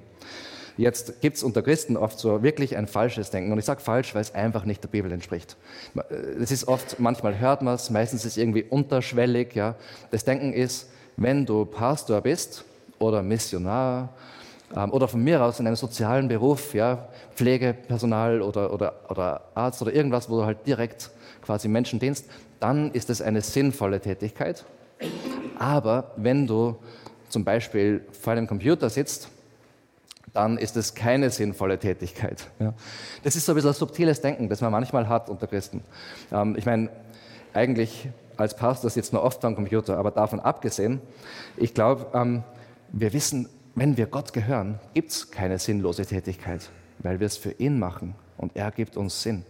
Jetzt 0.79 1.19
gibt 1.19 1.35
es 1.35 1.43
unter 1.43 1.61
Christen 1.61 1.97
oft 1.97 2.17
so 2.17 2.41
wirklich 2.41 2.77
ein 2.77 2.87
falsches 2.87 3.31
Denken. 3.31 3.51
Und 3.51 3.59
ich 3.59 3.65
sage 3.65 3.81
falsch, 3.81 4.15
weil 4.15 4.21
es 4.21 4.33
einfach 4.33 4.63
nicht 4.63 4.81
der 4.81 4.87
Bibel 4.87 5.11
entspricht. 5.11 5.57
Es 6.39 6.51
ist 6.51 6.69
oft, 6.69 7.01
manchmal 7.01 7.37
hört 7.37 7.61
man 7.61 7.75
es, 7.75 7.89
meistens 7.89 8.23
ist 8.23 8.31
es 8.31 8.37
irgendwie 8.37 8.63
unterschwellig. 8.63 9.53
Ja. 9.55 9.75
Das 10.11 10.23
Denken 10.23 10.53
ist, 10.53 10.89
wenn 11.17 11.45
du 11.45 11.65
Pastor 11.65 12.21
bist 12.21 12.63
oder 12.97 13.21
Missionar 13.21 14.13
ähm, 14.73 14.93
oder 14.93 15.09
von 15.09 15.21
mir 15.21 15.43
aus 15.43 15.59
in 15.59 15.67
einem 15.67 15.75
sozialen 15.75 16.29
Beruf, 16.29 16.73
ja, 16.73 17.09
Pflegepersonal 17.35 18.41
oder, 18.41 18.71
oder, 18.73 18.93
oder 19.09 19.41
Arzt 19.55 19.81
oder 19.81 19.93
irgendwas, 19.93 20.29
wo 20.29 20.37
du 20.37 20.45
halt 20.45 20.65
direkt 20.65 21.11
quasi 21.41 21.67
Menschen 21.67 21.99
dienst, 21.99 22.25
dann 22.61 22.91
ist 22.93 23.09
es 23.09 23.21
eine 23.21 23.41
sinnvolle 23.41 23.99
Tätigkeit. 23.99 24.63
Aber 25.57 26.13
wenn 26.15 26.47
du 26.47 26.77
zum 27.27 27.43
Beispiel 27.43 28.05
vor 28.13 28.31
einem 28.31 28.47
Computer 28.47 28.89
sitzt 28.89 29.27
dann 30.33 30.57
ist 30.57 30.77
es 30.77 30.95
keine 30.95 31.29
sinnvolle 31.29 31.79
Tätigkeit. 31.79 32.47
Ja. 32.59 32.73
Das 33.23 33.35
ist 33.35 33.45
so 33.45 33.51
ein 33.51 33.55
bisschen 33.55 33.71
ein 33.71 33.75
subtiles 33.75 34.21
Denken, 34.21 34.49
das 34.49 34.61
man 34.61 34.71
manchmal 34.71 35.07
hat 35.07 35.29
unter 35.29 35.47
Christen. 35.47 35.81
Ähm, 36.31 36.55
ich 36.57 36.65
meine, 36.65 36.89
eigentlich 37.53 38.09
als 38.37 38.55
Pastor 38.55 38.89
sitzt 38.89 39.11
man 39.13 39.21
oft 39.21 39.43
am 39.43 39.55
Computer, 39.55 39.97
aber 39.97 40.11
davon 40.11 40.39
abgesehen, 40.39 41.01
ich 41.57 41.73
glaube, 41.73 42.07
ähm, 42.13 42.43
wir 42.91 43.13
wissen, 43.13 43.49
wenn 43.75 43.97
wir 43.97 44.07
Gott 44.07 44.33
gehören, 44.33 44.79
gibt 44.93 45.11
es 45.11 45.31
keine 45.31 45.59
sinnlose 45.59 46.05
Tätigkeit, 46.05 46.69
weil 46.99 47.19
wir 47.19 47.27
es 47.27 47.37
für 47.37 47.51
ihn 47.51 47.79
machen 47.79 48.15
und 48.37 48.55
er 48.55 48.71
gibt 48.71 48.97
uns 48.97 49.21
Sinn. 49.21 49.45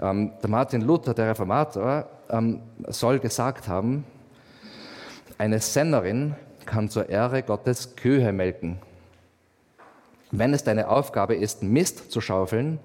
Ähm, 0.00 0.32
der 0.42 0.50
Martin 0.50 0.80
Luther, 0.82 1.14
der 1.14 1.30
Reformator, 1.30 2.08
ähm, 2.30 2.60
soll 2.88 3.18
gesagt 3.18 3.68
haben, 3.68 4.04
eine 5.38 5.58
Sennerin 5.58 6.34
kann 6.66 6.88
zur 6.88 7.08
Ehre 7.08 7.42
Gottes 7.42 7.96
Kühe 7.96 8.32
melken 8.32 8.78
wenn 10.30 10.54
es 10.54 10.64
deine 10.64 10.88
Aufgabe 10.88 11.34
ist, 11.34 11.62
Mist 11.62 12.10
zu 12.10 12.20
schaufeln, 12.20 12.78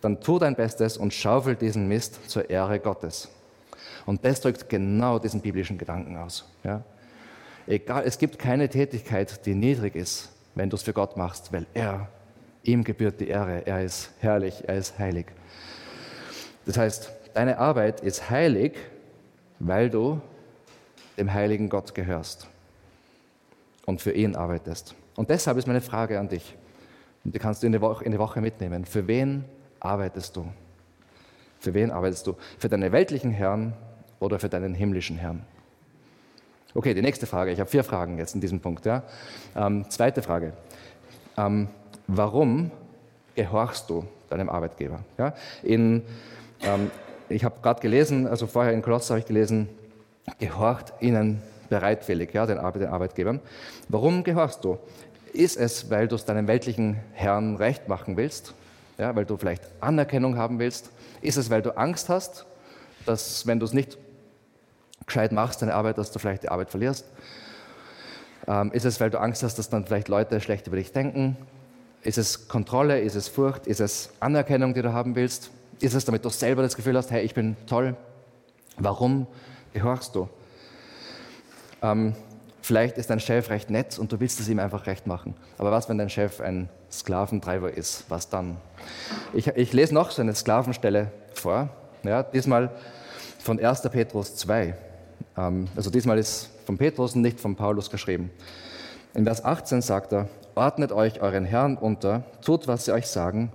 dann 0.00 0.20
tu 0.20 0.38
dein 0.38 0.54
Bestes 0.54 0.96
und 0.96 1.12
schaufel 1.12 1.56
diesen 1.56 1.88
Mist 1.88 2.30
zur 2.30 2.48
Ehre 2.48 2.78
Gottes. 2.78 3.28
Und 4.04 4.24
das 4.24 4.40
drückt 4.40 4.68
genau 4.68 5.18
diesen 5.18 5.40
biblischen 5.40 5.78
Gedanken 5.78 6.16
aus. 6.16 6.48
Ja? 6.62 6.82
Egal, 7.66 8.04
es 8.06 8.18
gibt 8.18 8.38
keine 8.38 8.68
Tätigkeit, 8.68 9.44
die 9.44 9.54
niedrig 9.54 9.96
ist, 9.96 10.30
wenn 10.54 10.70
du 10.70 10.76
es 10.76 10.82
für 10.82 10.92
Gott 10.92 11.16
machst, 11.16 11.52
weil 11.52 11.66
er, 11.74 12.08
ihm 12.62 12.84
gebührt 12.84 13.20
die 13.20 13.28
Ehre, 13.28 13.66
er 13.66 13.82
ist 13.82 14.10
herrlich, 14.20 14.62
er 14.66 14.76
ist 14.76 14.98
heilig. 14.98 15.26
Das 16.64 16.78
heißt, 16.78 17.10
deine 17.34 17.58
Arbeit 17.58 18.00
ist 18.00 18.30
heilig, 18.30 18.76
weil 19.58 19.90
du 19.90 20.20
dem 21.16 21.32
heiligen 21.32 21.68
Gott 21.68 21.94
gehörst 21.94 22.46
und 23.86 24.00
für 24.00 24.12
ihn 24.12 24.36
arbeitest. 24.36 24.94
Und 25.16 25.30
deshalb 25.30 25.56
ist 25.58 25.66
meine 25.66 25.80
Frage 25.80 26.18
an 26.20 26.28
dich. 26.28 26.54
Und 27.26 27.34
die 27.34 27.40
kannst 27.40 27.60
du 27.60 27.66
in 27.66 27.72
die, 27.72 27.80
Woche, 27.80 28.04
in 28.04 28.12
die 28.12 28.20
Woche 28.20 28.40
mitnehmen. 28.40 28.84
Für 28.84 29.08
wen 29.08 29.44
arbeitest 29.80 30.36
du? 30.36 30.46
Für 31.58 31.74
wen 31.74 31.90
arbeitest 31.90 32.24
du? 32.28 32.36
Für 32.56 32.68
deinen 32.68 32.92
weltlichen 32.92 33.32
Herrn 33.32 33.72
oder 34.20 34.38
für 34.38 34.48
deinen 34.48 34.76
himmlischen 34.76 35.16
Herrn? 35.16 35.42
Okay, 36.72 36.94
die 36.94 37.02
nächste 37.02 37.26
Frage. 37.26 37.50
Ich 37.50 37.58
habe 37.58 37.68
vier 37.68 37.82
Fragen 37.82 38.18
jetzt 38.18 38.36
in 38.36 38.40
diesem 38.40 38.60
Punkt. 38.60 38.86
Ja. 38.86 39.02
Ähm, 39.56 39.90
zweite 39.90 40.22
Frage. 40.22 40.52
Ähm, 41.36 41.66
warum 42.06 42.70
gehorchst 43.34 43.90
du 43.90 44.04
deinem 44.30 44.48
Arbeitgeber? 44.48 45.00
Ja. 45.18 45.34
In, 45.64 46.04
ähm, 46.62 46.92
ich 47.28 47.44
habe 47.44 47.56
gerade 47.60 47.80
gelesen, 47.80 48.28
also 48.28 48.46
vorher 48.46 48.72
in 48.72 48.82
Kolosser 48.82 49.14
habe 49.14 49.18
ich 49.18 49.26
gelesen, 49.26 49.68
gehorcht 50.38 50.92
ihnen 51.00 51.42
bereitwillig, 51.68 52.32
ja, 52.32 52.46
den, 52.46 52.58
Arbeitgebern. 52.58 53.40
Warum 53.88 54.22
gehorchst 54.22 54.64
du? 54.64 54.78
Ist 55.36 55.58
es, 55.58 55.90
weil 55.90 56.08
du 56.08 56.16
es 56.16 56.24
deinem 56.24 56.48
weltlichen 56.48 56.96
Herrn 57.12 57.56
recht 57.56 57.88
machen 57.88 58.16
willst? 58.16 58.54
Ja, 58.96 59.14
weil 59.14 59.26
du 59.26 59.36
vielleicht 59.36 59.62
Anerkennung 59.80 60.38
haben 60.38 60.58
willst? 60.58 60.88
Ist 61.20 61.36
es, 61.36 61.50
weil 61.50 61.60
du 61.60 61.76
Angst 61.76 62.08
hast, 62.08 62.46
dass 63.04 63.46
wenn 63.46 63.60
du 63.60 63.66
es 63.66 63.74
nicht 63.74 63.98
gescheit 65.04 65.32
machst, 65.32 65.60
deine 65.60 65.74
Arbeit, 65.74 65.98
dass 65.98 66.10
du 66.10 66.18
vielleicht 66.18 66.44
die 66.44 66.48
Arbeit 66.48 66.70
verlierst? 66.70 67.04
Ähm, 68.48 68.72
ist 68.72 68.86
es, 68.86 68.98
weil 68.98 69.10
du 69.10 69.20
Angst 69.20 69.42
hast, 69.42 69.58
dass 69.58 69.68
dann 69.68 69.84
vielleicht 69.84 70.08
Leute 70.08 70.40
schlecht 70.40 70.68
über 70.68 70.76
dich 70.76 70.92
denken? 70.92 71.36
Ist 72.00 72.16
es 72.16 72.48
Kontrolle? 72.48 73.00
Ist 73.00 73.14
es 73.14 73.28
Furcht? 73.28 73.66
Ist 73.66 73.80
es 73.80 74.08
Anerkennung, 74.20 74.72
die 74.72 74.80
du 74.80 74.94
haben 74.94 75.16
willst? 75.16 75.50
Ist 75.80 75.92
es, 75.92 76.06
damit 76.06 76.24
du 76.24 76.30
selber 76.30 76.62
das 76.62 76.76
Gefühl 76.76 76.96
hast, 76.96 77.10
hey, 77.10 77.22
ich 77.22 77.34
bin 77.34 77.58
toll? 77.66 77.94
Warum 78.78 79.26
gehorchst 79.74 80.14
du? 80.14 80.30
Ähm, 81.82 82.14
Vielleicht 82.66 82.98
ist 82.98 83.10
dein 83.10 83.20
Chef 83.20 83.48
recht 83.50 83.70
nett 83.70 83.96
und 83.96 84.10
du 84.10 84.18
willst 84.18 84.40
es 84.40 84.48
ihm 84.48 84.58
einfach 84.58 84.88
recht 84.88 85.06
machen. 85.06 85.36
Aber 85.56 85.70
was, 85.70 85.88
wenn 85.88 85.98
dein 85.98 86.10
Chef 86.10 86.40
ein 86.40 86.68
Sklaventreiber 86.90 87.72
ist? 87.72 88.06
Was 88.08 88.28
dann? 88.28 88.56
Ich, 89.32 89.46
ich 89.46 89.72
lese 89.72 89.94
noch 89.94 90.10
so 90.10 90.20
eine 90.20 90.34
Sklavenstelle 90.34 91.12
vor. 91.32 91.68
Ja, 92.02 92.24
diesmal 92.24 92.72
von 93.38 93.64
1. 93.64 93.82
Petrus 93.82 94.34
2. 94.34 94.74
Ähm, 95.36 95.68
also 95.76 95.90
diesmal 95.90 96.18
ist 96.18 96.50
von 96.64 96.76
Petrus 96.76 97.14
und 97.14 97.22
nicht 97.22 97.38
von 97.38 97.54
Paulus 97.54 97.88
geschrieben. 97.88 98.32
In 99.14 99.22
Vers 99.22 99.44
18 99.44 99.80
sagt 99.80 100.12
er, 100.12 100.28
ordnet 100.56 100.90
euch 100.90 101.20
euren 101.20 101.44
Herrn 101.44 101.76
unter, 101.76 102.24
tut, 102.44 102.66
was 102.66 102.86
sie 102.86 102.92
euch 102.92 103.06
sagen, 103.06 103.52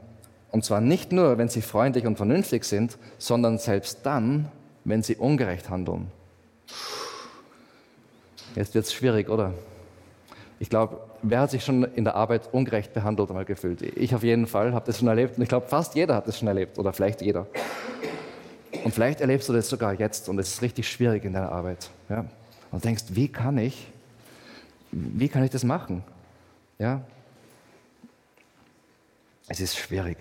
und 0.51 0.63
zwar 0.63 0.79
nicht 0.79 1.11
nur, 1.11 1.37
wenn 1.37 1.49
sie 1.49 1.61
freundlich 1.61 2.05
und 2.05 2.15
vernünftig 2.15 2.63
sind, 2.63 2.97
sondern 3.17 3.57
selbst 3.57 4.05
dann, 4.05 4.49
wenn 4.85 5.03
sie 5.03 5.17
ungerecht 5.17 5.69
handeln. 5.69 6.11
Jetzt 8.55 8.73
wird 8.75 8.85
es 8.85 8.93
schwierig, 8.93 9.29
oder? 9.29 9.53
Ich 10.59 10.69
glaube, 10.69 10.99
wer 11.23 11.41
hat 11.41 11.51
sich 11.51 11.63
schon 11.63 11.83
in 11.83 12.03
der 12.03 12.15
Arbeit 12.15 12.53
ungerecht 12.53 12.93
behandelt 12.93 13.29
einmal 13.29 13.45
gefühlt? 13.45 13.81
Ich 13.81 14.13
auf 14.13 14.23
jeden 14.23 14.45
Fall 14.45 14.73
habe 14.73 14.85
das 14.85 14.99
schon 14.99 15.07
erlebt 15.07 15.37
und 15.37 15.43
ich 15.43 15.49
glaube, 15.49 15.67
fast 15.67 15.95
jeder 15.95 16.15
hat 16.15 16.27
das 16.27 16.37
schon 16.37 16.47
erlebt 16.47 16.77
oder 16.77 16.93
vielleicht 16.93 17.21
jeder. 17.21 17.47
Und 18.83 18.93
vielleicht 18.93 19.21
erlebst 19.21 19.49
du 19.49 19.53
das 19.53 19.69
sogar 19.69 19.93
jetzt 19.93 20.29
und 20.29 20.39
es 20.39 20.49
ist 20.53 20.61
richtig 20.61 20.87
schwierig 20.89 21.23
in 21.25 21.33
deiner 21.33 21.51
Arbeit. 21.51 21.89
Ja? 22.09 22.25
Und 22.71 22.85
denkst, 22.85 23.05
wie 23.09 23.27
kann 23.27 23.57
ich, 23.57 23.87
wie 24.91 25.29
kann 25.29 25.43
ich 25.43 25.51
das 25.51 25.63
machen? 25.63 26.03
Ja? 26.77 27.01
Es 29.47 29.59
ist 29.59 29.77
schwierig. 29.77 30.17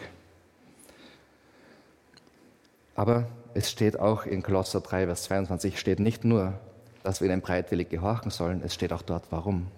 Aber 2.94 3.26
es 3.54 3.70
steht 3.70 3.98
auch 3.98 4.26
in 4.26 4.42
Kolosser 4.42 4.80
3, 4.80 5.06
Vers 5.06 5.24
22, 5.24 5.78
steht 5.78 6.00
nicht 6.00 6.24
nur, 6.24 6.54
dass 7.02 7.20
wir 7.20 7.28
ihnen 7.28 7.40
bereitwillig 7.40 7.88
gehorchen 7.88 8.30
sollen. 8.30 8.62
Es 8.64 8.74
steht 8.74 8.92
auch 8.92 9.02
dort, 9.02 9.24
warum. 9.30 9.68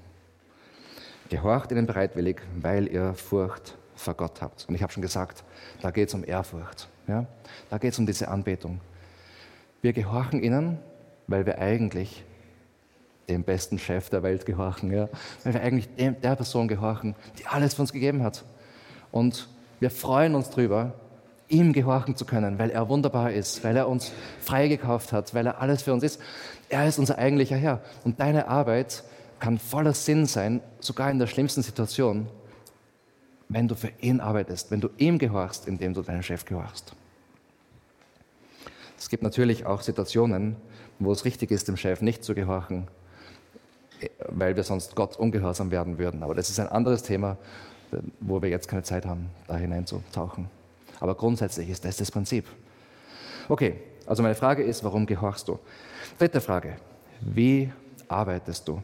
Gehorcht 1.28 1.72
ihnen 1.72 1.87
bereitwillig, 1.87 2.40
weil 2.61 2.88
ihr 2.88 3.14
Furcht 3.14 3.76
vor 3.94 4.14
Gott 4.14 4.42
habt. 4.42 4.66
Und 4.68 4.74
ich 4.74 4.82
habe 4.82 4.92
schon 4.92 5.02
gesagt, 5.02 5.44
da 5.80 5.90
geht 5.90 6.08
es 6.08 6.14
um 6.14 6.24
Ehrfurcht. 6.24 6.88
Ja? 7.06 7.26
Da 7.70 7.78
geht 7.78 7.92
es 7.92 7.98
um 7.98 8.06
diese 8.06 8.28
Anbetung. 8.28 8.80
Wir 9.80 9.92
gehorchen 9.92 10.42
ihnen, 10.42 10.78
weil 11.26 11.46
wir 11.46 11.58
eigentlich 11.58 12.24
dem 13.28 13.44
besten 13.44 13.78
Chef 13.78 14.11
der 14.11 14.23
Welt 14.23 14.44
gehorchen. 14.44 14.92
Ja? 14.92 15.08
Weil 15.44 15.54
wir 15.54 15.62
eigentlich 15.62 15.94
dem, 15.94 16.20
der 16.20 16.37
Person 16.37 16.68
gehorchen, 16.68 17.14
die 17.38 17.46
alles 17.46 17.75
für 17.75 17.83
uns 17.83 17.92
gegeben 17.92 18.23
hat. 18.23 18.44
Und 19.10 19.48
wir 19.81 19.90
freuen 19.90 20.35
uns 20.35 20.50
darüber, 20.50 20.94
ihm 21.53 21.73
gehorchen 21.73 22.17
zu 22.17 22.25
können, 22.25 22.59
weil 22.59 22.71
er 22.71 22.88
wunderbar 22.88 23.33
ist, 23.33 23.63
weil 23.63 23.77
er 23.77 23.88
uns 23.88 24.13
freigekauft 24.40 25.13
hat, 25.13 25.35
weil 25.35 25.46
er 25.46 25.61
alles 25.61 25.83
für 25.83 25.92
uns 25.92 26.03
ist. 26.03 26.21
Er 26.69 26.88
ist 26.88 26.98
unser 26.98 27.19
eigentlicher 27.19 27.57
Herr. 27.57 27.83
Und 28.05 28.19
deine 28.19 28.48
Arbeit 28.48 29.05
kann 29.38 29.59
voller 29.59 29.92
Sinn 29.92 30.27
sein, 30.27 30.61
sogar 30.81 31.11
in 31.11 31.19
der 31.19 31.27
schlimmsten 31.27 31.63
Situation, 31.63 32.27
wenn 33.48 33.69
du 33.69 33.75
für 33.75 33.90
ihn 34.00 34.21
arbeitest, 34.21 34.71
wenn 34.71 34.81
du 34.81 34.88
ihm 34.96 35.19
gehorchst, 35.19 35.69
indem 35.69 35.92
du 35.94 36.03
deinen 36.03 36.23
Chef 36.23 36.44
gehorchst. 36.44 36.94
Es 38.98 39.09
gibt 39.09 39.23
natürlich 39.23 39.67
auch 39.67 39.83
Situationen, 39.83 40.57
wo 40.98 41.13
es 41.13 41.25
richtig 41.25 41.50
ist, 41.50 41.69
dem 41.69 41.77
Chef 41.77 42.00
nicht 42.00 42.25
zu 42.25 42.35
gehorchen, 42.35 42.88
weil 44.29 44.57
wir 44.57 44.63
sonst 44.63 44.94
Gott 44.94 45.17
ungehorsam 45.17 45.71
werden 45.71 45.98
würden. 45.98 46.23
Aber 46.23 46.35
das 46.35 46.48
ist 46.48 46.61
ein 46.61 46.69
anderes 46.69 47.03
Thema, 47.03 47.37
wo 48.21 48.40
wir 48.40 48.48
jetzt 48.48 48.69
keine 48.69 48.85
Zeit 48.85 49.05
haben, 49.05 49.29
da 49.48 49.57
hineinzutauchen. 49.57 50.62
Aber 51.03 51.17
grundsätzlich 51.17 51.69
ist 51.69 51.85
das 51.85 51.96
das 51.96 52.13
Prinzip. 52.13 52.46
Okay, 53.48 53.75
also 54.07 54.23
meine 54.23 54.37
Frage 54.37 54.63
ist, 54.63 54.85
warum 54.85 55.05
gehorchst 55.05 55.48
du? 55.48 55.59
Dritte 56.17 56.40
Frage, 56.40 56.77
wie 57.21 57.73
arbeitest 58.07 58.69
du? 58.69 58.81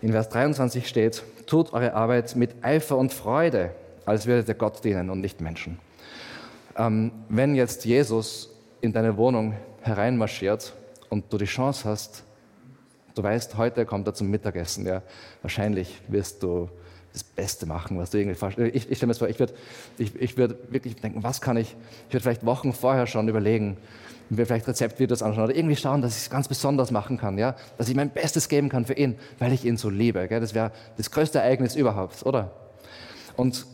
In 0.00 0.12
Vers 0.12 0.30
23 0.30 0.88
steht, 0.88 1.22
tut 1.46 1.74
eure 1.74 1.92
Arbeit 1.92 2.34
mit 2.34 2.64
Eifer 2.64 2.96
und 2.96 3.12
Freude, 3.12 3.74
als 4.06 4.24
würdet 4.24 4.48
ihr 4.48 4.54
Gott 4.54 4.82
dienen 4.82 5.10
und 5.10 5.20
nicht 5.20 5.42
Menschen. 5.42 5.78
Ähm, 6.78 7.12
wenn 7.28 7.54
jetzt 7.54 7.84
Jesus 7.84 8.48
in 8.80 8.94
deine 8.94 9.18
Wohnung 9.18 9.54
hereinmarschiert 9.82 10.72
und 11.10 11.30
du 11.30 11.36
die 11.36 11.44
Chance 11.44 11.86
hast, 11.86 12.24
du 13.14 13.22
weißt, 13.22 13.58
heute 13.58 13.84
kommt 13.84 14.06
er 14.06 14.14
zum 14.14 14.30
Mittagessen, 14.30 14.86
ja, 14.86 15.02
wahrscheinlich 15.42 16.00
wirst 16.08 16.42
du 16.42 16.70
das 17.14 17.22
Beste 17.22 17.64
machen, 17.64 17.96
was 17.96 18.10
du 18.10 18.18
irgendwie 18.18 18.36
vorstellst. 18.36 18.74
Ich, 18.74 18.90
ich 18.90 18.98
stelle 18.98 19.06
mir 19.06 19.12
das 19.12 19.18
vor, 19.18 19.28
ich 19.28 19.38
würde 19.38 19.54
ich, 19.98 20.14
ich 20.20 20.36
würd 20.36 20.72
wirklich 20.72 20.96
denken, 20.96 21.22
was 21.22 21.40
kann 21.40 21.56
ich, 21.56 21.76
ich 22.08 22.12
würde 22.12 22.24
vielleicht 22.24 22.44
Wochen 22.44 22.72
vorher 22.72 23.06
schon 23.06 23.28
überlegen, 23.28 23.76
mir 24.30 24.46
vielleicht 24.46 24.66
Rezeptvideos 24.66 25.22
anschauen 25.22 25.44
oder 25.44 25.54
irgendwie 25.54 25.76
schauen, 25.76 26.02
dass 26.02 26.16
ich 26.16 26.24
es 26.24 26.30
ganz 26.30 26.48
besonders 26.48 26.90
machen 26.90 27.16
kann, 27.16 27.38
ja? 27.38 27.54
dass 27.78 27.88
ich 27.88 27.94
mein 27.94 28.10
Bestes 28.10 28.48
geben 28.48 28.68
kann 28.68 28.84
für 28.84 28.94
ihn, 28.94 29.16
weil 29.38 29.52
ich 29.52 29.64
ihn 29.64 29.76
so 29.76 29.90
liebe. 29.90 30.26
Gell? 30.26 30.40
Das 30.40 30.54
wäre 30.54 30.72
das 30.96 31.10
größte 31.10 31.38
Ereignis 31.38 31.76
überhaupt, 31.76 32.26
oder? 32.26 32.50
Und 33.36 33.64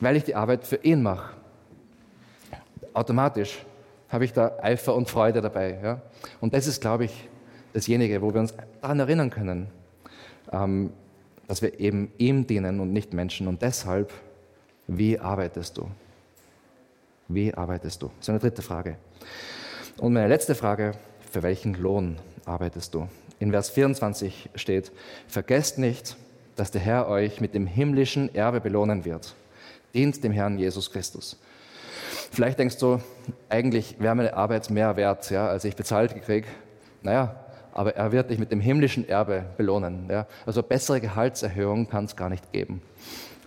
weil 0.00 0.16
ich 0.16 0.24
die 0.24 0.34
Arbeit 0.34 0.66
für 0.66 0.76
ihn 0.76 1.02
mache, 1.02 1.34
automatisch 2.94 3.64
habe 4.08 4.24
ich 4.24 4.32
da 4.32 4.58
Eifer 4.60 4.96
und 4.96 5.08
Freude 5.08 5.40
dabei. 5.40 5.78
Ja? 5.82 6.00
Und 6.40 6.52
das 6.52 6.66
ist, 6.66 6.80
glaube 6.80 7.04
ich, 7.04 7.28
dasjenige, 7.74 8.22
wo 8.22 8.32
wir 8.32 8.40
uns 8.40 8.54
daran 8.80 8.98
erinnern 8.98 9.30
können, 9.30 9.68
ähm, 10.50 10.90
dass 11.48 11.62
wir 11.62 11.80
eben 11.80 12.12
ihm 12.18 12.46
dienen 12.46 12.78
und 12.78 12.92
nicht 12.92 13.12
Menschen. 13.12 13.48
Und 13.48 13.62
deshalb, 13.62 14.12
wie 14.86 15.18
arbeitest 15.18 15.78
du? 15.78 15.88
Wie 17.26 17.52
arbeitest 17.52 18.02
du? 18.02 18.06
Das 18.06 18.26
ist 18.26 18.28
eine 18.28 18.38
dritte 18.38 18.62
Frage. 18.62 18.96
Und 19.96 20.12
meine 20.12 20.28
letzte 20.28 20.54
Frage, 20.54 20.92
für 21.32 21.42
welchen 21.42 21.74
Lohn 21.74 22.16
arbeitest 22.44 22.94
du? 22.94 23.08
In 23.40 23.50
Vers 23.50 23.70
24 23.70 24.50
steht, 24.54 24.92
vergesst 25.26 25.78
nicht, 25.78 26.16
dass 26.54 26.70
der 26.70 26.80
Herr 26.80 27.08
euch 27.08 27.40
mit 27.40 27.54
dem 27.54 27.66
himmlischen 27.66 28.34
Erbe 28.34 28.60
belohnen 28.60 29.04
wird. 29.04 29.34
Dient 29.94 30.22
dem 30.22 30.32
Herrn 30.32 30.58
Jesus 30.58 30.90
Christus. 30.90 31.38
Vielleicht 32.30 32.58
denkst 32.58 32.78
du, 32.78 33.00
eigentlich 33.48 33.96
wäre 33.98 34.14
meine 34.14 34.34
Arbeit 34.34 34.68
mehr 34.70 34.96
wert, 34.96 35.30
ja, 35.30 35.48
als 35.48 35.64
ich 35.64 35.76
bezahlt 35.76 36.14
gekriege. 36.14 36.46
Naja, 37.02 37.36
aber 37.72 37.96
er 37.96 38.12
wird 38.12 38.30
dich 38.30 38.38
mit 38.38 38.50
dem 38.50 38.60
himmlischen 38.60 39.08
Erbe 39.08 39.44
belohnen. 39.56 40.08
Ja. 40.10 40.26
Also 40.46 40.62
bessere 40.62 41.00
Gehaltserhöhung 41.00 41.88
kann 41.88 42.04
es 42.04 42.16
gar 42.16 42.28
nicht 42.28 42.52
geben. 42.52 42.82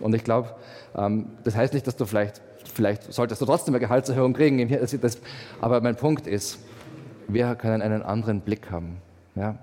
Und 0.00 0.14
ich 0.14 0.24
glaube, 0.24 0.54
ähm, 0.96 1.26
das 1.44 1.54
heißt 1.54 1.74
nicht, 1.74 1.86
dass 1.86 1.96
du 1.96 2.06
vielleicht, 2.06 2.40
vielleicht 2.74 3.12
solltest 3.12 3.40
du 3.40 3.46
trotzdem 3.46 3.74
eine 3.74 3.80
Gehaltserhöhung 3.80 4.32
kriegen, 4.32 4.68
aber 5.60 5.80
mein 5.80 5.96
Punkt 5.96 6.26
ist, 6.26 6.58
wir 7.28 7.54
können 7.54 7.82
einen 7.82 8.02
anderen 8.02 8.40
Blick 8.40 8.70
haben. 8.70 8.98
Ja. 9.34 9.56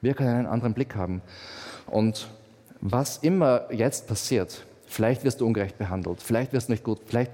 Wir 0.00 0.14
können 0.14 0.30
einen 0.30 0.46
anderen 0.46 0.74
Blick 0.74 0.94
haben. 0.94 1.22
Und 1.86 2.28
was 2.80 3.18
immer 3.18 3.72
jetzt 3.72 4.08
passiert, 4.08 4.66
vielleicht 4.86 5.24
wirst 5.24 5.40
du 5.40 5.46
ungerecht 5.46 5.78
behandelt, 5.78 6.20
vielleicht 6.20 6.52
wirst 6.52 6.68
du 6.68 6.72
nicht 6.72 6.84
gut, 6.84 7.00
vielleicht 7.06 7.32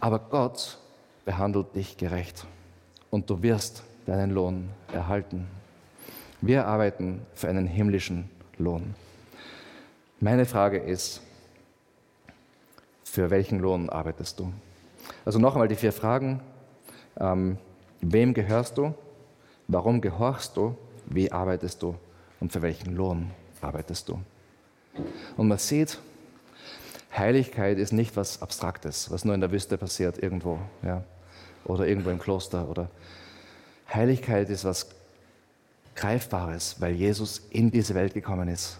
aber 0.00 0.18
Gott 0.18 0.78
behandelt 1.24 1.74
dich 1.74 1.96
gerecht 1.96 2.46
und 3.10 3.28
du 3.28 3.42
wirst 3.42 3.82
deinen 4.08 4.30
Lohn 4.30 4.70
erhalten. 4.92 5.46
Wir 6.40 6.66
arbeiten 6.66 7.20
für 7.34 7.48
einen 7.48 7.66
himmlischen 7.66 8.30
Lohn. 8.56 8.94
Meine 10.20 10.46
Frage 10.46 10.78
ist, 10.78 11.20
für 13.04 13.30
welchen 13.30 13.60
Lohn 13.60 13.90
arbeitest 13.90 14.40
du? 14.40 14.52
Also 15.24 15.38
noch 15.38 15.54
einmal 15.54 15.68
die 15.68 15.74
vier 15.74 15.92
Fragen. 15.92 16.40
Ähm, 17.18 17.58
wem 18.00 18.34
gehörst 18.34 18.78
du? 18.78 18.94
Warum 19.66 20.00
gehorchst 20.00 20.56
du? 20.56 20.76
Wie 21.06 21.30
arbeitest 21.30 21.82
du? 21.82 21.94
Und 22.40 22.52
für 22.52 22.62
welchen 22.62 22.96
Lohn 22.96 23.30
arbeitest 23.60 24.08
du? 24.08 24.18
Und 25.36 25.48
man 25.48 25.58
sieht, 25.58 25.98
Heiligkeit 27.16 27.78
ist 27.78 27.92
nicht 27.92 28.16
was 28.16 28.40
Abstraktes, 28.40 29.10
was 29.10 29.24
nur 29.24 29.34
in 29.34 29.40
der 29.40 29.50
Wüste 29.50 29.76
passiert 29.76 30.22
irgendwo, 30.22 30.58
ja, 30.82 31.02
oder 31.64 31.86
irgendwo 31.86 32.10
im 32.10 32.18
Kloster. 32.18 32.68
Oder 32.68 32.88
Heiligkeit 33.92 34.50
ist 34.50 34.64
was 34.64 34.88
Greifbares, 35.94 36.76
weil 36.80 36.94
Jesus 36.94 37.42
in 37.50 37.70
diese 37.70 37.94
Welt 37.94 38.14
gekommen 38.14 38.48
ist 38.48 38.78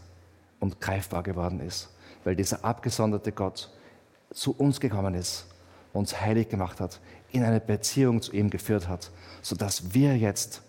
und 0.60 0.80
greifbar 0.80 1.22
geworden 1.22 1.60
ist, 1.60 1.88
weil 2.24 2.36
dieser 2.36 2.64
abgesonderte 2.64 3.32
Gott 3.32 3.70
zu 4.30 4.54
uns 4.56 4.78
gekommen 4.78 5.14
ist, 5.14 5.46
uns 5.92 6.20
heilig 6.20 6.48
gemacht 6.48 6.80
hat, 6.80 7.00
in 7.32 7.42
eine 7.42 7.60
Beziehung 7.60 8.22
zu 8.22 8.32
ihm 8.32 8.50
geführt 8.50 8.88
hat, 8.88 9.10
sodass 9.42 9.94
wir 9.94 10.16
jetzt 10.16 10.62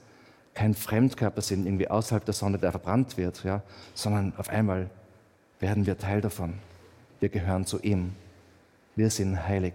kein 0.54 0.74
Fremdkörper 0.74 1.42
sind, 1.42 1.66
irgendwie 1.66 1.88
außerhalb 1.88 2.26
der 2.26 2.34
Sonne, 2.34 2.58
der 2.58 2.72
verbrannt 2.72 3.18
wird, 3.18 3.44
ja, 3.44 3.62
sondern 3.94 4.34
auf 4.38 4.50
einmal 4.50 4.90
werden 5.60 5.86
wir 5.86 5.98
Teil 5.98 6.22
davon. 6.22 6.56
Wir 7.20 7.30
gehören 7.30 7.66
zu 7.66 7.80
ihm. 7.80 8.16
Wir 8.96 9.10
sind 9.10 9.48
heilig, 9.48 9.74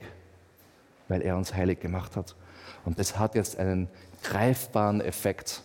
weil 1.09 1.23
er 1.23 1.37
uns 1.37 1.55
heilig 1.55 1.81
gemacht 1.81 2.17
hat. 2.17 2.35
Und 2.85 2.99
das 2.99 3.19
hat 3.19 3.35
jetzt 3.35 3.59
einen 3.59 3.89
greifbaren 4.25 5.01
Effekt 5.01 5.63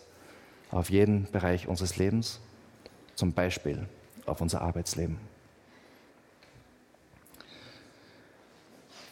auf 0.70 0.90
jeden 0.90 1.30
Bereich 1.32 1.66
unseres 1.66 1.96
Lebens, 1.96 2.40
zum 3.16 3.32
Beispiel 3.32 3.88
auf 4.26 4.40
unser 4.40 4.62
Arbeitsleben. 4.62 5.18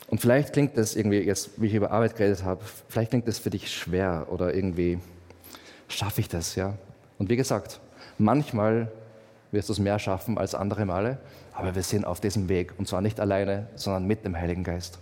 Und 0.07 0.21
vielleicht 0.21 0.53
klingt 0.53 0.77
das 0.79 0.97
irgendwie, 0.97 1.19
jetzt, 1.19 1.61
wie 1.61 1.67
ich 1.67 1.75
über 1.75 1.91
Arbeit 1.91 2.17
geredet 2.17 2.45
habe, 2.45 2.65
vielleicht 2.89 3.11
klingt 3.11 3.29
das 3.29 3.39
für 3.39 3.51
dich 3.51 3.75
schwer 3.75 4.27
oder 4.31 4.55
irgendwie 4.55 5.01
schaffe 5.89 6.21
ich 6.21 6.29
das, 6.29 6.55
ja. 6.55 6.79
Und 7.19 7.29
wie 7.29 7.37
gesagt, 7.37 7.81
manchmal 8.17 8.91
wirst 9.51 9.69
du 9.69 9.73
es 9.73 9.79
mehr 9.79 9.99
schaffen 9.99 10.39
als 10.39 10.55
andere 10.55 10.85
Male. 10.85 11.19
Aber 11.53 11.75
wir 11.75 11.83
sind 11.83 12.05
auf 12.05 12.21
diesem 12.21 12.49
Weg 12.49 12.73
und 12.79 12.87
zwar 12.87 13.01
nicht 13.01 13.19
alleine, 13.19 13.67
sondern 13.75 14.07
mit 14.07 14.25
dem 14.25 14.37
Heiligen 14.37 14.63
Geist. 14.63 14.99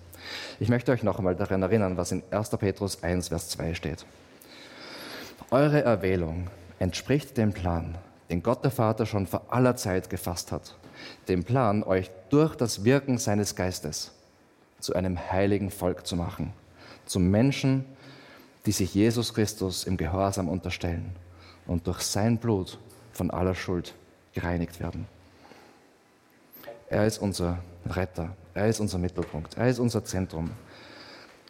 Ich 0.59 0.68
möchte 0.68 0.90
euch 0.90 1.03
noch 1.03 1.18
einmal 1.18 1.36
daran 1.36 1.62
erinnern, 1.62 1.97
was 1.97 2.12
in 2.12 2.22
1. 2.30 2.51
Petrus 2.51 3.03
1, 3.03 3.28
Vers 3.28 3.51
2 3.51 3.74
steht. 3.74 4.07
Eure 5.53 5.84
Erwählung 5.84 6.49
entspricht 6.80 7.36
dem 7.36 7.53
Plan, 7.53 7.97
den 8.30 8.42
Gott 8.42 8.64
der 8.64 8.72
Vater 8.72 9.07
schon 9.07 9.28
vor 9.28 9.42
aller 9.49 9.76
Zeit 9.76 10.11
gefasst 10.11 10.51
hat. 10.51 10.74
Dem 11.28 11.44
Plan, 11.44 11.84
euch 11.84 12.11
durch 12.30 12.57
das 12.57 12.84
Wirken 12.84 13.18
seines 13.18 13.55
Geistes 13.55 14.11
zu 14.80 14.94
einem 14.94 15.30
heiligen 15.30 15.70
Volk 15.70 16.05
zu 16.05 16.16
machen. 16.16 16.53
Zum 17.05 17.30
Menschen, 17.30 17.84
die 18.66 18.72
sich 18.72 18.92
Jesus 18.92 19.34
Christus 19.34 19.84
im 19.84 19.97
Gehorsam 19.97 20.49
unterstellen 20.49 21.14
und 21.68 21.86
durch 21.86 22.01
sein 22.01 22.38
Blut 22.38 22.78
von 23.12 23.30
aller 23.30 23.55
Schuld 23.55 23.94
gereinigt 24.34 24.80
werden. 24.80 25.07
Er 26.88 27.07
ist 27.07 27.18
unser 27.18 27.59
Retter, 27.88 28.30
er 28.53 28.66
ist 28.66 28.80
unser 28.80 28.99
Mittelpunkt, 28.99 29.57
er 29.57 29.68
ist 29.68 29.78
unser 29.78 30.05
Zentrum. 30.05 30.51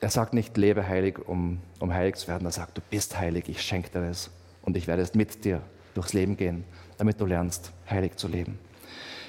Er 0.01 0.11
sagt 0.11 0.34
nicht, 0.34 0.57
lebe 0.57 0.86
heilig, 0.86 1.26
um, 1.26 1.61
um 1.80 1.92
heilig 1.92 2.16
zu 2.16 2.28
werden. 2.28 2.44
Er 2.44 2.53
sagt, 2.53 2.76
du 2.76 2.82
bist 2.90 3.18
heilig, 3.18 3.49
ich 3.49 3.62
schenke 3.62 3.90
dir 3.90 4.07
das 4.07 4.30
und 4.62 4.76
ich 4.76 4.86
werde 4.86 5.03
es 5.03 5.14
mit 5.14 5.44
dir 5.44 5.62
durchs 5.94 6.12
Leben 6.12 6.36
gehen, 6.36 6.64
damit 6.99 7.20
du 7.20 7.26
lernst, 7.26 7.72
heilig 7.88 8.16
zu 8.16 8.28
leben. 8.28 8.59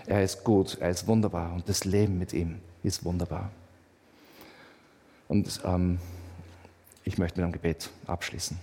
Er 0.05 0.24
ist 0.24 0.43
gut, 0.43 0.78
er 0.80 0.89
ist 0.89 1.07
wunderbar 1.07 1.53
und 1.53 1.68
das 1.70 1.86
Leben 1.86 2.18
mit 2.20 2.34
ihm 2.34 2.59
ist 2.84 3.03
wunderbar. 3.05 3.51
Und 5.28 5.61
ähm, 5.65 5.99
ich 7.03 7.18
möchte 7.18 7.39
mit 7.39 7.43
einem 7.43 7.53
Gebet 7.53 7.89
abschließen. 8.05 8.57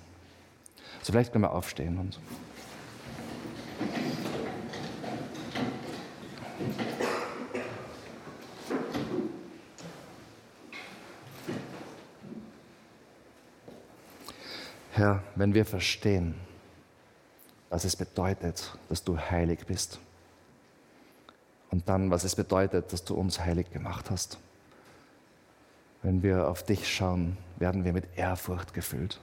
So 1.02 1.12
vielleicht 1.12 1.32
können 1.32 1.44
wir 1.44 1.52
aufstehen 1.52 1.98
und. 1.98 2.18
Herr, 14.97 15.24
wenn 15.34 15.55
wir 15.55 15.64
verstehen, 15.64 16.36
was 17.68 17.84
es 17.84 17.97
bedeutet, 17.97 18.78
dass 18.88 19.03
du 19.03 19.18
heilig 19.18 19.66
bist, 19.66 19.99
und 21.72 21.88
dann, 21.88 22.12
was 22.12 22.22
es 22.22 22.36
bedeutet, 22.36 22.92
dass 22.92 23.05
du 23.05 23.16
uns 23.16 23.40
heilig 23.40 23.72
gemacht 23.72 24.09
hast, 24.09 24.38
wenn 26.03 26.22
wir 26.22 26.47
auf 26.47 26.62
dich 26.62 26.88
schauen, 26.88 27.36
werden 27.57 27.84
wir 27.84 27.92
mit 27.92 28.07
Ehrfurcht 28.16 28.72
gefüllt. 28.72 29.18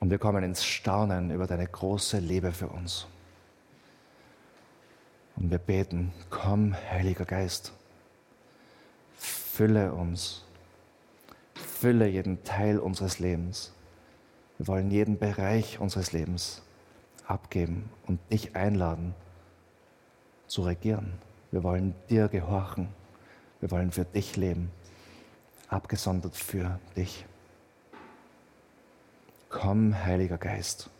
Und 0.00 0.08
wir 0.08 0.16
kommen 0.16 0.42
ins 0.42 0.64
Staunen 0.64 1.30
über 1.30 1.46
deine 1.46 1.66
große 1.66 2.20
Liebe 2.20 2.52
für 2.52 2.68
uns. 2.68 3.06
Und 5.36 5.50
wir 5.50 5.58
beten, 5.58 6.14
komm, 6.30 6.74
Heiliger 6.74 7.26
Geist, 7.26 7.74
fülle 9.18 9.92
uns 9.92 10.45
Fülle 11.56 12.06
jeden 12.06 12.44
Teil 12.44 12.78
unseres 12.78 13.18
Lebens. 13.18 13.72
Wir 14.58 14.68
wollen 14.68 14.90
jeden 14.90 15.18
Bereich 15.18 15.78
unseres 15.78 16.12
Lebens 16.12 16.62
abgeben 17.26 17.90
und 18.06 18.20
dich 18.32 18.54
einladen 18.54 19.14
zu 20.46 20.62
regieren. 20.62 21.14
Wir 21.50 21.62
wollen 21.62 21.94
dir 22.08 22.28
gehorchen. 22.28 22.88
Wir 23.60 23.70
wollen 23.70 23.90
für 23.90 24.04
dich 24.04 24.36
leben, 24.36 24.70
abgesondert 25.68 26.36
für 26.36 26.78
dich. 26.96 27.24
Komm, 29.48 29.94
Heiliger 30.04 30.38
Geist. 30.38 30.90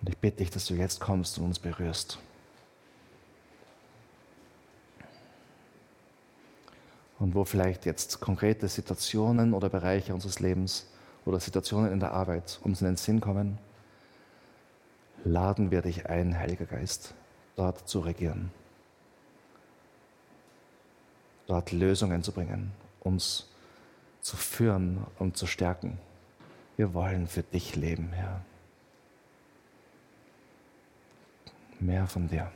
Und 0.00 0.08
ich 0.08 0.16
bitte 0.18 0.38
dich, 0.38 0.50
dass 0.50 0.66
du 0.66 0.74
jetzt 0.74 1.00
kommst 1.00 1.38
und 1.38 1.44
uns 1.44 1.58
berührst. 1.58 2.18
Und 7.18 7.34
wo 7.34 7.44
vielleicht 7.44 7.86
jetzt 7.86 8.20
konkrete 8.20 8.68
Situationen 8.68 9.54
oder 9.54 9.68
Bereiche 9.68 10.14
unseres 10.14 10.40
Lebens 10.40 10.86
oder 11.24 11.40
Situationen 11.40 11.92
in 11.92 12.00
der 12.00 12.12
Arbeit 12.12 12.60
uns 12.62 12.80
in 12.80 12.86
den 12.86 12.96
Sinn 12.96 13.20
kommen, 13.20 13.58
laden 15.24 15.70
wir 15.70 15.82
dich 15.82 16.06
ein, 16.06 16.38
Heiliger 16.38 16.66
Geist. 16.66 17.14
dort 17.56 17.88
zu 17.88 18.00
regieren, 18.00 18.50
dort 21.46 21.72
Lösungen 21.72 22.22
zu 22.22 22.32
bringen, 22.32 22.72
uns 23.00 23.48
zu 24.20 24.36
führen 24.36 25.06
und 25.18 25.36
zu 25.36 25.46
stärken. 25.46 25.98
Wir 26.76 26.92
wollen 26.92 27.26
für 27.26 27.42
dich 27.42 27.74
leben, 27.76 28.12
Herr. 28.12 28.42
Mehr 31.80 32.06
von 32.06 32.28
dir. 32.28 32.52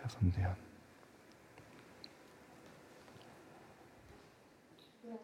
Mehr 0.00 0.10
von 0.10 0.32
dir. 0.32 0.56
Ja, 5.02 5.18